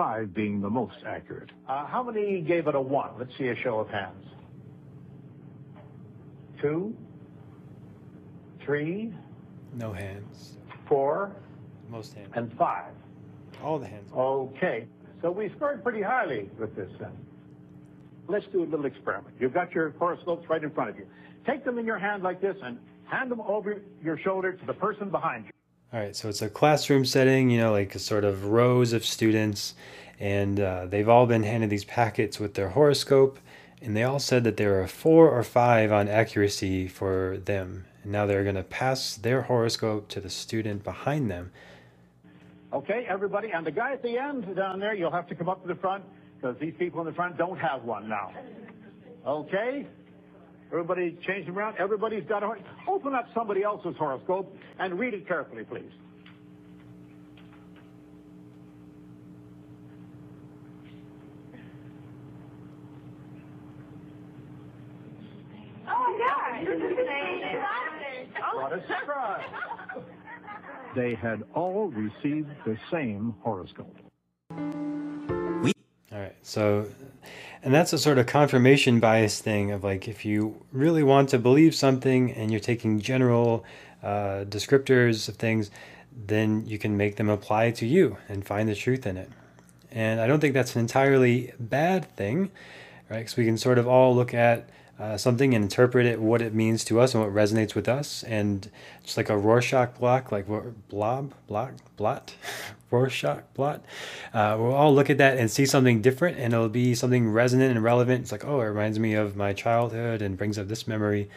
5 0.00 0.32
being 0.32 0.62
the 0.62 0.70
most 0.70 0.96
accurate. 1.06 1.50
Uh, 1.68 1.84
how 1.84 2.02
many 2.02 2.40
gave 2.40 2.66
it 2.68 2.74
a 2.74 2.80
one? 2.80 3.10
Let's 3.18 3.36
see 3.36 3.48
a 3.48 3.54
show 3.54 3.80
of 3.80 3.90
hands. 3.90 4.24
Two, 6.58 6.96
three, 8.64 9.12
No 9.74 9.92
hands. 9.92 10.56
four, 10.88 11.32
Most 11.90 12.14
hands. 12.14 12.30
and 12.34 12.50
five. 12.56 12.94
All 13.62 13.78
the 13.78 13.86
hands. 13.86 14.10
Okay, 14.16 14.86
so 15.20 15.30
we 15.30 15.50
scored 15.58 15.82
pretty 15.84 16.00
highly 16.00 16.48
with 16.58 16.74
this 16.74 16.88
then. 16.98 17.12
Let's 18.26 18.46
do 18.46 18.62
a 18.62 18.68
little 18.72 18.86
experiment. 18.86 19.34
You've 19.38 19.52
got 19.52 19.70
your 19.72 19.90
horoscopes 19.98 20.48
right 20.48 20.64
in 20.64 20.70
front 20.70 20.88
of 20.88 20.96
you. 20.96 21.06
Take 21.46 21.62
them 21.62 21.78
in 21.78 21.84
your 21.84 21.98
hand 21.98 22.22
like 22.22 22.40
this 22.40 22.56
and 22.62 22.78
hand 23.04 23.30
them 23.30 23.42
over 23.42 23.82
your 24.02 24.16
shoulder 24.16 24.54
to 24.54 24.64
the 24.64 24.72
person 24.72 25.10
behind 25.10 25.44
you. 25.44 25.50
All 25.92 25.98
right, 25.98 26.14
so 26.14 26.28
it's 26.28 26.40
a 26.40 26.48
classroom 26.48 27.04
setting, 27.04 27.50
you 27.50 27.58
know, 27.58 27.72
like 27.72 27.96
a 27.96 27.98
sort 27.98 28.22
of 28.22 28.44
rows 28.44 28.92
of 28.92 29.04
students, 29.04 29.74
and 30.20 30.60
uh, 30.60 30.86
they've 30.86 31.08
all 31.08 31.26
been 31.26 31.42
handed 31.42 31.68
these 31.68 31.84
packets 31.84 32.38
with 32.38 32.54
their 32.54 32.68
horoscope, 32.68 33.40
and 33.82 33.96
they 33.96 34.04
all 34.04 34.20
said 34.20 34.44
that 34.44 34.56
there 34.56 34.80
are 34.80 34.86
four 34.86 35.28
or 35.28 35.42
five 35.42 35.90
on 35.90 36.06
accuracy 36.06 36.86
for 36.86 37.38
them. 37.44 37.86
And 38.04 38.12
now 38.12 38.24
they're 38.24 38.44
going 38.44 38.54
to 38.54 38.62
pass 38.62 39.16
their 39.16 39.42
horoscope 39.42 40.06
to 40.10 40.20
the 40.20 40.30
student 40.30 40.84
behind 40.84 41.28
them. 41.28 41.50
Okay, 42.72 43.04
everybody, 43.08 43.50
and 43.50 43.66
the 43.66 43.72
guy 43.72 43.92
at 43.92 44.00
the 44.00 44.16
end 44.16 44.54
down 44.54 44.78
there, 44.78 44.94
you'll 44.94 45.10
have 45.10 45.26
to 45.26 45.34
come 45.34 45.48
up 45.48 45.60
to 45.62 45.66
the 45.66 45.80
front 45.80 46.04
because 46.36 46.56
these 46.60 46.74
people 46.78 47.00
in 47.00 47.06
the 47.06 47.12
front 47.12 47.36
don't 47.36 47.58
have 47.58 47.82
one 47.82 48.08
now. 48.08 48.30
Okay? 49.26 49.88
Everybody 50.72 51.18
change 51.26 51.46
them 51.46 51.58
around. 51.58 51.76
Everybody's 51.78 52.24
got 52.28 52.42
a 52.42 52.46
hor- 52.46 52.58
open 52.88 53.14
up 53.14 53.26
somebody 53.34 53.62
else's 53.62 53.96
horoscope 53.98 54.54
and 54.78 54.98
read 54.98 55.14
it 55.14 55.26
carefully, 55.26 55.64
please. 55.64 55.90
Oh, 65.88 66.16
yeah. 66.18 66.60
You're 66.62 66.78
the 66.78 66.96
same. 66.96 67.40
What 68.54 68.72
a 68.72 68.82
surprise! 68.86 69.44
They 70.94 71.14
had 71.14 71.42
all 71.54 71.88
received 71.90 72.48
the 72.66 72.76
same 72.90 73.34
horoscope. 73.42 73.94
So, 76.42 76.86
and 77.62 77.74
that's 77.74 77.92
a 77.92 77.98
sort 77.98 78.18
of 78.18 78.26
confirmation 78.26 79.00
bias 79.00 79.40
thing 79.40 79.70
of 79.70 79.84
like 79.84 80.08
if 80.08 80.24
you 80.24 80.64
really 80.72 81.02
want 81.02 81.28
to 81.30 81.38
believe 81.38 81.74
something 81.74 82.32
and 82.32 82.50
you're 82.50 82.60
taking 82.60 83.00
general 83.00 83.64
uh, 84.02 84.44
descriptors 84.44 85.28
of 85.28 85.36
things, 85.36 85.70
then 86.26 86.66
you 86.66 86.78
can 86.78 86.96
make 86.96 87.16
them 87.16 87.28
apply 87.28 87.70
to 87.72 87.86
you 87.86 88.16
and 88.28 88.44
find 88.44 88.68
the 88.68 88.74
truth 88.74 89.06
in 89.06 89.16
it. 89.16 89.30
And 89.90 90.20
I 90.20 90.26
don't 90.26 90.40
think 90.40 90.54
that's 90.54 90.74
an 90.74 90.80
entirely 90.80 91.52
bad 91.58 92.04
thing, 92.16 92.50
right? 93.08 93.18
Because 93.18 93.36
we 93.36 93.44
can 93.44 93.58
sort 93.58 93.78
of 93.78 93.88
all 93.88 94.14
look 94.14 94.32
at 94.34 94.68
uh, 95.00 95.16
something 95.16 95.54
and 95.54 95.64
interpret 95.64 96.04
it, 96.04 96.20
what 96.20 96.42
it 96.42 96.52
means 96.54 96.84
to 96.84 97.00
us 97.00 97.14
and 97.14 97.24
what 97.24 97.32
resonates 97.32 97.74
with 97.74 97.88
us. 97.88 98.22
And 98.24 98.70
just 99.02 99.16
like 99.16 99.30
a 99.30 99.38
Rorschach 99.38 99.98
block, 99.98 100.30
like 100.30 100.46
what, 100.46 100.88
blob, 100.88 101.32
block, 101.46 101.72
blot, 101.96 102.34
Rorschach 102.90 103.42
blot, 103.54 103.82
uh, 104.34 104.56
we'll 104.58 104.74
all 104.74 104.94
look 104.94 105.08
at 105.08 105.16
that 105.18 105.38
and 105.38 105.50
see 105.50 105.64
something 105.64 106.02
different 106.02 106.38
and 106.38 106.52
it'll 106.52 106.68
be 106.68 106.94
something 106.94 107.30
resonant 107.30 107.74
and 107.74 107.82
relevant. 107.82 108.22
It's 108.22 108.32
like, 108.32 108.44
oh, 108.44 108.60
it 108.60 108.64
reminds 108.64 108.98
me 108.98 109.14
of 109.14 109.36
my 109.36 109.54
childhood 109.54 110.20
and 110.20 110.36
brings 110.36 110.58
up 110.58 110.68
this 110.68 110.86
memory. 110.86 111.30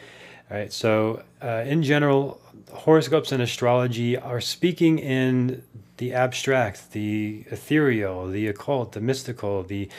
All 0.53 0.59
right, 0.59 0.71
so 0.71 1.23
uh, 1.41 1.63
in 1.65 1.81
general, 1.81 2.39
horoscopes 2.71 3.31
and 3.31 3.41
astrology 3.41 4.15
are 4.15 4.39
speaking 4.39 4.99
in 4.99 5.63
the 5.97 6.13
abstract, 6.13 6.91
the 6.91 7.43
ethereal, 7.49 8.27
the 8.27 8.45
occult, 8.45 8.91
the 8.91 9.01
mystical, 9.01 9.63
the 9.63 9.89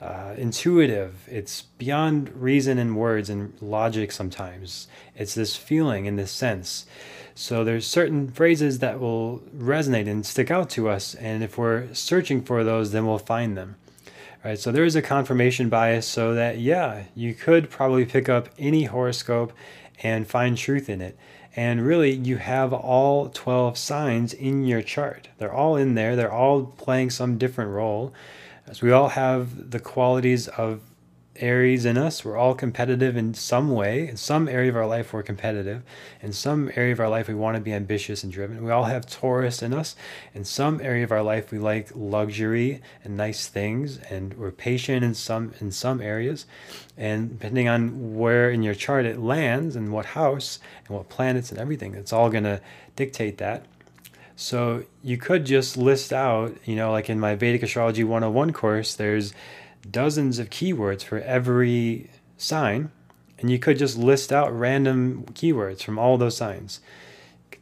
uh, 0.00 0.34
intuitive. 0.36 1.26
It's 1.28 1.62
beyond 1.62 2.28
reason 2.40 2.78
and 2.78 2.96
words 2.96 3.28
and 3.28 3.54
logic 3.60 4.12
sometimes. 4.12 4.86
It's 5.16 5.34
this 5.34 5.56
feeling 5.56 6.06
and 6.06 6.16
this 6.16 6.30
sense. 6.30 6.86
So 7.34 7.64
there's 7.64 7.84
certain 7.84 8.30
phrases 8.30 8.78
that 8.78 9.00
will 9.00 9.40
resonate 9.52 10.06
and 10.06 10.24
stick 10.24 10.48
out 10.48 10.70
to 10.70 10.88
us, 10.88 11.16
and 11.16 11.42
if 11.42 11.58
we're 11.58 11.92
searching 11.92 12.40
for 12.40 12.62
those, 12.62 12.92
then 12.92 13.04
we'll 13.04 13.18
find 13.18 13.56
them. 13.56 13.74
Right, 14.44 14.58
so 14.58 14.70
there 14.70 14.84
is 14.84 14.94
a 14.94 15.00
confirmation 15.02 15.70
bias, 15.70 16.06
so 16.06 16.34
that 16.34 16.58
yeah, 16.58 17.04
you 17.16 17.34
could 17.34 17.70
probably 17.70 18.04
pick 18.04 18.28
up 18.28 18.50
any 18.58 18.84
horoscope 18.84 19.54
and 20.02 20.26
find 20.26 20.56
truth 20.56 20.88
in 20.88 21.00
it. 21.00 21.16
And 21.56 21.86
really, 21.86 22.12
you 22.12 22.38
have 22.38 22.72
all 22.72 23.28
12 23.28 23.78
signs 23.78 24.32
in 24.34 24.64
your 24.64 24.82
chart. 24.82 25.28
They're 25.38 25.52
all 25.52 25.76
in 25.76 25.94
there, 25.94 26.16
they're 26.16 26.32
all 26.32 26.64
playing 26.64 27.10
some 27.10 27.38
different 27.38 27.70
role. 27.70 28.12
As 28.66 28.82
we 28.82 28.90
all 28.90 29.10
have 29.10 29.70
the 29.70 29.78
qualities 29.78 30.48
of 30.48 30.80
Aries 31.36 31.84
in 31.84 31.98
us. 31.98 32.24
We're 32.24 32.36
all 32.36 32.54
competitive 32.54 33.16
in 33.16 33.34
some 33.34 33.72
way. 33.72 34.08
In 34.08 34.16
some 34.16 34.48
area 34.48 34.70
of 34.70 34.76
our 34.76 34.86
life, 34.86 35.12
we're 35.12 35.22
competitive. 35.22 35.82
In 36.22 36.32
some 36.32 36.70
area 36.76 36.92
of 36.92 37.00
our 37.00 37.08
life, 37.08 37.28
we 37.28 37.34
want 37.34 37.56
to 37.56 37.60
be 37.60 37.72
ambitious 37.72 38.22
and 38.22 38.32
driven. 38.32 38.64
We 38.64 38.70
all 38.70 38.84
have 38.84 39.06
Taurus 39.06 39.62
in 39.62 39.74
us. 39.74 39.96
In 40.32 40.44
some 40.44 40.80
area 40.80 41.04
of 41.04 41.12
our 41.12 41.22
life, 41.22 41.50
we 41.50 41.58
like 41.58 41.90
luxury 41.94 42.80
and 43.02 43.16
nice 43.16 43.48
things, 43.48 43.98
and 43.98 44.34
we're 44.34 44.52
patient 44.52 45.04
in 45.04 45.14
some 45.14 45.54
in 45.60 45.70
some 45.72 46.00
areas. 46.00 46.46
And 46.96 47.30
depending 47.30 47.68
on 47.68 48.14
where 48.14 48.50
in 48.50 48.62
your 48.62 48.74
chart 48.74 49.04
it 49.04 49.18
lands 49.18 49.74
and 49.74 49.92
what 49.92 50.06
house 50.06 50.60
and 50.86 50.96
what 50.96 51.08
planets 51.08 51.50
and 51.50 51.58
everything, 51.58 51.94
it's 51.94 52.12
all 52.12 52.30
going 52.30 52.44
to 52.44 52.60
dictate 52.94 53.38
that. 53.38 53.66
So 54.36 54.84
you 55.02 55.16
could 55.16 55.44
just 55.44 55.76
list 55.76 56.12
out, 56.12 56.56
you 56.64 56.74
know, 56.74 56.90
like 56.90 57.08
in 57.08 57.20
my 57.20 57.36
Vedic 57.36 57.62
Astrology 57.62 58.02
101 58.02 58.52
course, 58.52 58.94
there's 58.94 59.32
dozens 59.90 60.38
of 60.38 60.50
keywords 60.50 61.02
for 61.02 61.20
every 61.20 62.10
sign, 62.36 62.90
and 63.38 63.50
you 63.50 63.58
could 63.58 63.78
just 63.78 63.96
list 63.96 64.32
out 64.32 64.56
random 64.56 65.24
keywords 65.32 65.82
from 65.82 65.98
all 65.98 66.16
those 66.18 66.36
signs. 66.36 66.80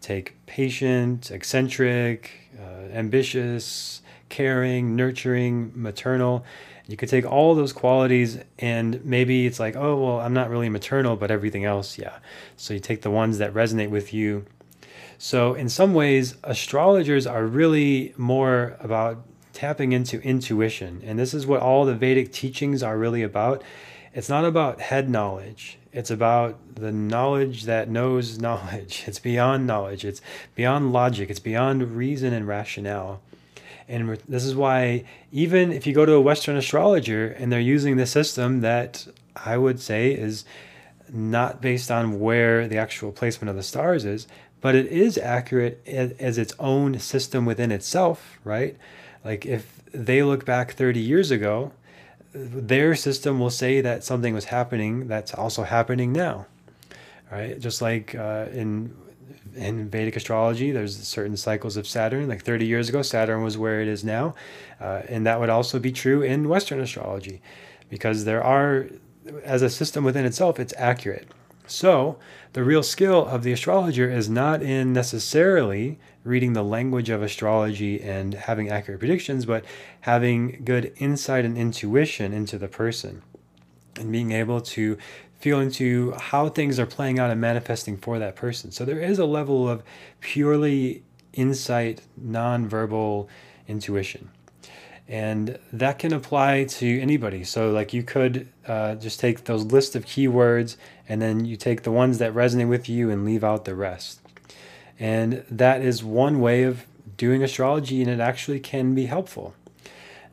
Take 0.01 0.35
patient, 0.47 1.31
eccentric, 1.31 2.31
uh, 2.61 2.93
ambitious, 2.93 4.03
caring, 4.29 4.97
nurturing, 4.97 5.71
maternal. 5.75 6.45
You 6.89 6.97
could 6.97 7.09
take 7.09 7.25
all 7.25 7.55
those 7.55 7.73
qualities, 7.73 8.39
and 8.59 9.05
maybe 9.05 9.47
it's 9.47 9.61
like, 9.61 9.77
oh, 9.77 9.97
well, 9.97 10.21
I'm 10.21 10.35
not 10.35 10.51
really 10.51 10.69
maternal, 10.69 11.17
but 11.17 11.31
everything 11.31 11.65
else, 11.65 11.99
yeah. 11.99 12.19
So 12.57 12.75
you 12.75 12.81
take 12.81 13.03
the 13.03 13.11
ones 13.11 13.39
that 13.39 13.55
resonate 13.55 13.91
with 13.91 14.13
you. 14.13 14.45
So, 15.19 15.55
in 15.55 15.69
some 15.69 15.95
ways, 15.95 16.35
astrologers 16.43 17.29
are 17.29 17.47
really 17.47 18.13
more 18.17 18.77
about 18.81 19.25
tapping 19.63 19.93
into 19.93 20.21
intuition. 20.23 21.01
And 21.05 21.17
this 21.21 21.33
is 21.33 21.47
what 21.47 21.61
all 21.61 21.85
the 21.85 21.95
Vedic 21.95 22.33
teachings 22.33 22.83
are 22.83 22.99
really 22.99 23.23
about. 23.23 23.63
It's 24.13 24.29
not 24.29 24.45
about 24.45 24.81
head 24.81 25.09
knowledge. 25.09 25.79
It's 25.93 26.11
about 26.11 26.75
the 26.75 26.91
knowledge 26.91 27.63
that 27.67 27.89
knows 27.89 28.39
knowledge. 28.47 29.05
It's 29.07 29.21
beyond 29.21 29.69
knowledge. 29.69 30.05
It's 30.05 30.21
beyond 30.57 30.93
logic. 30.93 31.31
It's 31.31 31.39
beyond 31.39 31.93
reason 31.97 32.33
and 32.33 32.49
rationale. 32.49 33.21
And 33.87 34.19
this 34.29 34.45
is 34.45 34.57
why, 34.57 35.05
even 35.31 35.71
if 35.71 35.87
you 35.87 35.95
go 35.95 36.07
to 36.07 36.15
a 36.15 36.21
Western 36.21 36.57
astrologer 36.57 37.29
and 37.29 37.53
they're 37.53 37.61
using 37.61 37.97
the 37.97 38.07
system 38.07 38.63
that 38.63 39.07
I 39.37 39.57
would 39.57 39.79
say 39.79 40.13
is 40.13 40.45
not 41.09 41.61
based 41.61 41.89
on 41.89 42.19
where 42.19 42.67
the 42.67 42.79
actual 42.79 43.13
placement 43.13 43.49
of 43.49 43.55
the 43.55 43.63
stars 43.63 44.05
is, 44.05 44.27
but 44.61 44.75
it 44.75 44.87
is 44.87 45.19
accurate 45.19 45.87
as 45.87 46.37
its 46.37 46.53
own 46.59 46.99
system 46.99 47.45
within 47.45 47.71
itself, 47.71 48.41
right? 48.43 48.77
Like 49.25 49.47
if 49.47 49.81
they 49.93 50.23
look 50.23 50.45
back 50.45 50.73
30 50.73 51.01
years 51.01 51.31
ago, 51.31 51.73
their 52.35 52.95
system 52.95 53.39
will 53.39 53.51
say 53.51 53.81
that 53.81 54.05
something 54.05 54.35
was 54.35 54.47
happening 54.47 55.07
that's 55.07 55.35
also 55.35 55.65
happening 55.65 56.13
now, 56.13 56.47
right? 57.31 57.59
Just 57.61 57.83
like 57.83 58.15
uh, 58.15 58.47
in 58.53 58.97
in 59.55 59.91
Vedic 59.91 60.17
astrology, 60.17 60.71
there's 60.71 60.97
certain 60.97 61.37
cycles 61.37 61.77
of 61.77 61.87
Saturn. 61.87 62.27
Like 62.27 62.43
30 62.43 62.65
years 62.65 62.89
ago, 62.89 63.03
Saturn 63.03 63.43
was 63.43 63.59
where 63.59 63.83
it 63.83 63.89
is 63.89 64.03
now, 64.03 64.35
uh, 64.81 65.03
and 65.09 65.27
that 65.27 65.41
would 65.41 65.51
also 65.51 65.79
be 65.79 65.93
true 65.93 66.23
in 66.23 66.49
Western 66.49 66.81
astrology, 66.81 67.43
because 67.91 68.25
there 68.25 68.43
are, 68.43 68.87
as 69.45 69.61
a 69.61 69.69
system 69.69 70.05
within 70.05 70.25
itself, 70.25 70.59
it's 70.59 70.73
accurate. 70.79 71.29
So 71.67 72.17
the 72.55 72.65
real 72.65 72.83
skill 72.83 73.27
of 73.27 73.43
the 73.43 73.53
astrologer 73.53 74.11
is 74.11 74.29
not 74.29 74.63
in 74.63 74.93
necessarily 74.93 75.99
reading 76.25 76.53
the 76.53 76.63
language 76.63 77.11
of 77.11 77.23
astrology 77.23 78.01
and 78.01 78.35
having 78.35 78.69
accurate 78.69 79.01
predictions, 79.01 79.45
but 79.45 79.65
having 80.03 80.63
good 80.65 80.93
insight 80.97 81.45
and 81.45 81.59
intuition 81.59 82.33
into 82.33 82.59
the 82.59 82.69
person 82.69 83.23
and 83.99 84.11
being 84.13 84.33
able 84.33 84.61
to 84.61 84.97
feel 85.39 85.59
into 85.59 86.13
how 86.13 86.49
things 86.49 86.79
are 86.79 86.87
playing 86.87 87.19
out 87.19 87.31
and 87.31 87.41
manifesting 87.41 87.97
for 87.97 88.19
that 88.19 88.37
person. 88.37 88.71
So 88.71 88.85
there 88.85 89.01
is 89.01 89.19
a 89.19 89.27
level 89.27 89.69
of 89.69 89.83
purely 90.21 91.03
insight, 91.33 92.03
nonverbal 92.21 93.27
intuition. 93.67 94.31
And 95.09 95.59
that 95.73 95.99
can 95.99 96.13
apply 96.13 96.65
to 96.65 97.01
anybody. 97.01 97.45
So, 97.45 97.71
like, 97.71 97.93
you 97.93 98.03
could 98.03 98.49
uh, 98.67 98.95
just 98.95 99.19
take 99.19 99.45
those 99.45 99.65
list 99.65 99.97
of 99.97 100.07
keywords 100.07 100.77
and 101.09 101.21
then 101.21 101.45
you 101.45 101.57
take 101.57 101.83
the 101.83 101.91
ones 101.91 102.19
that 102.19 102.33
resonate 102.33 102.69
with 102.69 102.89
you 102.89 103.11
and 103.11 103.25
leave 103.25 103.43
out 103.43 103.65
the 103.65 103.75
rest. 103.75 104.22
And 105.03 105.45
that 105.51 105.83
is 105.83 106.05
one 106.05 106.41
way 106.41 106.63
of 106.63 106.87
doing 107.17 107.43
astrology, 107.43 108.01
and 108.03 108.09
it 108.09 108.21
actually 108.21 108.61
can 108.61 108.95
be 108.95 109.07
helpful. 109.07 109.53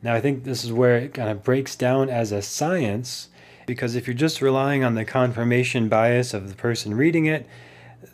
Now, 0.00 0.14
I 0.14 0.20
think 0.20 0.44
this 0.44 0.64
is 0.64 0.72
where 0.72 0.96
it 0.96 1.12
kind 1.12 1.28
of 1.28 1.42
breaks 1.42 1.74
down 1.74 2.08
as 2.08 2.30
a 2.30 2.40
science 2.40 3.30
because 3.66 3.96
if 3.96 4.06
you're 4.06 4.14
just 4.14 4.40
relying 4.40 4.84
on 4.84 4.94
the 4.94 5.04
confirmation 5.04 5.88
bias 5.88 6.32
of 6.32 6.48
the 6.48 6.54
person 6.54 6.94
reading 6.94 7.26
it, 7.26 7.48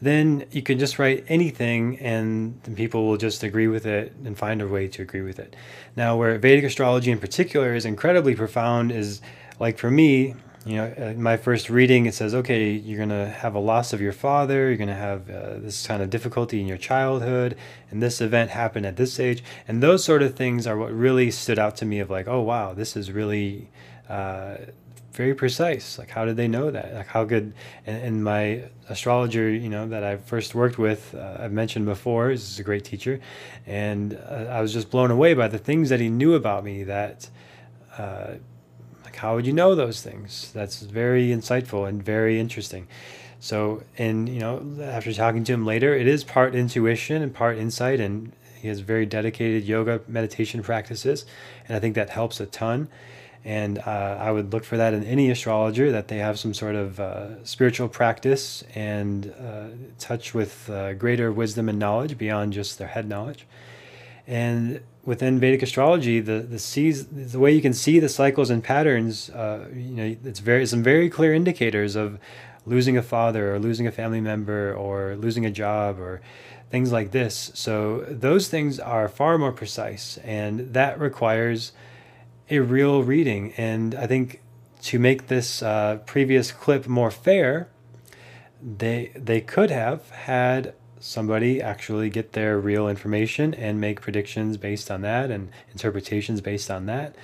then 0.00 0.46
you 0.50 0.62
can 0.62 0.78
just 0.78 0.98
write 0.98 1.26
anything 1.28 1.98
and 1.98 2.58
people 2.74 3.06
will 3.06 3.18
just 3.18 3.42
agree 3.42 3.68
with 3.68 3.84
it 3.84 4.14
and 4.24 4.38
find 4.38 4.62
a 4.62 4.66
way 4.66 4.88
to 4.88 5.02
agree 5.02 5.20
with 5.20 5.38
it. 5.38 5.54
Now, 5.94 6.16
where 6.16 6.38
Vedic 6.38 6.64
astrology 6.64 7.10
in 7.10 7.18
particular 7.18 7.74
is 7.74 7.84
incredibly 7.84 8.34
profound 8.34 8.92
is 8.92 9.20
like 9.60 9.76
for 9.76 9.90
me, 9.90 10.34
you 10.66 10.76
know, 10.76 10.92
in 10.96 11.22
my 11.22 11.36
first 11.36 11.70
reading, 11.70 12.06
it 12.06 12.14
says, 12.14 12.34
okay, 12.34 12.72
you're 12.72 12.96
going 12.96 13.10
to 13.10 13.28
have 13.28 13.54
a 13.54 13.60
loss 13.60 13.92
of 13.92 14.00
your 14.00 14.12
father, 14.12 14.66
you're 14.66 14.76
going 14.76 14.88
to 14.88 14.94
have 14.94 15.30
uh, 15.30 15.58
this 15.58 15.86
kind 15.86 16.02
of 16.02 16.10
difficulty 16.10 16.60
in 16.60 16.66
your 16.66 16.76
childhood, 16.76 17.56
and 17.90 18.02
this 18.02 18.20
event 18.20 18.50
happened 18.50 18.84
at 18.84 18.96
this 18.96 19.20
age. 19.20 19.44
And 19.68 19.80
those 19.80 20.02
sort 20.02 20.22
of 20.22 20.34
things 20.34 20.66
are 20.66 20.76
what 20.76 20.92
really 20.92 21.30
stood 21.30 21.58
out 21.58 21.76
to 21.76 21.84
me 21.84 22.00
of 22.00 22.10
like, 22.10 22.26
oh, 22.26 22.40
wow, 22.40 22.74
this 22.74 22.96
is 22.96 23.12
really. 23.12 23.70
Uh, 24.08 24.56
very 25.12 25.34
precise. 25.34 25.98
Like, 25.98 26.10
how 26.10 26.26
did 26.26 26.36
they 26.36 26.46
know 26.46 26.70
that? 26.70 26.94
Like, 26.94 27.06
how 27.06 27.24
good? 27.24 27.54
And, 27.86 28.02
and 28.02 28.24
my 28.24 28.64
astrologer, 28.88 29.48
you 29.50 29.70
know, 29.70 29.88
that 29.88 30.04
I 30.04 30.18
first 30.18 30.54
worked 30.54 30.78
with, 30.78 31.14
uh, 31.14 31.38
I've 31.40 31.52
mentioned 31.52 31.86
before, 31.86 32.30
is 32.30 32.60
a 32.60 32.62
great 32.62 32.84
teacher, 32.84 33.18
and 33.66 34.14
uh, 34.14 34.48
I 34.50 34.60
was 34.60 34.74
just 34.74 34.90
blown 34.90 35.10
away 35.10 35.32
by 35.32 35.48
the 35.48 35.58
things 35.58 35.88
that 35.88 36.00
he 36.00 36.10
knew 36.10 36.34
about 36.34 36.64
me. 36.64 36.84
That, 36.84 37.30
uh, 37.96 38.34
how 39.16 39.34
would 39.34 39.46
you 39.46 39.52
know 39.52 39.74
those 39.74 40.02
things? 40.02 40.50
That's 40.52 40.80
very 40.82 41.28
insightful 41.28 41.88
and 41.88 42.02
very 42.02 42.38
interesting. 42.38 42.86
So, 43.40 43.82
and 43.98 44.28
you 44.28 44.40
know, 44.40 44.62
after 44.82 45.12
talking 45.12 45.44
to 45.44 45.52
him 45.52 45.66
later, 45.66 45.94
it 45.94 46.06
is 46.06 46.24
part 46.24 46.54
intuition 46.54 47.22
and 47.22 47.34
part 47.34 47.58
insight, 47.58 48.00
and 48.00 48.32
he 48.60 48.68
has 48.68 48.80
very 48.80 49.06
dedicated 49.06 49.64
yoga 49.64 50.00
meditation 50.08 50.62
practices, 50.62 51.26
and 51.66 51.76
I 51.76 51.80
think 51.80 51.94
that 51.94 52.10
helps 52.10 52.40
a 52.40 52.46
ton. 52.46 52.88
And 53.44 53.78
uh, 53.78 54.18
I 54.20 54.32
would 54.32 54.52
look 54.52 54.64
for 54.64 54.76
that 54.76 54.92
in 54.92 55.04
any 55.04 55.30
astrologer 55.30 55.92
that 55.92 56.08
they 56.08 56.18
have 56.18 56.36
some 56.36 56.52
sort 56.52 56.74
of 56.74 56.98
uh, 56.98 57.44
spiritual 57.44 57.88
practice 57.88 58.64
and 58.74 59.32
uh, 59.40 59.68
touch 60.00 60.34
with 60.34 60.68
uh, 60.68 60.94
greater 60.94 61.30
wisdom 61.30 61.68
and 61.68 61.78
knowledge 61.78 62.18
beyond 62.18 62.54
just 62.54 62.78
their 62.78 62.88
head 62.88 63.08
knowledge. 63.08 63.46
And 64.26 64.80
within 65.06 65.38
Vedic 65.38 65.62
astrology, 65.62 66.20
the 66.20 66.40
the 66.40 66.58
sees 66.58 67.06
the 67.06 67.38
way 67.38 67.52
you 67.52 67.62
can 67.62 67.72
see 67.72 67.98
the 67.98 68.08
cycles 68.08 68.50
and 68.50 68.62
patterns. 68.62 69.30
Uh, 69.30 69.68
you 69.72 69.96
know, 69.96 70.16
it's 70.24 70.40
very 70.40 70.66
some 70.66 70.82
very 70.82 71.08
clear 71.08 71.32
indicators 71.32 71.96
of 71.96 72.18
losing 72.66 72.96
a 72.98 73.02
father 73.02 73.54
or 73.54 73.58
losing 73.58 73.86
a 73.86 73.92
family 73.92 74.20
member 74.20 74.74
or 74.74 75.16
losing 75.16 75.46
a 75.46 75.50
job 75.50 76.00
or 76.00 76.20
things 76.68 76.90
like 76.90 77.12
this. 77.12 77.52
So 77.54 78.00
those 78.10 78.48
things 78.48 78.80
are 78.80 79.08
far 79.08 79.38
more 79.38 79.52
precise, 79.52 80.18
and 80.24 80.74
that 80.74 80.98
requires 80.98 81.72
a 82.50 82.58
real 82.58 83.02
reading. 83.02 83.52
And 83.56 83.94
I 83.94 84.06
think 84.06 84.42
to 84.82 84.98
make 84.98 85.28
this 85.28 85.62
uh, 85.62 85.98
previous 86.04 86.52
clip 86.52 86.86
more 86.88 87.10
fair, 87.10 87.68
they 88.60 89.12
they 89.14 89.40
could 89.40 89.70
have 89.70 90.10
had 90.10 90.74
somebody 90.98 91.60
actually 91.60 92.10
get 92.10 92.32
their 92.32 92.58
real 92.58 92.88
information 92.88 93.54
and 93.54 93.80
make 93.80 94.00
predictions 94.00 94.56
based 94.56 94.90
on 94.90 95.02
that 95.02 95.30
and 95.30 95.50
interpretations 95.72 96.40
based 96.40 96.70
on 96.70 96.86
that 96.86 97.14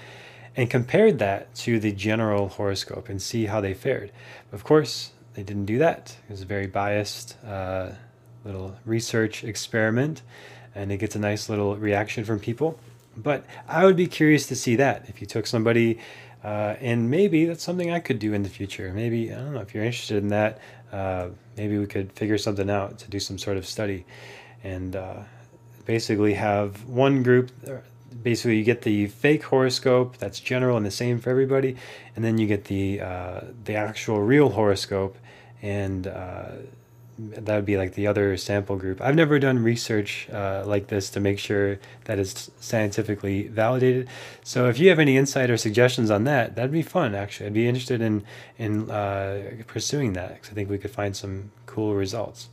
and 0.57 0.69
compared 0.71 1.19
that 1.19 1.55
to 1.55 1.79
the 1.81 1.93
general 1.93 2.49
horoscope 2.49 3.09
and 3.09 3.21
see 3.21 3.47
how 3.47 3.61
they 3.61 3.75
fared. 3.75 4.13
Of 4.53 4.65
course, 4.65 5.13
they 5.35 5.43
didn't 5.43 5.67
do 5.67 5.79
that. 5.79 6.17
It 6.29 6.33
was 6.33 6.43
a 6.43 6.47
very 6.47 6.67
biased 6.67 7.43
uh, 7.45 7.91
little 8.45 8.77
research 8.85 9.45
experiment, 9.45 10.23
and 10.75 10.93
it 10.93 10.99
gets 10.99 11.17
a 11.17 11.19
nice 11.19 11.49
little 11.49 11.77
reaction 11.77 12.25
from 12.25 12.39
people. 12.39 12.79
But 13.17 13.45
I 13.69 13.85
would 13.85 13.97
be 13.97 14.07
curious 14.07 14.47
to 14.49 14.57
see 14.57 14.77
that 14.77 15.09
if 15.09 15.21
you 15.21 15.27
took 15.27 15.47
somebody, 15.47 15.99
uh, 16.45 16.77
and 16.81 17.11
maybe 17.11 17.47
that's 17.47 17.63
something 17.63 17.91
I 17.91 18.01
could 18.01 18.19
do 18.19 18.35
in 18.35 18.43
the 18.43 18.49
future. 18.49 18.93
Maybe 18.93 19.33
I 19.33 19.37
don't 19.37 19.55
know 19.55 19.61
if 19.61 19.75
you're 19.75 19.85
interested 19.85 20.19
in 20.19 20.29
that. 20.29 20.59
Uh, 20.91 21.29
maybe 21.57 21.79
we 21.79 21.87
could 21.87 22.13
figure 22.13 22.39
something 22.39 22.71
out 22.71 22.99
to 22.99 23.11
do 23.11 23.21
some 23.21 23.39
sort 23.39 23.57
of 23.57 23.67
study, 23.67 24.05
and 24.63 24.97
uh, 24.97 25.21
basically 25.85 26.35
have 26.35 26.85
one 26.85 27.23
group. 27.23 27.51
Uh, 27.67 27.77
basically, 28.23 28.57
you 28.57 28.65
get 28.65 28.83
the 28.83 29.07
fake 29.09 29.45
horoscope 29.45 30.17
that's 30.19 30.41
general 30.41 30.77
and 30.77 30.87
the 30.87 30.91
same 30.91 31.19
for 31.21 31.31
everybody, 31.31 31.77
and 32.17 32.25
then 32.25 32.39
you 32.39 32.47
get 32.47 32.65
the 32.67 33.01
uh, 33.01 33.41
the 33.65 33.75
actual 33.75 34.21
real 34.21 34.51
horoscope 34.51 35.17
and 35.63 36.07
uh, 36.09 36.51
that 37.31 37.55
would 37.55 37.65
be 37.65 37.77
like 37.77 37.95
the 37.95 38.07
other 38.07 38.37
sample 38.37 38.77
group. 38.77 39.01
I've 39.01 39.15
never 39.15 39.39
done 39.39 39.63
research 39.63 40.29
uh, 40.33 40.63
like 40.67 40.89
this 40.89 41.11
to 41.11 41.21
make 41.21 41.39
sure 41.39 41.79
that 42.05 42.19
it's 42.19 42.51
scientifically 42.61 43.49
validated. 43.49 44.09
So 44.43 44.69
if 44.69 44.79
you 44.79 44.89
have 44.89 44.99
any 44.99 45.17
insight 45.17 45.51
or 45.51 45.57
suggestions 45.57 46.11
on 46.11 46.25
that, 46.25 46.57
that'd 46.57 46.73
be 46.73 46.83
fun. 46.83 47.15
Actually, 47.15 47.47
I'd 47.47 47.55
be 47.55 47.69
interested 47.69 48.01
in 48.01 48.25
in 48.59 48.91
uh, 48.91 49.63
pursuing 49.67 50.13
that 50.15 50.35
because 50.35 50.51
I 50.51 50.55
think 50.55 50.71
we 50.71 50.79
could 50.79 50.91
find 50.91 51.17
some 51.17 51.51
cool 51.67 51.95
results. 51.95 52.49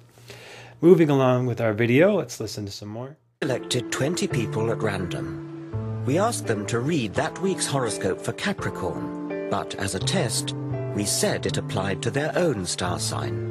Moving 0.82 1.10
along 1.10 1.46
with 1.46 1.60
our 1.60 1.74
video, 1.74 2.16
let's 2.16 2.40
listen 2.40 2.66
to 2.66 2.72
some 2.72 2.90
more. 2.90 3.18
Selected 3.42 3.92
20 3.92 4.28
people 4.28 4.72
at 4.72 4.82
random. 4.82 6.04
We 6.06 6.18
asked 6.18 6.48
them 6.48 6.66
to 6.68 6.80
read 6.80 7.14
that 7.16 7.40
week's 7.42 7.68
horoscope 7.68 8.22
for 8.22 8.32
Capricorn, 8.34 9.50
but 9.50 9.76
as 9.76 9.96
a 9.96 10.00
test, 10.00 10.56
we 10.96 11.06
said 11.06 11.46
it 11.46 11.58
applied 11.58 12.02
to 12.02 12.12
their 12.12 12.32
own 12.38 12.66
star 12.66 13.00
sign. 13.00 13.49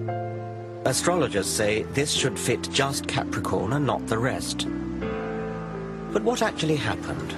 Astrologers 0.89 1.47
say 1.47 1.83
this 1.93 2.11
should 2.11 2.39
fit 2.39 2.63
just 2.71 3.07
Capricorn 3.07 3.75
and 3.75 3.85
not 3.85 4.07
the 4.07 4.17
rest. 4.17 4.67
But 6.15 6.23
what 6.23 6.41
actually 6.41 6.77
happened? 6.77 7.35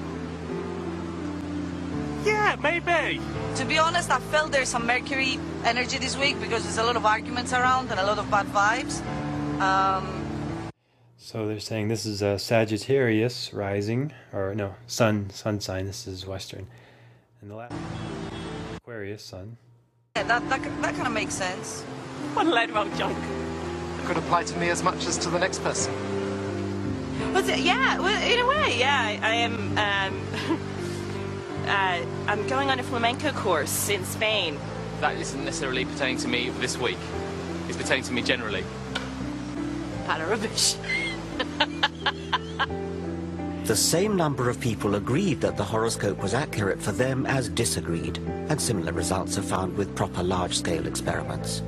Yeah, 2.25 2.55
maybe. 2.63 3.21
To 3.57 3.65
be 3.65 3.77
honest, 3.77 4.09
I 4.09 4.21
felt 4.21 4.53
there's 4.53 4.69
some 4.69 4.87
Mercury 4.87 5.41
energy 5.65 5.99
this 5.99 6.17
week 6.17 6.41
because 6.41 6.63
there's 6.63 6.79
a 6.79 6.85
lot 6.85 6.95
of 6.95 7.05
arguments 7.05 7.53
around 7.53 7.91
and 7.91 7.99
a 7.99 8.07
lot 8.07 8.19
of 8.19 8.31
bad 8.31 8.47
vibes. 8.47 9.01
Um, 9.61 10.71
so 11.17 11.49
they're 11.49 11.59
saying 11.59 11.89
this 11.89 12.07
is 12.07 12.23
a 12.23 12.39
Sagittarius 12.39 13.53
rising, 13.53 14.13
or 14.33 14.55
no, 14.55 14.77
Sun, 14.87 15.31
Sun 15.31 15.59
sign. 15.61 15.87
This 15.87 16.07
is 16.07 16.25
Western, 16.25 16.69
and 17.41 17.51
the 17.51 17.57
last 17.57 17.75
Aquarius 18.77 19.25
Sun. 19.25 19.57
Yeah, 20.15 20.23
that 20.23 20.49
that, 20.49 20.63
that 20.83 20.95
kind 20.95 21.09
of 21.09 21.13
makes 21.13 21.35
sense. 21.35 21.85
What 22.35 22.47
a 22.47 22.51
load 22.51 22.71
of 22.71 22.77
old 22.77 22.97
junk. 22.97 23.40
It 24.01 24.07
could 24.07 24.17
apply 24.17 24.45
to 24.45 24.59
me 24.59 24.71
as 24.71 24.83
much 24.83 25.07
as 25.07 25.19
to 25.19 25.29
the 25.29 25.39
next 25.39 25.63
person. 25.63 25.93
But 27.35 27.59
yeah, 27.59 27.99
well, 27.99 28.23
in 28.23 28.39
a 28.39 28.47
way, 28.47 28.79
yeah. 28.79 28.99
I, 28.99 29.21
I 29.23 29.35
am. 29.35 29.55
Um, 29.79 30.61
uh, 31.67 32.01
I'm 32.27 32.47
going 32.49 32.71
on 32.71 32.81
a 32.81 32.83
flamenco 32.83 33.31
course 33.33 33.91
in 33.91 34.05
Spain. 34.07 34.59
That 35.01 35.17
isn't 35.17 35.45
necessarily 35.45 35.85
pertaining 35.85 36.17
to 36.19 36.29
me 36.29 36.49
this 36.61 36.79
week. 36.79 36.99
It's 37.69 37.77
pertaining 37.77 38.05
to 38.05 38.13
me 38.13 38.23
generally. 38.23 38.65
Pat 40.07 40.27
rubbish. 40.27 40.77
The 43.71 43.77
same 43.77 44.17
number 44.17 44.51
of 44.51 44.59
people 44.59 44.97
agreed 44.97 45.41
that 45.43 45.57
the 45.57 45.63
horoscope 45.63 46.21
was 46.21 46.35
accurate 46.35 46.83
for 46.83 46.91
them 46.91 47.25
as 47.25 47.49
disagreed, 47.49 48.19
and 48.49 48.61
similar 48.61 48.93
results 48.93 49.39
are 49.39 49.43
found 49.43 49.77
with 49.77 49.95
proper 49.95 50.25
large-scale 50.25 50.89
experiments. 50.89 51.63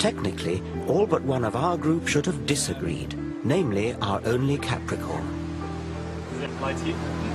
Technically, 0.00 0.62
all 0.88 1.06
but 1.06 1.20
one 1.24 1.44
of 1.44 1.54
our 1.54 1.76
group 1.76 2.08
should 2.08 2.24
have 2.24 2.46
disagreed, 2.46 3.14
namely 3.44 3.92
our 3.96 4.18
only 4.24 4.56
Capricorn. 4.56 5.26
Does 6.32 6.40
it 6.40 6.50
apply 6.50 6.72
to 6.72 6.86
you? 6.86 6.94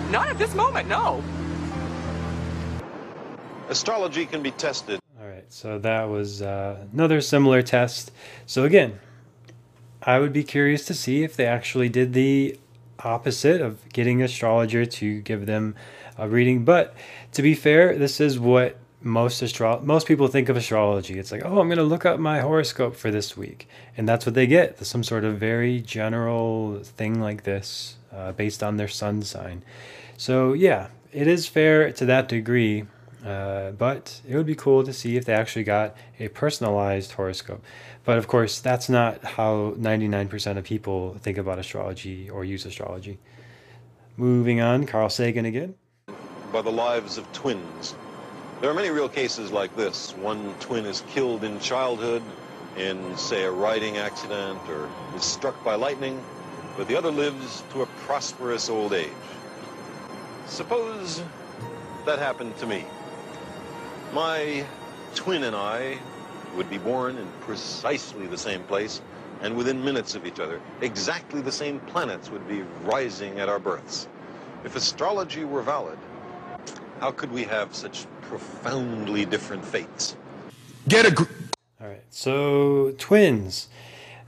Not 0.10 0.30
at 0.30 0.40
this 0.40 0.56
moment, 0.56 0.90
no. 0.90 1.24
Astrology 3.70 4.26
can 4.26 4.42
be 4.42 4.50
tested. 4.50 5.00
All 5.22 5.28
right, 5.28 5.46
so 5.48 5.78
that 5.78 6.06
was 6.06 6.42
uh, 6.42 6.84
another 6.92 7.22
similar 7.22 7.62
test. 7.62 8.12
So 8.48 8.64
again, 8.64 9.00
I 10.02 10.18
would 10.18 10.34
be 10.34 10.44
curious 10.44 10.86
to 10.86 10.96
see 10.96 11.24
if 11.24 11.36
they 11.36 11.46
actually 11.46 11.90
did 11.90 12.14
the 12.14 12.58
opposite 13.04 13.62
of 13.62 13.88
getting 13.90 14.22
an 14.22 14.26
astrologer 14.26 14.88
to 14.88 15.22
give 15.22 15.46
them 15.46 15.76
a 16.18 16.28
reading. 16.28 16.66
But 16.66 16.96
to 17.34 17.44
be 17.44 17.54
fair, 17.54 17.96
this 17.96 18.20
is 18.20 18.40
what 18.40 18.80
most 19.06 19.44
astro- 19.44 19.82
most 19.82 20.08
people 20.08 20.28
think 20.28 20.50
of 20.50 20.58
astrology. 20.58 21.20
It's 21.20 21.32
like, 21.32 21.46
oh, 21.46 21.60
I'm 21.60 21.68
going 21.68 21.78
to 21.78 21.84
look 21.84 22.06
up 22.06 22.20
my 22.20 22.42
horoscope 22.42 22.96
for 22.96 23.12
this 23.12 23.38
week, 23.38 23.70
and 23.96 24.10
that's 24.10 24.26
what 24.26 24.34
they 24.34 24.48
get. 24.48 24.84
Some 24.84 25.04
sort 25.04 25.24
of 25.24 25.38
very 25.38 25.80
general 25.80 26.80
thing 26.84 27.22
like 27.22 27.44
this, 27.44 27.98
uh, 28.12 28.32
based 28.32 28.64
on 28.64 28.78
their 28.78 28.88
sun 28.88 29.22
sign. 29.22 29.64
So 30.18 30.54
yeah, 30.54 30.88
it 31.14 31.28
is 31.28 31.48
fair 31.48 31.92
to 31.92 32.06
that 32.06 32.28
degree. 32.28 32.86
Uh, 33.24 33.72
but 33.72 34.22
it 34.28 34.36
would 34.36 34.46
be 34.46 34.54
cool 34.54 34.84
to 34.84 34.94
see 34.94 35.18
if 35.18 35.26
they 35.26 35.34
actually 35.34 35.64
got 35.64 35.98
a 36.20 36.28
personalized 36.28 37.14
horoscope. 37.14 37.64
But 38.04 38.20
of 38.20 38.28
course, 38.28 38.60
that's 38.60 38.88
not 38.88 39.24
how 39.24 39.74
99% 39.80 40.58
of 40.58 40.64
people 40.64 41.18
think 41.22 41.40
about 41.40 41.58
astrology 41.58 42.30
or 42.30 42.46
use 42.46 42.68
astrology. 42.68 43.18
Moving 44.16 44.62
on, 44.62 44.86
Carl 44.86 45.10
Sagan 45.10 45.46
again. 45.46 45.74
By 46.54 46.62
the 46.62 46.72
lives 46.72 47.18
of 47.18 47.32
twins. 47.34 47.96
There 48.62 48.72
are 48.72 48.74
many 48.74 48.90
real 48.90 49.10
cases 49.10 49.52
like 49.52 49.76
this. 49.76 50.14
One 50.14 50.56
twin 50.62 50.86
is 50.86 51.04
killed 51.10 51.44
in 51.44 51.60
childhood 51.60 52.24
in, 52.78 53.18
say, 53.18 53.44
a 53.44 53.52
riding 53.52 53.98
accident 53.98 54.60
or 54.70 54.90
is 55.16 55.24
struck 55.24 55.62
by 55.64 55.76
lightning, 55.76 56.24
but 56.78 56.88
the 56.88 56.96
other 56.96 57.12
lives 57.12 57.64
to 57.72 57.82
a 57.82 57.86
prosperous 58.06 58.70
old 58.70 58.94
age. 58.94 59.12
Suppose 60.48 61.22
that 62.06 62.18
happened 62.20 62.58
to 62.58 62.66
me. 62.66 62.86
My 64.14 64.66
twin 65.16 65.44
and 65.44 65.56
I 65.56 65.98
would 66.56 66.70
be 66.70 66.78
born 66.78 67.18
in 67.18 67.28
precisely 67.42 68.26
the 68.26 68.38
same 68.38 68.64
place 68.64 69.02
and 69.42 69.58
within 69.58 69.84
minutes 69.84 70.16
of 70.16 70.26
each 70.26 70.40
other. 70.40 70.62
Exactly 70.82 71.42
the 71.42 71.52
same 71.52 71.82
planets 71.82 72.32
would 72.32 72.48
be 72.48 72.64
rising 72.84 73.40
at 73.40 73.50
our 73.50 73.60
births. 73.60 74.08
If 74.64 74.76
astrology 74.76 75.44
were 75.44 75.62
valid, 75.62 75.98
how 77.06 77.12
could 77.12 77.32
we 77.32 77.44
have 77.44 77.76
such 77.76 78.08
profoundly 78.24 79.26
different 79.26 79.64
fates? 79.64 80.16
Get 80.88 81.06
a. 81.06 81.12
Gr- 81.12 81.26
All 81.80 81.88
right, 81.88 82.02
so 82.10 82.96
twins. 82.98 83.68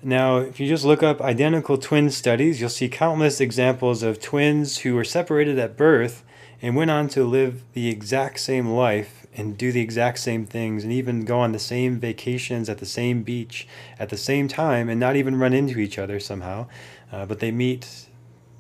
Now, 0.04 0.38
if 0.38 0.60
you 0.60 0.68
just 0.68 0.86
look 0.86 1.02
up 1.02 1.20
identical 1.20 1.80
twin 1.80 2.12
studies, 2.12 2.62
you'll 2.62 2.70
see 2.70 2.88
countless 2.88 3.42
examples 3.42 4.04
of 4.04 4.22
twins 4.22 4.78
who 4.80 4.94
were 4.94 5.04
separated 5.04 5.58
at 5.58 5.76
birth 5.76 6.24
and 6.62 6.76
went 6.76 6.92
on 6.92 7.08
to 7.10 7.24
live 7.24 7.64
the 7.74 7.90
exact 7.90 8.40
same 8.42 8.68
life 8.68 9.26
and 9.36 9.58
do 9.58 9.72
the 9.72 9.82
exact 9.82 10.20
same 10.20 10.46
things 10.46 10.84
and 10.84 10.94
even 10.94 11.26
go 11.26 11.40
on 11.40 11.54
the 11.54 11.60
same 11.60 12.00
vacations 12.00 12.70
at 12.70 12.78
the 12.78 12.86
same 12.86 13.24
beach 13.24 13.68
at 13.98 14.10
the 14.10 14.18
same 14.18 14.48
time 14.48 14.88
and 14.88 15.00
not 15.00 15.16
even 15.16 15.36
run 15.36 15.54
into 15.54 15.80
each 15.80 15.98
other 15.98 16.20
somehow. 16.20 16.68
Uh, 17.12 17.26
but 17.26 17.40
they 17.40 17.50
meet 17.50 18.07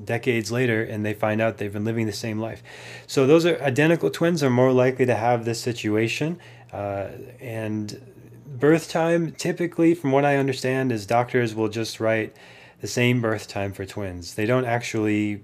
decades 0.04 0.52
later 0.52 0.84
and 0.84 1.06
they 1.06 1.14
find 1.14 1.42
out 1.42 1.58
they've 1.58 1.74
been 1.74 1.86
living 1.86 2.06
the 2.06 2.14
same 2.14 2.40
life. 2.40 2.62
So 3.08 3.26
those 3.26 3.46
are 3.46 3.62
identical 3.62 4.10
twins 4.10 4.44
are 4.44 4.50
more 4.50 4.72
likely 4.72 5.06
to 5.06 5.16
have 5.16 5.46
this 5.46 5.60
situation. 5.60 6.40
Uh, 6.72 7.08
and 7.40 8.02
birth 8.48 8.90
time, 8.90 9.32
typically, 9.32 9.94
from 9.94 10.12
what 10.12 10.26
I 10.26 10.38
understand, 10.38 10.92
is 10.92 11.06
doctors 11.06 11.56
will 11.56 11.70
just 11.70 12.00
write 12.00 12.36
the 12.82 12.88
same 12.88 13.22
birth 13.22 13.48
time 13.48 13.74
for 13.74 13.86
twins. 13.86 14.36
They 14.36 14.46
don't 14.46 14.66
actually, 14.66 15.44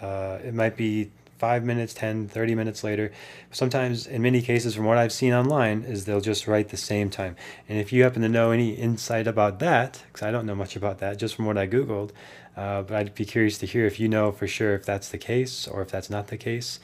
uh, 0.00 0.38
it 0.44 0.54
might 0.54 0.76
be 0.76 1.10
five 1.38 1.64
minutes, 1.64 1.92
10, 1.94 2.28
30 2.28 2.54
minutes 2.54 2.84
later. 2.84 3.12
Sometimes, 3.50 4.06
in 4.06 4.22
many 4.22 4.40
cases, 4.40 4.74
from 4.74 4.84
what 4.84 4.98
I've 4.98 5.12
seen 5.12 5.32
online, 5.32 5.82
is 5.82 6.04
they'll 6.04 6.20
just 6.20 6.46
write 6.46 6.70
the 6.70 6.76
same 6.76 7.10
time. 7.10 7.36
And 7.68 7.78
if 7.78 7.92
you 7.92 8.02
happen 8.02 8.22
to 8.22 8.28
know 8.28 8.50
any 8.50 8.70
insight 8.70 9.26
about 9.26 9.58
that, 9.58 10.02
because 10.06 10.22
I 10.26 10.30
don't 10.30 10.46
know 10.46 10.54
much 10.54 10.76
about 10.76 10.98
that, 10.98 11.18
just 11.18 11.34
from 11.34 11.44
what 11.44 11.58
I 11.58 11.66
Googled, 11.66 12.10
uh, 12.56 12.82
but 12.82 12.96
I'd 12.96 13.14
be 13.14 13.24
curious 13.24 13.58
to 13.58 13.66
hear 13.66 13.86
if 13.86 13.98
you 13.98 14.08
know 14.08 14.30
for 14.30 14.46
sure 14.46 14.74
if 14.74 14.84
that's 14.84 15.08
the 15.08 15.18
case 15.18 15.66
or 15.66 15.82
if 15.82 15.90
that's 15.90 16.10
not 16.10 16.28
the 16.28 16.36
case. 16.36 16.78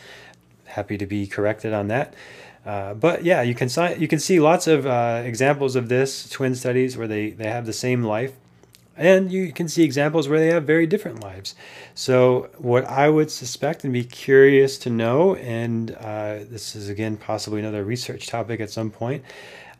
Happy 0.66 0.98
to 0.98 1.06
be 1.06 1.26
corrected 1.26 1.72
on 1.72 1.88
that. 1.88 2.14
Uh, 2.64 2.94
but 2.94 3.24
yeah, 3.24 3.42
you 3.42 3.54
can 3.54 3.68
you 3.98 4.06
can 4.06 4.18
see 4.18 4.38
lots 4.38 4.66
of 4.66 4.86
uh, 4.86 5.22
examples 5.24 5.76
of 5.76 5.88
this 5.88 6.28
twin 6.28 6.54
studies 6.54 6.96
where 6.96 7.08
they, 7.08 7.30
they 7.30 7.48
have 7.48 7.64
the 7.66 7.72
same 7.72 8.02
life, 8.04 8.34
and 8.96 9.32
you 9.32 9.50
can 9.52 9.66
see 9.66 9.82
examples 9.82 10.28
where 10.28 10.38
they 10.38 10.48
have 10.48 10.64
very 10.64 10.86
different 10.86 11.22
lives. 11.22 11.54
So 11.94 12.50
what 12.58 12.84
I 12.84 13.08
would 13.08 13.30
suspect 13.30 13.82
and 13.84 13.92
be 13.92 14.04
curious 14.04 14.76
to 14.78 14.90
know, 14.90 15.36
and 15.36 15.92
uh, 15.92 16.40
this 16.50 16.76
is 16.76 16.90
again 16.90 17.16
possibly 17.16 17.60
another 17.60 17.82
research 17.82 18.26
topic 18.26 18.60
at 18.60 18.70
some 18.70 18.90
point, 18.90 19.24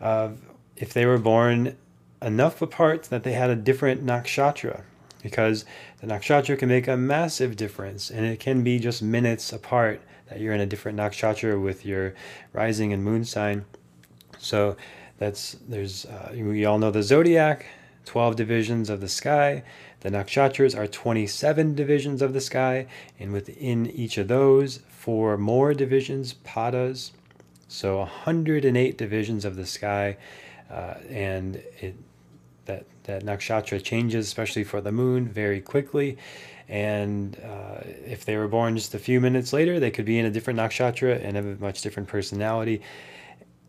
if 0.01 0.95
they 0.95 1.05
were 1.05 1.19
born 1.19 1.77
enough 2.23 2.63
apart 2.63 3.05
that 3.05 3.25
they 3.25 3.33
had 3.33 3.51
a 3.51 3.57
different 3.57 4.05
nakshatra 4.05 4.83
because 5.23 5.65
the 6.01 6.07
nakshatra 6.07 6.59
can 6.59 6.69
make 6.69 6.89
a 6.89 6.97
massive 6.97 7.57
difference 7.57 8.11
and 8.11 8.25
it 8.25 8.41
can 8.41 8.63
be 8.63 8.79
just 8.79 9.03
minutes 9.03 9.53
apart 9.53 10.01
that 10.29 10.41
you're 10.41 10.55
in 10.55 10.61
a 10.61 10.67
different 10.67 10.99
nakshatra 10.99 11.61
with 11.61 11.85
your 11.85 12.15
rising 12.53 12.93
and 12.93 13.05
moon 13.05 13.25
sign. 13.25 13.65
So 14.39 14.77
that's 15.19 15.57
there's 15.69 16.07
uh, 16.07 16.33
we 16.35 16.65
all 16.65 16.79
know 16.79 16.91
the 16.91 17.03
zodiac, 17.03 17.67
12 18.07 18.37
divisions 18.37 18.89
of 18.89 19.01
the 19.01 19.09
sky. 19.09 19.63
The 20.01 20.11
nakshatras 20.11 20.77
are 20.77 20.87
27 20.87 21.75
divisions 21.75 22.23
of 22.23 22.33
the 22.33 22.41
sky, 22.41 22.87
and 23.19 23.33
within 23.33 23.87
each 23.91 24.17
of 24.17 24.29
those, 24.29 24.79
four 24.89 25.37
more 25.37 25.75
divisions, 25.75 26.33
padas. 26.33 27.11
So 27.69 27.99
108 27.99 28.97
divisions 28.97 29.45
of 29.45 29.57
the 29.57 29.67
sky, 29.67 30.17
uh, 30.71 30.95
and 31.11 31.57
it 31.81 31.97
that 32.65 32.85
that 33.11 33.25
nakshatra 33.25 33.83
changes, 33.83 34.27
especially 34.27 34.65
for 34.65 34.81
the 34.81 34.93
moon, 34.93 35.29
very 35.29 35.61
quickly. 35.61 36.17
And 36.69 37.37
uh, 37.45 37.81
if 38.07 38.25
they 38.25 38.37
were 38.37 38.47
born 38.47 38.77
just 38.77 38.95
a 38.95 38.99
few 38.99 39.21
minutes 39.21 39.53
later, 39.53 39.81
they 39.81 39.91
could 39.91 40.05
be 40.05 40.19
in 40.19 40.27
a 40.27 40.31
different 40.31 40.59
nakshatra 40.59 41.23
and 41.25 41.37
have 41.37 41.47
a 41.47 41.57
much 41.57 41.83
different 41.83 42.09
personality. 42.09 42.81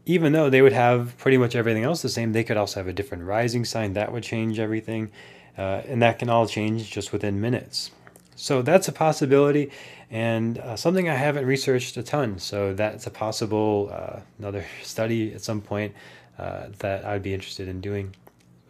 Even 0.05 0.33
though 0.33 0.49
they 0.49 0.61
would 0.61 0.73
have 0.73 1.17
pretty 1.17 1.37
much 1.37 1.55
everything 1.55 1.83
else 1.83 2.01
the 2.01 2.09
same, 2.09 2.31
they 2.31 2.43
could 2.43 2.57
also 2.57 2.79
have 2.79 2.87
a 2.87 2.93
different 2.93 3.23
rising 3.23 3.65
sign. 3.65 3.93
That 3.93 4.11
would 4.11 4.23
change 4.23 4.59
everything. 4.59 5.11
Uh, 5.57 5.81
and 5.87 6.01
that 6.01 6.19
can 6.19 6.29
all 6.29 6.47
change 6.47 6.91
just 6.91 7.11
within 7.11 7.41
minutes. 7.41 7.91
So 8.35 8.61
that's 8.61 8.87
a 8.87 8.91
possibility 8.91 9.71
and 10.09 10.57
uh, 10.59 10.75
something 10.75 11.07
I 11.07 11.15
haven't 11.15 11.45
researched 11.45 11.95
a 11.97 12.03
ton. 12.03 12.39
So 12.39 12.73
that's 12.73 13.07
a 13.07 13.11
possible 13.11 13.89
uh, 13.91 14.19
another 14.39 14.65
study 14.83 15.33
at 15.33 15.41
some 15.41 15.61
point 15.61 15.93
uh, 16.37 16.67
that 16.79 17.05
I'd 17.05 17.23
be 17.23 17.33
interested 17.33 17.67
in 17.67 17.81
doing 17.81 18.15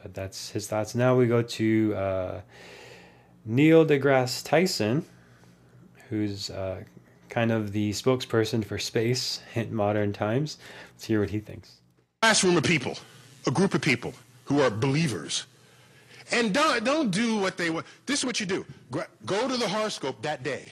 that's 0.03 0.49
his 0.49 0.67
thoughts. 0.67 0.95
Now 0.95 1.15
we 1.15 1.27
go 1.27 1.41
to 1.41 1.95
uh, 1.95 2.41
Neil 3.45 3.85
deGrasse 3.85 4.43
Tyson, 4.45 5.05
who's 6.09 6.49
uh, 6.49 6.83
kind 7.29 7.51
of 7.51 7.71
the 7.71 7.91
spokesperson 7.91 8.63
for 8.63 8.77
space 8.77 9.41
in 9.55 9.73
modern 9.73 10.13
times. 10.13 10.57
Let's 10.93 11.05
hear 11.05 11.19
what 11.19 11.29
he 11.29 11.39
thinks. 11.39 11.77
Classroom 12.21 12.57
of 12.57 12.63
people, 12.63 12.97
a 13.47 13.51
group 13.51 13.73
of 13.73 13.81
people 13.81 14.13
who 14.45 14.61
are 14.61 14.69
believers. 14.69 15.45
And 16.31 16.53
don't, 16.53 16.83
don't 16.83 17.11
do 17.11 17.37
what 17.37 17.57
they 17.57 17.69
want. 17.69 17.85
This 18.05 18.19
is 18.19 18.25
what 18.25 18.39
you 18.39 18.45
do. 18.45 18.65
Go 19.25 19.47
to 19.47 19.57
the 19.57 19.67
horoscope 19.67 20.21
that 20.21 20.43
day. 20.43 20.71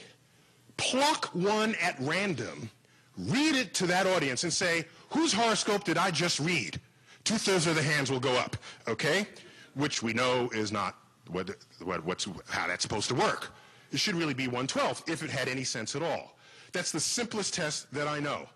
Pluck 0.76 1.26
one 1.34 1.74
at 1.82 1.96
random. 2.00 2.70
Read 3.18 3.56
it 3.56 3.74
to 3.74 3.86
that 3.86 4.06
audience 4.06 4.44
and 4.44 4.52
say, 4.52 4.84
whose 5.10 5.32
horoscope 5.32 5.84
did 5.84 5.98
I 5.98 6.10
just 6.10 6.40
read? 6.40 6.80
Two-thirds 7.24 7.66
of 7.66 7.74
the 7.74 7.82
hands 7.82 8.10
will 8.10 8.20
go 8.20 8.34
up, 8.36 8.56
okay? 8.88 9.26
Which 9.74 10.02
we 10.02 10.12
know 10.12 10.48
is 10.52 10.72
not 10.72 10.96
what, 11.28 11.56
what, 11.82 12.04
what's, 12.04 12.28
how 12.48 12.66
that's 12.66 12.82
supposed 12.82 13.08
to 13.08 13.14
work. 13.14 13.52
It 13.92 13.98
should 13.98 14.14
really 14.14 14.34
be 14.34 14.46
112 14.46 15.04
if 15.06 15.22
it 15.22 15.30
had 15.30 15.48
any 15.48 15.64
sense 15.64 15.96
at 15.96 16.02
all. 16.02 16.36
That's 16.72 16.92
the 16.92 17.00
simplest 17.00 17.54
test 17.54 17.92
that 17.92 18.06
I 18.06 18.20
know 18.20 18.48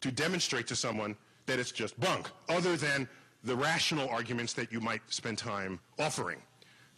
to 0.00 0.10
demonstrate 0.10 0.66
to 0.68 0.76
someone 0.76 1.16
that 1.46 1.58
it's 1.58 1.72
just 1.72 1.98
bunk, 2.00 2.28
other 2.48 2.76
than 2.76 3.08
the 3.44 3.54
rational 3.54 4.08
arguments 4.08 4.52
that 4.54 4.70
you 4.72 4.80
might 4.80 5.00
spend 5.08 5.38
time 5.38 5.80
offering, 5.98 6.40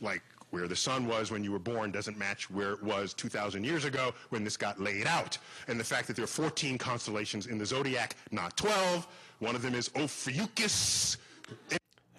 like 0.00 0.22
where 0.50 0.68
the 0.68 0.76
sun 0.76 1.06
was 1.06 1.30
when 1.30 1.42
you 1.42 1.50
were 1.50 1.58
born 1.58 1.90
doesn't 1.90 2.18
match 2.18 2.50
where 2.50 2.72
it 2.72 2.82
was 2.82 3.14
2,000 3.14 3.64
years 3.64 3.86
ago 3.86 4.12
when 4.28 4.44
this 4.44 4.56
got 4.56 4.78
laid 4.78 5.06
out. 5.06 5.38
And 5.66 5.80
the 5.80 5.84
fact 5.84 6.06
that 6.08 6.16
there 6.16 6.24
are 6.24 6.28
14 6.28 6.76
constellations 6.76 7.46
in 7.46 7.56
the 7.56 7.64
zodiac, 7.64 8.16
not 8.30 8.56
12, 8.56 9.08
one 9.42 9.56
of 9.56 9.62
them 9.62 9.74
is 9.74 9.90
Ophiuchus. 9.96 11.16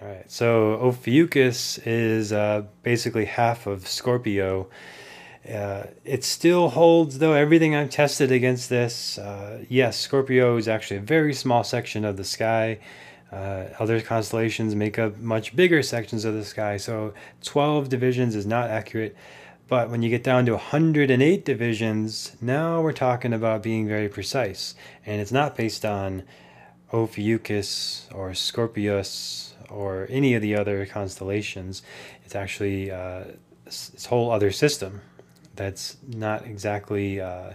All 0.02 0.08
right, 0.10 0.30
so 0.30 0.74
Ophiuchus 0.74 1.78
is 1.80 2.34
uh, 2.34 2.64
basically 2.84 3.24
half 3.26 3.66
of 3.66 3.88
Scorpio. 3.88 4.68
Uh, 5.50 5.84
it 6.04 6.26
still 6.26 6.70
holds, 6.70 7.20
though, 7.20 7.32
everything 7.32 7.76
I've 7.76 7.90
tested 7.90 8.30
against 8.30 8.70
this. 8.70 9.18
Uh, 9.18 9.64
yes, 9.70 9.98
Scorpio 9.98 10.58
is 10.58 10.68
actually 10.68 10.98
a 10.98 11.02
very 11.02 11.34
small 11.34 11.64
section 11.64 12.04
of 12.04 12.18
the 12.18 12.26
sky. 12.26 12.80
Uh, 13.32 13.68
other 13.80 14.02
constellations 14.02 14.76
make 14.76 15.00
up 15.00 15.18
much 15.18 15.56
bigger 15.56 15.82
sections 15.82 16.26
of 16.26 16.34
the 16.34 16.44
sky, 16.44 16.76
so 16.76 17.14
12 17.44 17.88
divisions 17.88 18.36
is 18.36 18.46
not 18.46 18.70
accurate. 18.70 19.16
But 19.70 19.90
when 19.90 20.02
you 20.02 20.10
get 20.10 20.24
down 20.26 20.46
to 20.48 20.52
108 20.52 21.46
divisions, 21.46 22.36
now 22.42 22.82
we're 22.82 22.92
talking 22.92 23.32
about 23.32 23.64
being 23.64 23.88
very 23.88 24.10
precise. 24.10 24.76
And 25.06 25.22
it's 25.22 25.32
not 25.32 25.56
based 25.56 25.86
on 25.86 26.24
Ophiuchus 26.94 28.08
or 28.14 28.34
Scorpius 28.34 29.56
or 29.70 30.08
any 30.10 30.36
of 30.36 30.42
the 30.42 30.56
other 30.56 30.86
constellations. 30.86 31.82
It's 32.24 32.36
actually 32.36 32.92
uh, 32.92 33.24
this 33.66 34.06
whole 34.06 34.32
other 34.32 34.52
system 34.52 35.02
that's 35.56 35.98
not 36.08 36.46
exactly 36.46 37.20
uh, 37.20 37.54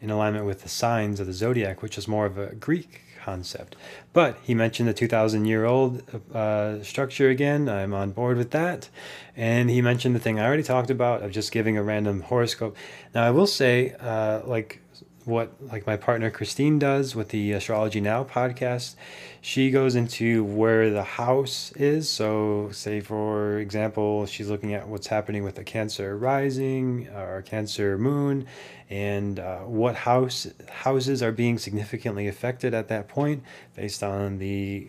in 0.00 0.10
alignment 0.10 0.46
with 0.46 0.62
the 0.62 0.68
signs 0.68 1.20
of 1.20 1.26
the 1.26 1.32
zodiac, 1.32 1.82
which 1.82 1.98
is 1.98 2.06
more 2.06 2.26
of 2.26 2.38
a 2.38 2.54
Greek 2.54 3.02
concept. 3.26 3.74
But 4.12 4.38
he 4.42 4.54
mentioned 4.54 4.88
the 4.88 4.94
2,000 4.94 5.46
year 5.46 5.64
old 5.64 6.02
uh, 6.32 6.82
structure 6.82 7.28
again. 7.28 7.68
I'm 7.68 7.92
on 7.92 8.12
board 8.12 8.36
with 8.36 8.52
that. 8.52 8.88
And 9.34 9.68
he 9.68 9.82
mentioned 9.82 10.14
the 10.14 10.20
thing 10.20 10.38
I 10.38 10.46
already 10.46 10.62
talked 10.62 10.90
about 10.90 11.22
of 11.22 11.32
just 11.32 11.50
giving 11.50 11.76
a 11.76 11.82
random 11.82 12.20
horoscope. 12.20 12.76
Now, 13.14 13.24
I 13.24 13.32
will 13.32 13.48
say, 13.48 13.94
uh, 13.98 14.42
like 14.44 14.80
what 15.26 15.52
like 15.60 15.84
my 15.88 15.96
partner 15.96 16.30
Christine 16.30 16.78
does 16.78 17.16
with 17.16 17.30
the 17.30 17.52
Astrology 17.52 18.00
Now 18.00 18.22
podcast. 18.22 18.94
She 19.40 19.72
goes 19.72 19.96
into 19.96 20.44
where 20.44 20.88
the 20.88 21.02
house 21.02 21.72
is. 21.72 22.08
So, 22.08 22.70
say 22.72 23.00
for 23.00 23.58
example, 23.58 24.26
she's 24.26 24.48
looking 24.48 24.72
at 24.72 24.86
what's 24.86 25.08
happening 25.08 25.42
with 25.42 25.56
the 25.56 25.64
Cancer 25.64 26.16
rising 26.16 27.08
or 27.08 27.42
Cancer 27.42 27.98
moon, 27.98 28.46
and 28.88 29.40
uh, 29.40 29.58
what 29.58 29.96
house 29.96 30.46
houses 30.70 31.24
are 31.24 31.32
being 31.32 31.58
significantly 31.58 32.28
affected 32.28 32.72
at 32.72 32.86
that 32.88 33.08
point 33.08 33.42
based 33.74 34.04
on 34.04 34.38
the 34.38 34.88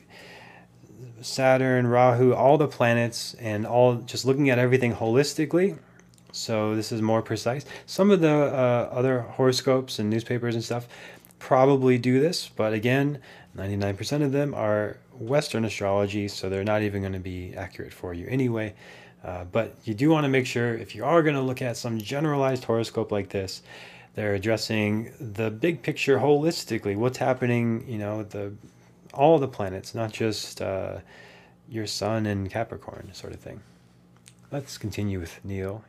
Saturn, 1.19 1.87
Rahu, 1.87 2.33
all 2.33 2.59
the 2.59 2.67
planets, 2.67 3.33
and 3.39 3.65
all 3.65 3.95
just 3.95 4.23
looking 4.23 4.51
at 4.51 4.59
everything 4.59 4.93
holistically 4.93 5.79
so 6.31 6.75
this 6.75 6.91
is 6.91 7.01
more 7.01 7.21
precise. 7.21 7.65
Some 7.85 8.11
of 8.11 8.21
the 8.21 8.29
uh, 8.29 8.89
other 8.91 9.21
horoscopes 9.21 9.99
and 9.99 10.09
newspapers 10.09 10.55
and 10.55 10.63
stuff 10.63 10.87
probably 11.39 11.97
do 11.97 12.19
this, 12.19 12.49
but 12.49 12.73
again, 12.73 13.19
99% 13.55 14.23
of 14.23 14.31
them 14.31 14.53
are 14.53 14.97
Western 15.13 15.65
astrology, 15.65 16.27
so 16.27 16.49
they're 16.49 16.63
not 16.63 16.81
even 16.81 17.01
going 17.01 17.13
to 17.13 17.19
be 17.19 17.55
accurate 17.55 17.93
for 17.93 18.13
you 18.13 18.27
anyway. 18.27 18.73
Uh, 19.23 19.43
but 19.45 19.75
you 19.83 19.93
do 19.93 20.09
want 20.09 20.23
to 20.23 20.29
make 20.29 20.45
sure 20.45 20.75
if 20.75 20.95
you 20.95 21.03
are 21.03 21.23
going 21.23 21.35
to 21.35 21.41
look 21.41 21.61
at 21.61 21.75
some 21.75 21.97
generalized 21.97 22.63
horoscope 22.63 23.11
like 23.11 23.29
this, 23.29 23.63
they're 24.13 24.35
addressing 24.35 25.11
the 25.19 25.51
big 25.51 25.81
picture 25.81 26.17
holistically. 26.17 26.95
What's 26.95 27.17
happening, 27.17 27.85
you 27.87 27.97
know, 27.97 28.23
the 28.23 28.53
all 29.13 29.39
the 29.39 29.47
planets, 29.47 29.95
not 29.95 30.11
just 30.11 30.61
uh, 30.61 30.99
your 31.67 31.87
sun 31.87 32.25
and 32.25 32.49
Capricorn 32.49 33.09
sort 33.13 33.33
of 33.33 33.39
thing. 33.39 33.61
Let's 34.51 34.77
continue 34.77 35.19
with 35.19 35.43
Neil. 35.43 35.83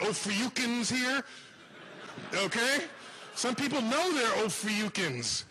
Ophiuchans 0.00 0.90
here? 0.90 1.22
Okay? 2.34 2.84
Some 3.34 3.54
people 3.54 3.80
know 3.82 4.12
they're 4.12 4.44
Ophiuchans. 4.44 5.44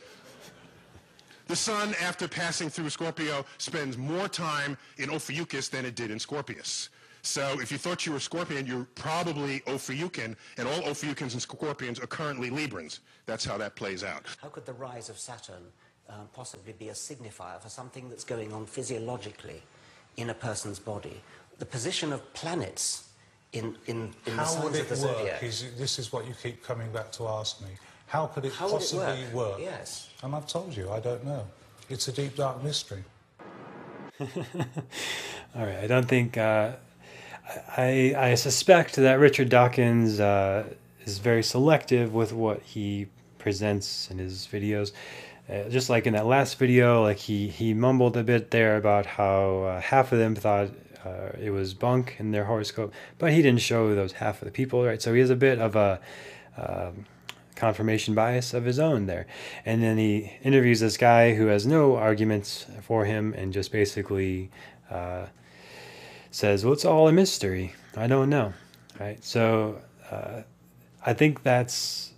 The 1.47 1.55
sun, 1.55 1.95
after 1.99 2.27
passing 2.27 2.69
through 2.69 2.91
Scorpio, 2.91 3.43
spends 3.57 3.97
more 3.97 4.27
time 4.27 4.77
in 4.97 5.09
Ophiuchus 5.09 5.69
than 5.69 5.83
it 5.83 5.95
did 5.95 6.12
in 6.12 6.19
Scorpius. 6.19 6.89
So 7.23 7.59
if 7.59 7.71
you 7.71 7.77
thought 7.77 8.05
you 8.05 8.12
were 8.12 8.19
a 8.19 8.21
Scorpion, 8.21 8.65
you're 8.65 8.88
probably 8.95 9.62
Ophiuchian, 9.62 10.35
and 10.57 10.67
all 10.67 10.81
Ophiuchans 10.83 11.33
and 11.33 11.41
Scorpions 11.41 11.99
are 11.99 12.07
currently 12.07 12.49
Librans. 12.49 12.99
That's 13.25 13.43
how 13.43 13.57
that 13.57 13.75
plays 13.75 14.03
out. 14.03 14.25
How 14.41 14.49
could 14.49 14.65
the 14.65 14.73
rise 14.73 15.09
of 15.09 15.17
Saturn 15.17 15.63
uh, 16.07 16.13
possibly 16.33 16.73
be 16.73 16.89
a 16.89 16.93
signifier 16.93 17.59
for 17.59 17.69
something 17.69 18.09
that's 18.09 18.23
going 18.23 18.53
on 18.53 18.65
physiologically 18.65 19.63
in 20.17 20.29
a 20.29 20.33
person's 20.33 20.79
body? 20.79 21.19
The 21.57 21.65
position 21.65 22.13
of 22.13 22.33
planets 22.33 23.09
in, 23.53 23.75
in, 23.88 24.13
in 24.25 24.33
How 24.33 24.43
the 24.43 24.45
signs 24.49 24.63
would 24.63 24.75
it 24.75 24.81
of 24.81 24.89
the 24.89 25.07
work? 25.07 25.17
zodiac. 25.17 25.43
Is, 25.43 25.65
this 25.77 25.99
is 25.99 26.12
what 26.13 26.27
you 26.27 26.33
keep 26.41 26.63
coming 26.63 26.91
back 26.91 27.12
to 27.13 27.27
ask 27.27 27.62
me. 27.62 27.69
How 28.07 28.27
could 28.27 28.45
it 28.45 28.53
How 28.53 28.65
would 28.65 28.73
it 28.73 28.79
possibly 28.79 29.23
work? 29.33 29.33
work? 29.33 29.59
Yes. 29.59 30.09
And 30.23 30.35
I've 30.35 30.47
told 30.47 30.75
you, 30.75 30.89
I 30.91 30.99
don't 30.99 31.23
know. 31.23 31.45
It's 31.89 32.07
a 32.07 32.12
deep, 32.12 32.35
dark 32.35 32.63
mystery. 32.63 33.03
All 34.19 34.27
right, 35.65 35.77
I 35.77 35.88
don't 35.88 36.07
think. 36.07 36.38
Uh, 36.38 36.73
I 37.77 38.13
I 38.17 38.35
suspect 38.35 38.95
that 38.97 39.13
Richard 39.19 39.49
Dawkins 39.49 40.19
uh, 40.19 40.65
is 41.05 41.17
very 41.19 41.41
selective 41.41 42.13
with 42.13 42.33
what 42.33 42.62
he 42.62 43.07
presents 43.39 44.12
in 44.12 44.19
his 44.19 44.47
videos. 44.51 44.91
Uh, 45.49 45.67
just 45.69 45.89
like 45.89 46.05
in 46.05 46.13
that 46.13 46.25
last 46.27 46.59
video, 46.59 47.01
like 47.01 47.17
he 47.17 47.47
he 47.47 47.73
mumbled 47.73 48.17
a 48.17 48.23
bit 48.23 48.51
there 48.51 48.77
about 48.77 49.05
how 49.05 49.63
uh, 49.63 49.81
half 49.81 50.12
of 50.12 50.19
them 50.19 50.35
thought 50.35 50.69
uh, 51.05 51.31
it 51.39 51.51
was 51.51 51.73
bunk 51.73 52.15
in 52.19 52.31
their 52.31 52.45
horoscope, 52.45 52.93
but 53.17 53.31
he 53.31 53.41
didn't 53.41 53.62
show 53.62 53.95
those 53.95 54.13
half 54.13 54.41
of 54.41 54.45
the 54.45 54.51
people, 54.51 54.83
right? 54.85 55.01
So 55.01 55.13
he 55.13 55.19
has 55.19 55.29
a 55.29 55.35
bit 55.35 55.59
of 55.59 55.75
a 55.75 55.99
um, 56.57 57.05
confirmation 57.55 58.15
bias 58.15 58.53
of 58.53 58.65
his 58.65 58.79
own 58.79 59.05
there. 59.05 59.27
And 59.65 59.83
then 59.83 59.97
he 59.97 60.33
interviews 60.43 60.79
this 60.79 60.97
guy 60.97 61.35
who 61.35 61.47
has 61.47 61.67
no 61.67 61.95
arguments 61.95 62.65
for 62.81 63.05
him 63.05 63.33
and 63.33 63.53
just 63.53 63.71
basically 63.71 64.49
uh, 64.89 65.27
says, 66.31 66.63
Well, 66.63 66.73
it's 66.73 66.85
all 66.85 67.07
a 67.07 67.12
mystery. 67.12 67.73
I 67.95 68.07
don't 68.07 68.29
know. 68.29 68.53
Right? 68.99 69.23
So 69.23 69.81
uh, 70.09 70.41
I 71.05 71.13
think 71.13 71.43
that's 71.43 72.13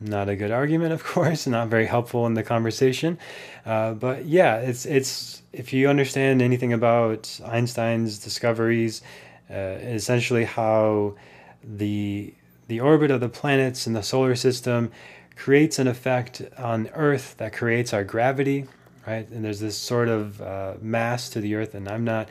not 0.00 0.28
a 0.28 0.36
good 0.36 0.50
argument, 0.50 0.92
of 0.92 1.02
course, 1.04 1.46
not 1.58 1.68
very 1.68 1.86
helpful 1.86 2.26
in 2.26 2.34
the 2.34 2.42
conversation. 2.42 3.18
Uh, 3.64 3.94
but 3.94 4.26
yeah, 4.26 4.56
it's 4.56 4.86
it's 4.86 5.42
if 5.58 5.72
you 5.72 5.88
understand 5.88 6.40
anything 6.40 6.72
about 6.72 7.40
Einstein's 7.44 8.18
discoveries, 8.18 9.02
uh, 9.50 9.54
essentially 9.54 10.44
how 10.44 11.16
the 11.62 12.32
the 12.68 12.80
orbit 12.80 13.10
of 13.10 13.20
the 13.20 13.28
planets 13.28 13.86
in 13.86 13.94
the 13.94 14.02
solar 14.02 14.36
system 14.36 14.92
creates 15.34 15.78
an 15.78 15.88
effect 15.88 16.42
on 16.58 16.88
Earth 16.94 17.34
that 17.38 17.52
creates 17.52 17.94
our 17.94 18.04
gravity, 18.04 18.66
right? 19.06 19.28
And 19.30 19.44
there's 19.44 19.60
this 19.60 19.76
sort 19.76 20.08
of 20.08 20.40
uh, 20.42 20.74
mass 20.80 21.30
to 21.30 21.40
the 21.40 21.54
Earth, 21.54 21.74
and 21.74 21.88
I'm 21.88 22.04
not 22.04 22.28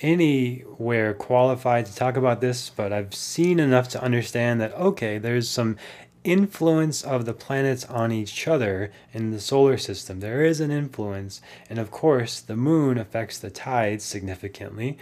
anywhere 0.00 1.12
qualified 1.14 1.86
to 1.86 1.94
talk 1.94 2.16
about 2.16 2.40
this, 2.40 2.70
but 2.70 2.92
I've 2.92 3.14
seen 3.14 3.58
enough 3.58 3.88
to 3.90 4.02
understand 4.02 4.60
that 4.60 4.72
okay, 4.74 5.18
there's 5.18 5.48
some 5.48 5.76
influence 6.24 7.02
of 7.02 7.24
the 7.24 7.32
planets 7.32 7.84
on 7.86 8.12
each 8.12 8.46
other 8.46 8.92
in 9.12 9.30
the 9.30 9.40
solar 9.40 9.78
system. 9.78 10.20
There 10.20 10.44
is 10.44 10.60
an 10.60 10.70
influence, 10.70 11.40
and 11.68 11.78
of 11.78 11.90
course, 11.90 12.40
the 12.40 12.56
moon 12.56 12.98
affects 12.98 13.38
the 13.38 13.50
tides 13.50 14.04
significantly, 14.04 14.98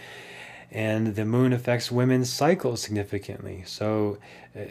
and 0.71 1.15
the 1.15 1.25
moon 1.25 1.51
affects 1.51 1.91
women's 1.91 2.31
cycles 2.31 2.81
significantly. 2.81 3.63
So 3.65 4.17
uh, 4.55 4.65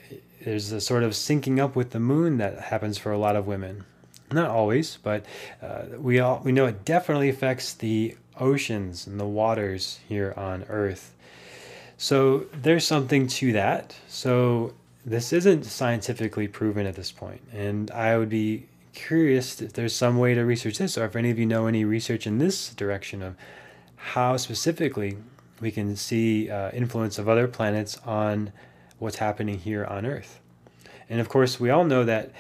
there's 0.45 0.73
a 0.73 0.81
sort 0.81 1.03
of 1.03 1.13
syncing 1.13 1.59
up 1.59 1.77
with 1.77 1.91
the 1.91 2.01
moon 2.01 2.39
that 2.39 2.59
happens 2.61 2.99
for 2.99 3.13
a 3.13 3.19
lot 3.19 3.37
of 3.37 3.47
women. 3.47 3.85
Not 4.31 4.51
always, 4.51 4.99
but 5.03 5.25
uh, 5.63 5.85
we 5.99 6.21
all 6.21 6.43
we 6.45 6.53
know 6.53 6.67
it 6.67 6.85
definitely 6.85 7.31
affects 7.31 7.73
the 7.73 8.17
oceans 8.39 9.07
and 9.07 9.19
the 9.19 9.27
waters 9.27 10.01
here 10.09 10.35
on 10.37 10.65
Earth. 10.69 11.15
So 11.97 12.45
there's 12.53 12.87
something 12.87 13.27
to 13.27 13.53
that. 13.55 13.97
So 14.07 14.75
this 15.09 15.33
isn't 15.33 15.65
scientifically 15.65 16.49
proven 16.49 16.87
at 16.87 16.95
this 16.95 17.11
point, 17.11 17.41
and 17.53 17.91
I 17.91 18.17
would 18.19 18.29
be 18.29 18.67
curious 18.93 19.61
if 19.63 19.73
there's 19.73 19.95
some 19.95 20.19
way 20.19 20.35
to 20.35 20.43
research 20.43 20.79
this, 20.79 20.99
or 20.99 21.05
if 21.05 21.17
any 21.17 21.31
of 21.31 21.39
you 21.39 21.47
know 21.47 21.67
any 21.67 21.85
research 21.85 22.27
in 22.27 22.39
this 22.39 22.75
direction 22.75 23.23
of 23.23 23.37
how 23.97 24.37
specifically 24.37 25.17
we 25.61 25.71
can 25.71 25.97
see 25.97 26.51
uh, 26.51 26.71
influence 26.73 27.19
of 27.19 27.29
other 27.29 27.49
planets 27.49 27.99
on 28.05 28.53
what's 28.99 29.17
happening 29.17 29.59
here 29.59 29.85
on 29.85 30.05
Earth. 30.05 30.41
And 31.09 31.21
of 31.21 31.29
course, 31.29 31.59
we 31.59 31.71
all 31.71 31.85
know 31.85 32.05
that 32.05 32.33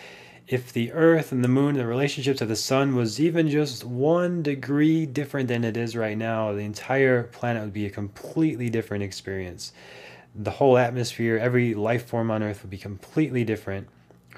if 0.46 0.72
the 0.72 0.92
Earth 0.92 1.31
and 1.33 1.44
the 1.44 1.48
Moon, 1.48 1.76
the 1.76 1.87
relationships 1.87 2.40
of 2.40 2.48
the 2.48 2.57
Sun 2.57 2.94
was 2.94 3.20
even 3.20 3.48
just 3.48 3.85
one 3.85 4.42
degree 4.42 5.04
different 5.04 5.48
than 5.48 5.64
it 5.64 5.76
is 5.76 5.94
right 5.94 6.16
now, 6.16 6.52
the 6.52 6.61
entire 6.61 7.24
planet 7.24 7.62
would 7.62 7.72
be 7.72 7.87
a 7.87 7.90
completely 7.90 8.70
different 8.70 9.04
experience. 9.04 9.72
The 10.40 10.53
whole 10.53 10.79
atmosphere, 10.79 11.37
every 11.37 11.74
life 11.74 12.07
form 12.07 12.31
on 12.31 12.42
Earth 12.42 12.62
would 12.62 12.70
be 12.70 12.79
completely 12.79 13.44
different. 13.44 13.88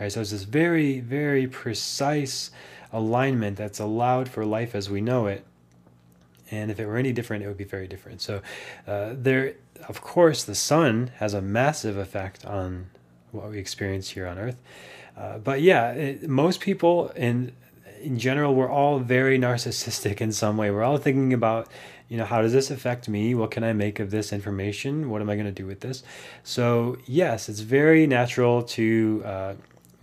Right? 0.01 0.11
So 0.11 0.23
it's 0.23 0.31
this 0.31 0.45
very, 0.45 1.01
very 1.01 1.47
precise 1.47 2.51
alignment 2.93 3.59
that's 3.59 3.79
allowed 3.79 4.29
for 4.29 4.45
life 4.47 4.75
as 4.75 4.89
we 4.89 5.03
know 5.03 5.27
it. 5.27 5.45
And 6.51 6.71
if 6.71 6.81
it 6.81 6.87
were 6.87 6.97
any 6.97 7.13
different, 7.13 7.45
it 7.45 7.49
would 7.49 7.59
be 7.59 7.65
very 7.65 7.87
different. 7.87 8.21
So 8.23 8.41
uh, 8.87 9.11
there, 9.13 9.55
of 9.89 10.01
course, 10.01 10.43
the 10.43 10.55
sun 10.55 11.13
has 11.17 11.35
a 11.35 11.43
massive 11.43 11.97
effect 11.97 12.45
on 12.45 12.87
what 13.31 13.51
we 13.51 13.59
experience 13.59 14.11
here 14.11 14.27
on 14.27 14.39
Earth. 14.39 14.57
Uh, 15.17 15.39
but 15.39 15.61
yeah, 15.61 15.91
it, 15.93 16.29
most 16.29 16.61
people 16.61 17.11
in 17.11 17.53
in 18.03 18.19
general, 18.19 18.55
we're 18.55 18.71
all 18.71 18.99
very 18.99 19.39
narcissistic 19.39 20.21
in 20.21 20.33
some 20.33 20.57
way. 20.57 20.71
We're 20.71 20.83
all 20.83 20.99
thinking 20.99 21.33
about, 21.33 21.69
you 22.09 22.17
know, 22.17 22.25
how 22.25 22.43
does 22.43 22.53
this 22.53 22.71
affect 22.71 23.09
me? 23.09 23.35
What 23.35 23.51
can 23.51 23.65
I 23.65 23.73
make 23.73 24.01
of 24.01 24.11
this 24.11 24.33
information? 24.33 25.11
What 25.11 25.21
am 25.21 25.31
I 25.31 25.35
going 25.35 25.47
to 25.47 25.53
do 25.53 25.67
with 25.67 25.81
this? 25.81 26.03
So 26.43 26.99
yes, 27.07 27.49
it's 27.49 27.61
very 27.61 28.07
natural 28.07 28.63
to 28.63 29.23
uh, 29.25 29.55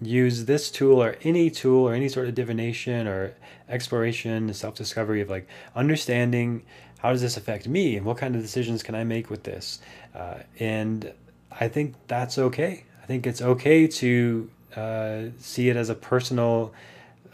use 0.01 0.45
this 0.45 0.69
tool 0.69 1.01
or 1.01 1.17
any 1.23 1.49
tool 1.49 1.87
or 1.87 1.93
any 1.93 2.09
sort 2.09 2.27
of 2.27 2.35
divination 2.35 3.07
or 3.07 3.35
exploration, 3.67 4.53
self 4.53 4.75
discovery 4.75 5.21
of 5.21 5.29
like 5.29 5.47
understanding 5.75 6.63
how 6.99 7.11
does 7.11 7.21
this 7.21 7.37
affect 7.37 7.67
me 7.67 7.95
and 7.95 8.05
what 8.05 8.17
kind 8.17 8.35
of 8.35 8.41
decisions 8.41 8.83
can 8.83 8.95
I 8.95 9.03
make 9.03 9.29
with 9.29 9.43
this. 9.43 9.79
Uh, 10.15 10.39
and 10.59 11.13
I 11.51 11.67
think 11.67 11.95
that's 12.07 12.37
okay. 12.37 12.85
I 13.01 13.05
think 13.05 13.27
it's 13.27 13.41
okay 13.41 13.87
to 13.87 14.49
uh, 14.75 15.21
see 15.39 15.69
it 15.69 15.75
as 15.75 15.89
a 15.89 15.95
personal 15.95 16.73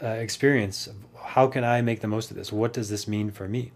uh, 0.04 0.08
experience. 0.08 0.88
How 1.20 1.46
can 1.46 1.64
I 1.64 1.80
make 1.80 2.00
the 2.00 2.08
most 2.08 2.30
of 2.30 2.36
this? 2.36 2.52
What 2.52 2.72
does 2.72 2.88
this 2.90 3.08
mean 3.08 3.30
for 3.30 3.48
me? 3.48 3.72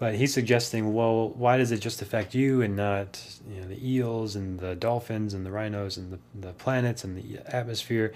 but 0.00 0.14
he's 0.14 0.32
suggesting, 0.32 0.94
well, 0.94 1.28
why 1.28 1.58
does 1.58 1.70
it 1.72 1.78
just 1.78 2.00
affect 2.00 2.34
you 2.34 2.62
and 2.62 2.74
not 2.74 3.22
you 3.46 3.60
know 3.60 3.68
the 3.68 3.86
eels 3.86 4.34
and 4.34 4.58
the 4.58 4.74
dolphins 4.74 5.34
and 5.34 5.44
the 5.44 5.50
rhinos 5.50 5.98
and 5.98 6.10
the, 6.10 6.18
the 6.34 6.52
planets 6.54 7.04
and 7.04 7.18
the 7.18 7.38
atmosphere 7.54 8.14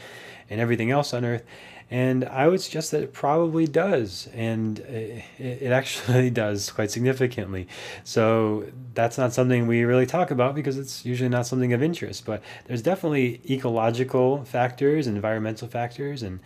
and 0.48 0.60
everything 0.62 0.90
else 0.90 1.12
on 1.12 1.26
Earth? 1.26 1.44
And 1.90 2.24
I 2.24 2.48
would 2.48 2.62
suggest 2.62 2.90
that 2.92 3.02
it 3.02 3.12
probably 3.12 3.66
does, 3.66 4.28
and 4.32 4.78
it, 4.78 5.24
it 5.38 5.70
actually 5.70 6.30
does 6.42 6.70
quite 6.70 6.90
significantly. 6.90 7.68
So 8.02 8.64
that's 8.94 9.18
not 9.18 9.34
something 9.34 9.66
we 9.66 9.84
really 9.84 10.06
talk 10.06 10.30
about 10.30 10.54
because 10.54 10.78
it's 10.78 11.04
usually 11.04 11.28
not 11.28 11.46
something 11.46 11.74
of 11.74 11.82
interest. 11.82 12.24
But 12.24 12.42
there's 12.64 12.80
definitely 12.80 13.42
ecological 13.48 14.46
factors, 14.46 15.06
environmental 15.06 15.68
factors, 15.68 16.22
and 16.22 16.40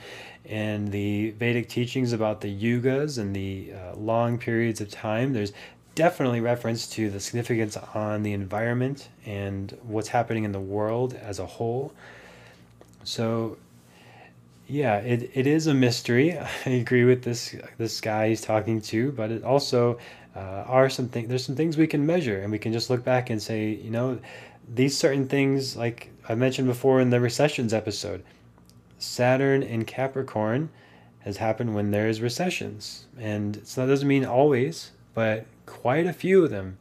and 0.49 0.91
the 0.91 1.31
Vedic 1.33 1.69
teachings 1.69 2.13
about 2.13 2.41
the 2.41 2.55
yugas 2.55 3.19
and 3.19 3.35
the 3.35 3.73
uh, 3.73 3.97
long 3.97 4.39
periods 4.39 4.81
of 4.81 4.91
time. 4.91 5.33
There's 5.33 5.53
definitely 5.95 6.41
reference 6.41 6.89
to 6.89 7.11
the 7.11 7.21
significance 7.21 7.77
on 7.95 8.23
the 8.23 8.33
environment 8.33 9.09
and 9.27 9.77
what's 9.83 10.09
happening 10.09 10.45
in 10.45 10.53
the 10.53 10.61
world 10.61 11.15
as 11.15 11.39
a 11.39 11.47
whole. 11.47 11.93
So 13.05 13.59
yeah, 14.69 14.99
it, 14.99 15.31
it 15.35 15.47
is 15.47 15.67
a 15.67 15.75
mystery. 15.75 16.39
I 16.67 16.71
agree 16.71 17.05
with 17.05 17.25
this 17.25 17.57
this 17.79 18.01
guy 18.01 18.29
he's 18.29 18.43
talking 18.43 18.81
to, 18.83 19.13
but 19.13 19.31
it 19.31 19.43
also 19.43 19.99
uh, 20.37 20.65
are 20.67 20.89
some 20.89 21.09
things. 21.09 21.29
There's 21.29 21.45
some 21.45 21.57
things 21.57 21.77
we 21.77 21.87
can 21.87 22.07
measure, 22.07 22.41
and 22.41 22.53
we 22.53 22.59
can 22.59 22.73
just 22.73 22.91
look 22.91 23.03
back 23.03 23.31
and 23.31 23.43
say, 23.43 23.71
you 23.71 23.91
know, 23.91 24.19
these 24.73 24.97
certain 24.97 25.27
things, 25.27 25.77
like 25.77 26.11
I 26.29 26.35
mentioned 26.35 26.69
before 26.69 27.01
in 27.01 27.11
the 27.11 27.21
recessions 27.21 27.73
episode, 27.73 28.23
Saturn 28.99 29.63
in 29.63 29.85
Capricorn 29.85 30.71
has 31.21 31.37
happened 31.37 31.75
when 31.75 31.91
there's 31.91 32.21
recessions, 32.21 33.07
and 33.19 33.61
so 33.65 33.83
that 33.83 33.93
doesn't 33.93 34.09
mean 34.09 34.25
always, 34.25 34.93
but 35.15 35.47
quite 35.67 36.07
a 36.07 36.13
few 36.13 36.45
of 36.45 36.51
them. 36.51 36.79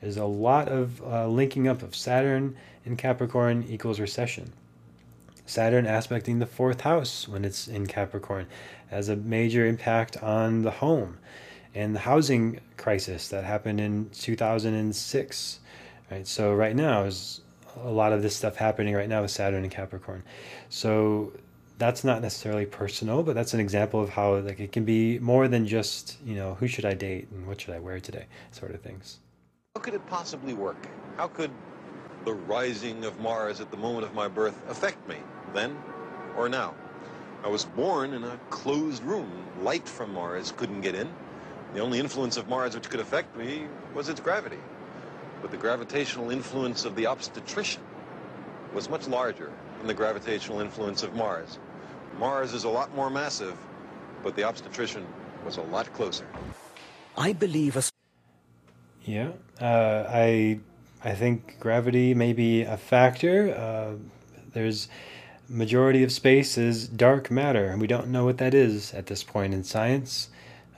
There's 0.00 0.16
a 0.16 0.24
lot 0.24 0.68
of 0.68 1.02
uh, 1.02 1.28
linking 1.28 1.68
up 1.68 1.82
of 1.82 1.94
Saturn 1.94 2.56
in 2.84 2.96
Capricorn 2.96 3.66
equals 3.68 4.00
recession. 4.00 4.52
Saturn 5.44 5.86
aspecting 5.86 6.38
the 6.38 6.46
fourth 6.46 6.82
house 6.82 7.28
when 7.28 7.44
it's 7.44 7.66
in 7.68 7.86
Capricorn 7.86 8.46
has 8.88 9.08
a 9.08 9.16
major 9.16 9.66
impact 9.66 10.16
on 10.22 10.62
the 10.62 10.70
home 10.70 11.18
and 11.74 11.94
the 11.94 12.00
housing 12.00 12.60
crisis 12.76 13.28
that 13.28 13.44
happened 13.44 13.80
in 13.80 14.10
2006. 14.10 15.60
Right, 16.10 16.26
so 16.26 16.54
right 16.54 16.74
now 16.74 17.04
is 17.04 17.40
a 17.82 17.90
lot 17.90 18.12
of 18.12 18.22
this 18.22 18.34
stuff 18.34 18.56
happening 18.56 18.94
right 18.94 19.08
now 19.08 19.22
with 19.22 19.30
Saturn 19.30 19.62
and 19.62 19.72
Capricorn. 19.72 20.22
So 20.68 21.32
that's 21.80 22.04
not 22.04 22.22
necessarily 22.22 22.66
personal, 22.66 23.22
but 23.22 23.34
that's 23.34 23.54
an 23.54 23.60
example 23.60 24.00
of 24.00 24.10
how 24.10 24.36
like 24.36 24.60
it 24.60 24.70
can 24.70 24.84
be 24.84 25.18
more 25.18 25.48
than 25.48 25.66
just 25.66 26.18
you 26.24 26.36
know 26.36 26.54
who 26.54 26.68
should 26.68 26.84
I 26.84 26.94
date 26.94 27.28
and 27.32 27.46
what 27.46 27.60
should 27.60 27.74
I 27.74 27.80
wear 27.80 27.98
today, 27.98 28.26
sort 28.52 28.72
of 28.72 28.80
things. 28.80 29.18
How 29.74 29.80
could 29.80 29.94
it 29.94 30.06
possibly 30.06 30.54
work? 30.54 30.86
How 31.16 31.26
could 31.26 31.50
the 32.24 32.34
rising 32.34 33.04
of 33.04 33.18
Mars 33.18 33.60
at 33.60 33.70
the 33.70 33.76
moment 33.76 34.04
of 34.04 34.14
my 34.14 34.28
birth 34.28 34.62
affect 34.68 35.08
me? 35.08 35.16
then 35.52 35.76
or 36.36 36.48
now. 36.48 36.74
I 37.42 37.48
was 37.48 37.64
born 37.64 38.12
in 38.12 38.24
a 38.24 38.38
closed 38.50 39.02
room. 39.02 39.30
Light 39.62 39.88
from 39.88 40.12
Mars 40.12 40.52
couldn't 40.56 40.82
get 40.82 40.94
in. 40.94 41.08
The 41.74 41.80
only 41.80 41.98
influence 41.98 42.36
of 42.36 42.48
Mars 42.48 42.74
which 42.74 42.90
could 42.90 43.00
affect 43.00 43.36
me 43.36 43.66
was 43.94 44.08
its 44.08 44.20
gravity. 44.20 44.58
But 45.40 45.50
the 45.50 45.56
gravitational 45.56 46.30
influence 46.30 46.84
of 46.84 46.94
the 46.96 47.06
obstetrician 47.06 47.82
was 48.74 48.88
much 48.88 49.08
larger 49.08 49.50
than 49.78 49.86
the 49.86 49.94
gravitational 49.94 50.60
influence 50.60 51.02
of 51.02 51.14
Mars. 51.14 51.58
Mars 52.18 52.52
is 52.52 52.64
a 52.64 52.68
lot 52.68 52.94
more 52.94 53.10
massive, 53.10 53.56
but 54.22 54.36
the 54.36 54.44
obstetrician 54.44 55.06
was 55.44 55.56
a 55.56 55.62
lot 55.62 55.92
closer. 55.94 56.26
I 57.16 57.32
believe 57.32 57.76
a... 57.76 57.82
Yeah, 59.04 59.30
uh, 59.60 60.04
I 60.08 60.60
I 61.02 61.14
think 61.14 61.58
gravity 61.58 62.12
may 62.12 62.32
be 62.32 62.62
a 62.62 62.76
factor. 62.76 63.54
Uh, 63.54 63.96
there's 64.52 64.88
majority 65.48 66.02
of 66.02 66.12
space 66.12 66.58
is 66.58 66.86
dark 66.86 67.30
matter, 67.30 67.66
and 67.66 67.80
we 67.80 67.86
don't 67.86 68.08
know 68.08 68.24
what 68.24 68.38
that 68.38 68.54
is 68.54 68.92
at 68.94 69.06
this 69.06 69.24
point 69.24 69.54
in 69.54 69.64
science. 69.64 70.28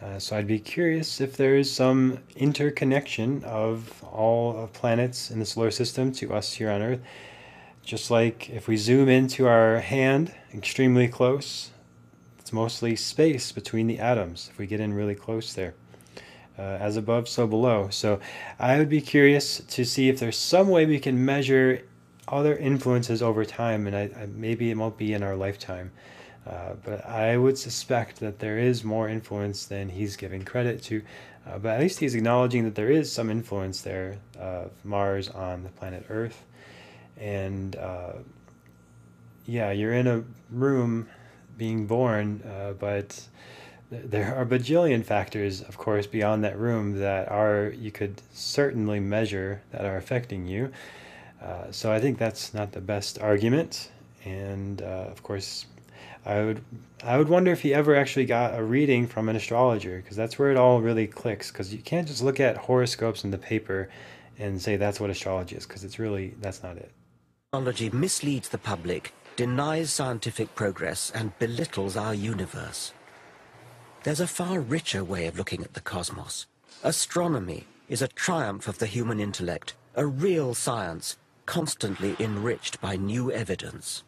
Uh, 0.01 0.18
so 0.18 0.37
I'd 0.37 0.47
be 0.47 0.59
curious 0.59 1.20
if 1.20 1.37
there 1.37 1.57
is 1.57 1.72
some 1.72 2.18
interconnection 2.37 3.45
of 3.45 4.03
all 4.05 4.57
of 4.57 4.72
planets 4.72 5.30
in 5.30 5.39
the 5.39 5.47
solar 5.47 5.70
system 5.70 6.11
to 6.12 6.33
us 6.35 6.55
here 6.55 6.70
on 6.70 6.83
Earth. 6.83 7.01
Just 7.85 8.11
like 8.11 8.49
if 8.51 8.68
we 8.68 8.76
zoom 8.76 9.09
into 9.09 9.47
our 9.47 9.80
hand 9.80 10.33
extremely 10.55 11.09
close, 11.09 11.70
it's 12.39 12.53
mostly 12.53 12.95
space 12.97 13.53
between 13.53 13.87
the 13.87 13.99
atoms 13.99 14.49
if 14.53 14.59
we 14.59 14.66
get 14.66 14.80
in 14.80 14.95
really 14.95 15.14
close 15.14 15.53
there. 15.55 15.74
Uh, 16.59 16.76
as 16.80 16.97
above, 16.97 17.28
so 17.28 17.47
below. 17.47 17.89
So 17.91 18.20
I 18.59 18.78
would 18.78 18.91
be 18.91 19.01
curious 19.01 19.59
to 19.61 19.85
see 19.85 20.11
if 20.11 20.20
there's 20.20 20.37
some 20.37 20.68
way 20.68 20.85
we 20.85 21.01
can 21.01 21.24
measure 21.24 21.83
other 22.28 22.57
influences 22.57 23.22
over 23.22 23.45
time, 23.45 23.87
and 23.87 23.97
I, 23.97 24.03
I, 24.16 24.26
maybe 24.26 24.70
it 24.70 24.76
won't 24.76 24.99
be 24.99 25.14
in 25.14 25.22
our 25.22 25.35
lifetime. 25.35 25.91
Uh, 26.47 26.74
but 26.85 27.07
I 27.07 27.37
would 27.37 27.57
suspect 27.57 28.20
that 28.20 28.39
there 28.39 28.59
is 28.59 28.85
more 28.85 29.09
influence 29.09 29.64
than 29.64 29.89
he's 29.89 30.16
giving 30.16 30.45
credit 30.45 30.83
to. 30.85 31.03
Uh, 31.47 31.59
but 31.59 31.70
at 31.76 31.80
least 31.80 32.01
he's 32.01 32.14
acknowledging 32.14 32.64
that 32.64 32.74
there 32.74 32.91
is 32.91 33.11
some 33.11 33.30
influence 33.30 33.80
there 33.80 34.18
of 34.39 34.70
Mars 34.85 35.28
on 35.28 35.62
the 35.62 35.70
planet 35.70 36.05
Earth. 36.09 36.45
And 37.23 37.77
uh, 37.77 38.14
yeah, 39.47 39.70
you're 39.70 39.93
in 39.93 40.09
a 40.09 40.25
room 40.51 41.09
being 41.57 41.87
born, 41.87 42.43
uh, 42.43 42.73
but 42.73 43.29
there 43.91 44.35
are 44.35 44.45
bajillion 44.45 45.05
factors, 45.05 45.61
of 45.61 45.79
course, 45.79 46.07
beyond 46.07 46.43
that 46.43 46.59
room 46.59 46.99
that 46.99 47.29
are 47.29 47.73
you 47.79 47.93
could 47.93 48.20
certainly 48.33 48.99
measure 48.99 49.62
that 49.70 49.85
are 49.85 49.97
affecting 49.97 50.47
you. 50.49 50.73
Uh, 51.41 51.70
so 51.70 51.93
I 51.93 52.01
think 52.01 52.18
that's 52.18 52.55
not 52.55 52.73
the 52.73 52.81
best 52.81 53.20
argument, 53.20 53.91
and 54.25 54.83
uh, 54.83 55.07
of 55.11 55.23
course, 55.23 55.66
I 56.25 56.43
would 56.43 56.64
I 57.05 57.18
would 57.18 57.29
wonder 57.29 57.53
if 57.53 57.61
he 57.61 57.75
ever 57.75 57.95
actually 57.95 58.27
got 58.27 58.59
a 58.59 58.62
reading 58.62 59.07
from 59.07 59.29
an 59.29 59.37
astrologer 59.37 59.99
because 59.99 60.16
that's 60.16 60.39
where 60.39 60.51
it 60.51 60.57
all 60.57 60.81
really 60.81 61.07
clicks. 61.07 61.53
Because 61.53 61.73
you 61.73 61.81
can't 61.81 62.09
just 62.09 62.23
look 62.23 62.41
at 62.41 62.57
horoscopes 62.57 63.25
in 63.25 63.31
the 63.31 63.39
paper 63.39 63.91
and 64.39 64.61
say 64.61 64.77
that's 64.77 65.01
what 65.01 65.11
astrology 65.11 65.57
is 65.57 65.66
because 65.66 65.85
it's 65.85 65.99
really 65.99 66.35
that's 66.41 66.62
not 66.62 66.77
it. 66.77 66.91
Astrology 67.55 67.91
misleads 67.91 68.49
the 68.49 68.57
public, 68.57 69.13
denies 69.37 69.93
scientific 69.93 70.55
progress, 70.55 71.13
and 71.15 71.39
belittles 71.39 71.99
our 71.99 72.15
universe. 72.15 72.95
There's 74.05 74.21
a 74.21 74.27
far 74.27 74.59
richer 74.59 75.05
way 75.05 75.27
of 75.27 75.37
looking 75.37 75.63
at 75.63 75.75
the 75.75 75.83
cosmos. 75.83 76.47
Astronomy 76.83 77.67
is 77.91 78.01
a 78.01 78.09
triumph 78.09 78.69
of 78.69 78.79
the 78.79 78.87
human 78.87 79.21
intellect, 79.21 79.75
a 79.97 80.07
real 80.07 80.55
science 80.55 81.19
constantly 81.45 82.17
enriched 82.19 82.81
by 82.81 82.97
new 82.97 83.31
evidence. 83.31 84.03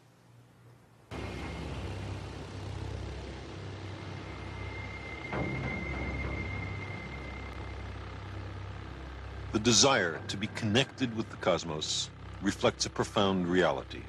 The 9.52 9.60
desire 9.60 10.18
to 10.28 10.36
be 10.38 10.46
connected 10.46 11.14
with 11.14 11.28
the 11.28 11.36
cosmos 11.36 12.08
reflects 12.42 12.86
a 12.86 12.90
profound 12.90 13.46
reality. 13.48 14.02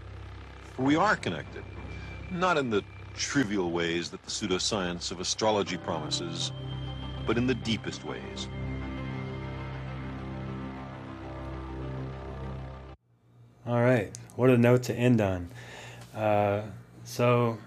For 0.76 0.84
we 0.84 0.96
are 0.96 1.16
connected, 1.16 1.64
not 2.32 2.58
in 2.58 2.70
the 2.70 2.84
trivial 3.16 3.72
ways 3.72 4.10
that 4.10 4.22
the 4.24 4.32
pseudoscience 4.32 5.12
of 5.12 5.20
astrology 5.20 5.78
promises, 5.78 6.52
but 7.26 7.38
in 7.38 7.48
the 7.48 7.56
deepest 7.56 8.04
ways. 8.06 8.48
All 13.68 13.82
right, 13.82 14.16
what 14.36 14.50
a 14.50 14.58
note 14.58 14.84
to 14.84 14.94
end 14.94 15.22
on. 15.22 15.50
Uh, 16.16 16.62
so, 17.04 17.58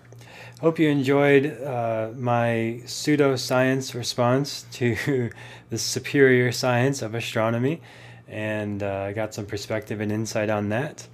hope 0.61 0.78
you 0.78 0.88
enjoyed 0.88 1.61
uh, 1.61 2.11
my 2.14 2.80
pseudoscience 2.84 3.94
response 3.94 4.64
to 4.72 5.30
the 5.70 5.78
superior 5.78 6.52
science 6.52 7.02
of 7.02 7.14
astronomy, 7.14 7.80
and 8.29 8.83
uh, 8.83 9.07
I 9.09 9.12
got 9.12 9.35
some 9.35 9.47
perspective 9.47 10.01
and 10.01 10.12
insight 10.12 10.51
on 10.51 10.68
that. 10.68 11.09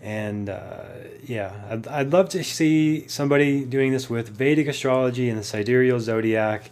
And 0.00 0.48
uh, 0.48 0.84
yeah, 1.24 1.52
I'd, 1.70 1.88
I'd 1.88 2.12
love 2.12 2.28
to 2.30 2.44
see 2.44 3.08
somebody 3.08 3.64
doing 3.64 3.92
this 3.92 4.08
with 4.08 4.28
Vedic 4.28 4.68
astrology 4.68 5.28
and 5.28 5.38
the 5.38 5.44
sidereal 5.44 5.98
zodiac 5.98 6.70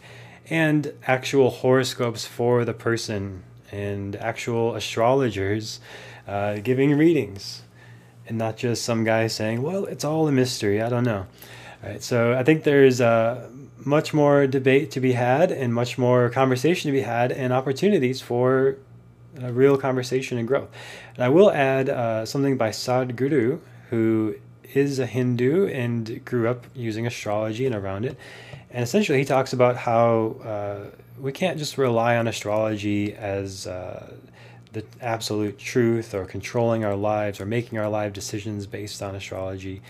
and 0.49 0.93
actual 1.07 1.51
horoscopes 1.51 2.25
for 2.25 2.65
the 2.65 2.75
person 2.75 3.43
and 3.73 4.15
actual 4.17 4.77
astrologers 4.77 5.81
uh, 6.29 6.59
giving 6.59 6.97
readings 6.97 7.63
and 8.29 8.39
not 8.39 8.57
just 8.57 8.85
some 8.85 9.05
guy 9.05 9.27
saying, 9.27 9.63
well, 9.63 9.85
it's 9.87 10.05
all 10.05 10.29
a 10.29 10.33
mystery. 10.33 10.81
I 10.83 10.89
don't 10.89 11.05
know. 11.05 11.27
All 11.83 11.91
right, 11.91 12.03
so 12.03 12.35
I 12.35 12.43
think 12.43 12.65
there's 12.65 13.01
uh, 13.01 13.49
much 13.79 14.15
more 14.15 14.47
debate 14.47 14.91
to 14.93 15.01
be 15.01 15.13
had 15.13 15.53
and 15.53 15.73
much 15.73 15.99
more 15.99 16.29
conversation 16.31 16.89
to 16.89 16.93
be 16.93 17.03
had 17.03 17.31
and 17.33 17.53
opportunities 17.53 18.21
for 18.21 18.79
a 19.41 19.53
real 19.53 19.77
conversation 19.77 20.39
and 20.39 20.47
growth. 20.47 20.69
And 21.15 21.25
I 21.25 21.29
will 21.29 21.51
add 21.51 21.89
uh, 21.89 22.27
something 22.27 22.57
by 22.57 22.71
Sadhguru, 22.71 23.61
who 23.91 24.37
is 24.75 24.99
a 24.99 25.07
Hindu 25.07 25.69
and 25.69 26.25
grew 26.25 26.49
up 26.49 26.67
using 26.75 27.07
astrology 27.07 27.67
and 27.67 27.75
around 27.75 28.05
it. 28.05 28.19
And 28.71 28.83
essentially, 28.83 29.19
he 29.19 29.25
talks 29.25 29.53
about 29.53 29.77
how 29.77 30.37
uh, 30.45 30.91
we 31.21 31.33
can't 31.33 31.59
just 31.59 31.79
rely 31.79 32.17
on 32.17 32.29
astrology 32.29 33.15
as 33.15 33.67
uh, 33.67 34.13
the 34.73 34.85
absolute 35.01 35.59
truth 35.59 36.15
or 36.15 36.27
controlling 36.27 36.85
our 36.85 36.97
lives 36.97 37.41
or 37.41 37.47
making 37.47 37.79
our 37.79 37.89
life 37.89 38.13
decisions 38.13 38.67
based 38.67 39.03
on 39.03 39.15
astrology. 39.15 39.81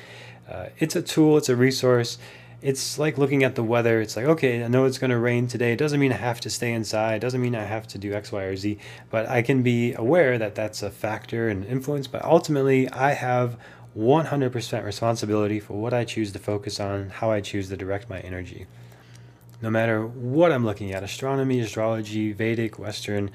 Uh, 0.48 0.66
it's 0.78 0.94
a 0.94 1.02
tool, 1.02 1.36
it's 1.36 1.48
a 1.48 1.56
resource. 1.56 2.18
It's 2.62 2.98
like 2.98 3.18
looking 3.18 3.44
at 3.44 3.54
the 3.54 3.62
weather. 3.62 4.00
It's 4.00 4.16
like, 4.16 4.26
okay, 4.26 4.64
I 4.64 4.68
know 4.68 4.84
it's 4.84 4.98
going 4.98 5.10
to 5.10 5.18
rain 5.18 5.46
today. 5.46 5.72
It 5.72 5.78
doesn't 5.78 6.00
mean 6.00 6.12
I 6.12 6.16
have 6.16 6.40
to 6.40 6.50
stay 6.50 6.72
inside. 6.72 7.16
It 7.16 7.20
doesn't 7.20 7.40
mean 7.40 7.54
I 7.54 7.64
have 7.64 7.86
to 7.88 7.98
do 7.98 8.12
X, 8.12 8.32
Y, 8.32 8.42
or 8.42 8.56
Z. 8.56 8.78
But 9.10 9.28
I 9.28 9.42
can 9.42 9.62
be 9.62 9.92
aware 9.94 10.38
that 10.38 10.54
that's 10.54 10.82
a 10.82 10.90
factor 10.90 11.48
and 11.48 11.64
influence. 11.64 12.06
But 12.06 12.24
ultimately, 12.24 12.88
I 12.90 13.12
have 13.12 13.58
100% 13.96 14.84
responsibility 14.84 15.60
for 15.60 15.74
what 15.74 15.94
I 15.94 16.04
choose 16.04 16.32
to 16.32 16.38
focus 16.38 16.80
on, 16.80 17.10
how 17.10 17.30
I 17.30 17.40
choose 17.40 17.68
to 17.68 17.76
direct 17.76 18.10
my 18.10 18.20
energy. 18.20 18.66
No 19.62 19.70
matter 19.70 20.06
what 20.06 20.52
I'm 20.52 20.64
looking 20.64 20.92
at 20.92 21.02
astronomy, 21.02 21.60
astrology, 21.60 22.32
Vedic, 22.32 22.78
Western 22.78 23.30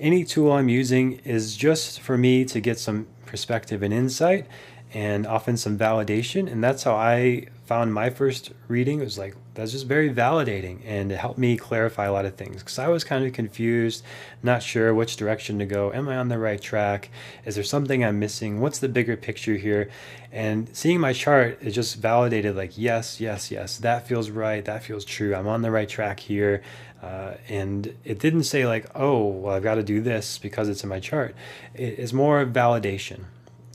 any 0.00 0.24
tool 0.24 0.52
I'm 0.52 0.70
using 0.70 1.20
is 1.24 1.56
just 1.56 2.00
for 2.00 2.16
me 2.16 2.46
to 2.46 2.60
get 2.60 2.78
some 2.78 3.06
perspective 3.26 3.82
and 3.82 3.92
insight 3.92 4.46
and 4.92 5.26
often 5.26 5.56
some 5.56 5.78
validation. 5.78 6.50
And 6.50 6.62
that's 6.62 6.82
how 6.82 6.94
I 6.94 7.46
found 7.66 7.94
my 7.94 8.10
first 8.10 8.50
reading. 8.66 9.00
It 9.00 9.04
was 9.04 9.18
like, 9.18 9.36
that's 9.54 9.70
just 9.70 9.86
very 9.86 10.12
validating 10.12 10.80
and 10.84 11.12
it 11.12 11.18
helped 11.18 11.38
me 11.38 11.56
clarify 11.56 12.06
a 12.06 12.12
lot 12.12 12.24
of 12.24 12.34
things 12.34 12.62
because 12.62 12.78
I 12.78 12.88
was 12.88 13.04
kind 13.04 13.24
of 13.24 13.32
confused, 13.32 14.02
not 14.42 14.62
sure 14.62 14.92
which 14.92 15.16
direction 15.16 15.58
to 15.60 15.66
go. 15.66 15.92
Am 15.92 16.08
I 16.08 16.16
on 16.16 16.28
the 16.28 16.38
right 16.38 16.60
track? 16.60 17.10
Is 17.44 17.54
there 17.54 17.62
something 17.62 18.04
I'm 18.04 18.18
missing? 18.18 18.60
What's 18.60 18.80
the 18.80 18.88
bigger 18.88 19.16
picture 19.16 19.54
here? 19.54 19.88
And 20.32 20.74
seeing 20.74 20.98
my 20.98 21.12
chart, 21.12 21.58
it 21.60 21.70
just 21.70 21.96
validated 21.96 22.56
like, 22.56 22.76
yes, 22.76 23.20
yes, 23.20 23.50
yes, 23.52 23.78
that 23.78 24.08
feels 24.08 24.30
right. 24.30 24.64
That 24.64 24.82
feels 24.82 25.04
true. 25.04 25.34
I'm 25.34 25.46
on 25.46 25.62
the 25.62 25.70
right 25.70 25.88
track 25.88 26.18
here. 26.18 26.62
Uh, 27.02 27.34
and 27.48 27.94
it 28.04 28.18
didn't 28.18 28.44
say 28.44 28.66
like, 28.66 28.86
oh, 28.94 29.26
well, 29.26 29.54
I've 29.54 29.62
got 29.62 29.76
to 29.76 29.82
do 29.82 30.00
this 30.00 30.38
because 30.38 30.68
it's 30.68 30.82
in 30.82 30.88
my 30.88 31.00
chart. 31.00 31.34
It 31.74 31.98
is 31.98 32.12
more 32.12 32.44
validation. 32.44 33.24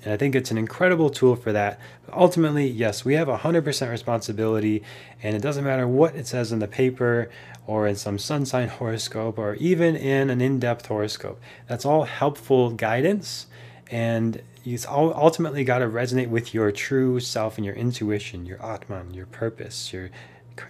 And 0.06 0.14
I 0.14 0.18
think 0.18 0.36
it's 0.36 0.52
an 0.52 0.58
incredible 0.60 1.10
tool 1.10 1.36
for 1.36 1.52
that. 1.52 1.80
But 2.06 2.16
ultimately, 2.16 2.68
yes, 2.68 3.04
we 3.04 3.16
have 3.16 3.28
100% 3.28 3.90
responsibility, 3.90 4.84
and 5.24 5.36
it 5.36 5.42
doesn't 5.42 5.64
matter 5.64 5.88
what 5.88 6.16
it 6.16 6.28
says 6.28 6.52
in 6.52 6.60
the 6.60 6.68
paper 6.68 7.32
or 7.66 7.88
in 7.88 7.96
some 7.96 8.20
sun 8.20 8.46
sign 8.46 8.68
horoscope 8.80 9.40
or 9.40 9.56
even 9.56 9.96
in 9.96 10.30
an 10.30 10.42
in 10.42 10.60
depth 10.60 10.86
horoscope. 10.86 11.42
That's 11.68 11.86
all 11.86 12.04
helpful 12.04 12.70
guidance, 12.70 13.48
and 13.90 14.44
it's 14.64 14.86
all 14.86 15.12
ultimately 15.16 15.64
got 15.64 15.80
to 15.80 15.88
resonate 15.88 16.30
with 16.30 16.54
your 16.54 16.72
true 16.72 17.20
self 17.20 17.58
and 17.58 17.66
your 17.66 17.76
intuition, 17.76 18.46
your 18.46 18.64
Atman, 18.64 19.16
your 19.16 19.26
purpose, 19.26 19.92
your, 19.92 20.12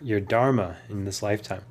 your 0.02 0.22
Dharma 0.22 0.78
in 0.90 1.04
this 1.04 1.22
lifetime. 1.22 1.64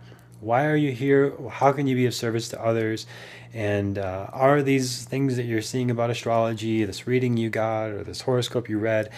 Why 0.45 0.66
are 0.66 0.76
you 0.76 0.92
here? 0.92 1.32
How 1.49 1.72
can 1.72 1.86
you 1.86 1.97
be 1.97 2.05
of 2.05 2.14
service 2.14 2.51
to 2.51 2.62
others? 2.62 3.07
And 3.55 3.97
uh, 3.97 4.26
are 4.30 4.61
these 4.61 5.05
things 5.07 5.36
that 5.36 5.45
you're 5.45 5.62
seeing 5.62 5.90
about 5.90 6.11
astrology, 6.11 6.84
this 6.84 7.07
reading 7.07 7.38
you 7.38 7.49
got, 7.49 7.88
or 7.88 8.05
this 8.05 8.20
horoscope 8.20 8.68
you 8.68 8.78
read, 8.78 9.09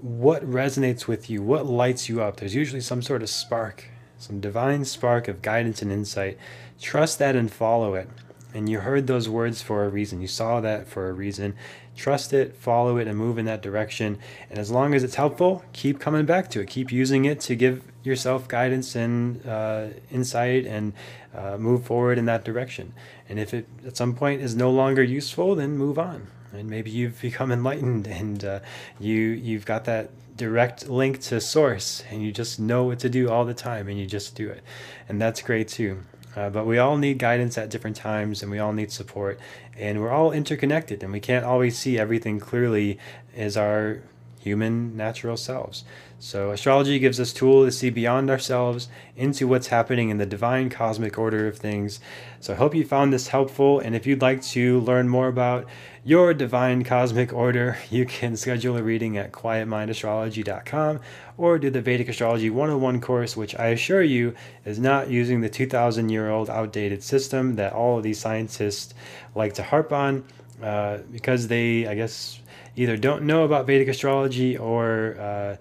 what 0.00 0.42
resonates 0.50 1.06
with 1.06 1.28
you? 1.28 1.42
What 1.42 1.66
lights 1.66 2.08
you 2.08 2.22
up? 2.22 2.38
There's 2.38 2.54
usually 2.54 2.80
some 2.80 3.02
sort 3.02 3.22
of 3.22 3.28
spark, 3.28 3.84
some 4.16 4.40
divine 4.40 4.86
spark 4.86 5.28
of 5.28 5.42
guidance 5.42 5.82
and 5.82 5.92
insight. 5.92 6.38
Trust 6.80 7.18
that 7.18 7.36
and 7.36 7.52
follow 7.52 7.92
it. 7.94 8.08
And 8.54 8.66
you 8.66 8.80
heard 8.80 9.06
those 9.06 9.28
words 9.28 9.60
for 9.60 9.84
a 9.84 9.90
reason. 9.90 10.22
You 10.22 10.26
saw 10.26 10.62
that 10.62 10.88
for 10.88 11.10
a 11.10 11.12
reason. 11.12 11.54
Trust 11.94 12.32
it, 12.32 12.56
follow 12.56 12.96
it, 12.96 13.06
and 13.06 13.18
move 13.18 13.36
in 13.36 13.44
that 13.44 13.60
direction. 13.60 14.18
And 14.48 14.58
as 14.58 14.70
long 14.70 14.94
as 14.94 15.04
it's 15.04 15.16
helpful, 15.16 15.62
keep 15.74 16.00
coming 16.00 16.24
back 16.24 16.48
to 16.52 16.60
it. 16.60 16.68
Keep 16.68 16.92
using 16.92 17.26
it 17.26 17.40
to 17.40 17.54
give 17.54 17.82
yourself 18.06 18.48
guidance 18.48 18.94
and 18.94 19.46
uh, 19.46 19.88
insight 20.10 20.66
and 20.66 20.92
uh, 21.34 21.56
move 21.58 21.84
forward 21.84 22.18
in 22.18 22.24
that 22.26 22.44
direction. 22.44 22.94
And 23.28 23.38
if 23.38 23.52
it 23.52 23.66
at 23.86 23.96
some 23.96 24.14
point 24.14 24.40
is 24.42 24.54
no 24.54 24.70
longer 24.70 25.02
useful, 25.02 25.54
then 25.54 25.76
move 25.76 25.98
on. 25.98 26.28
And 26.52 26.70
maybe 26.70 26.90
you've 26.90 27.20
become 27.28 27.52
enlightened 27.52 28.06
and 28.06 28.44
uh, 28.44 28.60
you 28.98 29.16
you've 29.16 29.66
got 29.66 29.84
that 29.84 30.10
direct 30.36 30.88
link 30.88 31.20
to 31.20 31.40
source 31.40 32.04
and 32.10 32.22
you 32.22 32.30
just 32.30 32.60
know 32.60 32.84
what 32.84 32.98
to 32.98 33.08
do 33.08 33.30
all 33.30 33.44
the 33.44 33.54
time 33.54 33.88
and 33.88 33.98
you 33.98 34.06
just 34.06 34.34
do 34.34 34.48
it. 34.48 34.62
And 35.08 35.20
that's 35.20 35.42
great 35.42 35.68
too. 35.68 36.02
Uh, 36.36 36.50
but 36.50 36.66
we 36.66 36.76
all 36.76 36.98
need 36.98 37.18
guidance 37.18 37.56
at 37.56 37.70
different 37.70 37.96
times 37.96 38.42
and 38.42 38.50
we 38.50 38.58
all 38.58 38.72
need 38.72 38.92
support. 38.92 39.40
And 39.74 40.00
we're 40.00 40.10
all 40.10 40.32
interconnected 40.32 41.02
and 41.02 41.10
we 41.10 41.20
can't 41.20 41.44
always 41.44 41.78
see 41.78 41.98
everything 41.98 42.38
clearly 42.38 42.98
as 43.34 43.56
our 43.56 44.02
human 44.38 44.96
natural 44.96 45.36
selves. 45.36 45.84
So, 46.18 46.50
astrology 46.50 46.98
gives 46.98 47.20
us 47.20 47.30
tools 47.30 47.66
to 47.66 47.72
see 47.72 47.90
beyond 47.90 48.30
ourselves 48.30 48.88
into 49.16 49.46
what's 49.46 49.66
happening 49.66 50.08
in 50.08 50.16
the 50.16 50.24
divine 50.24 50.70
cosmic 50.70 51.18
order 51.18 51.46
of 51.46 51.58
things. 51.58 52.00
So, 52.40 52.54
I 52.54 52.56
hope 52.56 52.74
you 52.74 52.86
found 52.86 53.12
this 53.12 53.28
helpful. 53.28 53.80
And 53.80 53.94
if 53.94 54.06
you'd 54.06 54.22
like 54.22 54.40
to 54.44 54.80
learn 54.80 55.10
more 55.10 55.28
about 55.28 55.66
your 56.04 56.32
divine 56.32 56.84
cosmic 56.84 57.34
order, 57.34 57.76
you 57.90 58.06
can 58.06 58.34
schedule 58.34 58.78
a 58.78 58.82
reading 58.82 59.18
at 59.18 59.32
quietmindastrology.com 59.32 61.00
or 61.36 61.58
do 61.58 61.68
the 61.68 61.82
Vedic 61.82 62.08
Astrology 62.08 62.48
101 62.48 63.02
course, 63.02 63.36
which 63.36 63.54
I 63.58 63.66
assure 63.66 64.02
you 64.02 64.34
is 64.64 64.78
not 64.78 65.10
using 65.10 65.42
the 65.42 65.50
2,000 65.50 66.08
year 66.08 66.30
old 66.30 66.48
outdated 66.48 67.02
system 67.02 67.56
that 67.56 67.74
all 67.74 67.98
of 67.98 68.02
these 68.02 68.18
scientists 68.18 68.94
like 69.34 69.52
to 69.54 69.62
harp 69.62 69.92
on 69.92 70.24
uh, 70.62 70.98
because 71.12 71.48
they, 71.48 71.86
I 71.86 71.94
guess, 71.94 72.40
either 72.74 72.96
don't 72.96 73.24
know 73.24 73.44
about 73.44 73.66
Vedic 73.66 73.88
astrology 73.88 74.56
or 74.56 75.16
uh, 75.20 75.56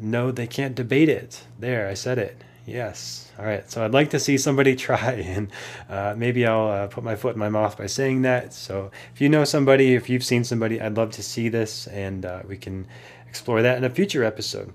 know 0.00 0.30
they 0.30 0.46
can't 0.46 0.74
debate 0.74 1.08
it. 1.08 1.44
There, 1.58 1.88
I 1.88 1.94
said 1.94 2.18
it. 2.18 2.42
Yes. 2.66 3.30
All 3.38 3.44
right. 3.44 3.70
So 3.70 3.84
I'd 3.84 3.92
like 3.92 4.10
to 4.10 4.18
see 4.18 4.36
somebody 4.38 4.74
try, 4.88 5.12
and 5.12 5.50
uh, 5.88 6.14
maybe 6.16 6.44
I'll 6.46 6.68
uh, 6.68 6.86
put 6.88 7.04
my 7.04 7.14
foot 7.14 7.34
in 7.34 7.38
my 7.38 7.48
mouth 7.48 7.78
by 7.78 7.86
saying 7.86 8.22
that. 8.22 8.52
So 8.52 8.90
if 9.14 9.20
you 9.20 9.28
know 9.28 9.44
somebody, 9.44 9.94
if 9.94 10.08
you've 10.08 10.24
seen 10.24 10.42
somebody, 10.42 10.80
I'd 10.80 10.96
love 10.96 11.12
to 11.12 11.22
see 11.22 11.48
this, 11.48 11.86
and 11.86 12.26
uh, 12.26 12.42
we 12.46 12.56
can 12.56 12.86
explore 13.28 13.62
that 13.62 13.78
in 13.78 13.84
a 13.84 13.90
future 13.90 14.24
episode. 14.24 14.72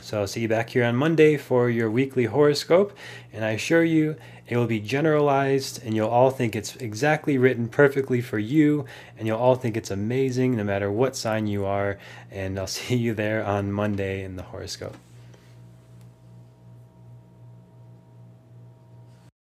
So 0.00 0.20
I'll 0.20 0.26
see 0.26 0.42
you 0.42 0.48
back 0.48 0.68
here 0.70 0.84
on 0.84 0.96
Monday 0.96 1.38
for 1.38 1.70
your 1.70 1.90
weekly 1.90 2.26
horoscope, 2.26 2.94
and 3.32 3.42
I 3.42 3.52
assure 3.52 3.84
you 3.84 4.16
it 4.46 4.56
will 4.56 4.66
be 4.66 4.80
generalized, 4.80 5.82
and 5.84 5.94
you'll 5.94 6.08
all 6.08 6.30
think 6.30 6.54
it's 6.54 6.76
exactly 6.76 7.38
written 7.38 7.68
perfectly 7.68 8.20
for 8.20 8.38
you, 8.38 8.84
and 9.18 9.26
you'll 9.26 9.38
all 9.38 9.54
think 9.54 9.76
it's 9.76 9.90
amazing 9.90 10.56
no 10.56 10.64
matter 10.64 10.90
what 10.90 11.16
sign 11.16 11.46
you 11.46 11.64
are. 11.64 11.98
And 12.30 12.58
I'll 12.58 12.66
see 12.78 12.96
you 12.96 13.14
there 13.14 13.44
on 13.44 13.72
Monday 13.72 14.22
in 14.22 14.36
the 14.36 14.42
horoscope. 14.42 14.96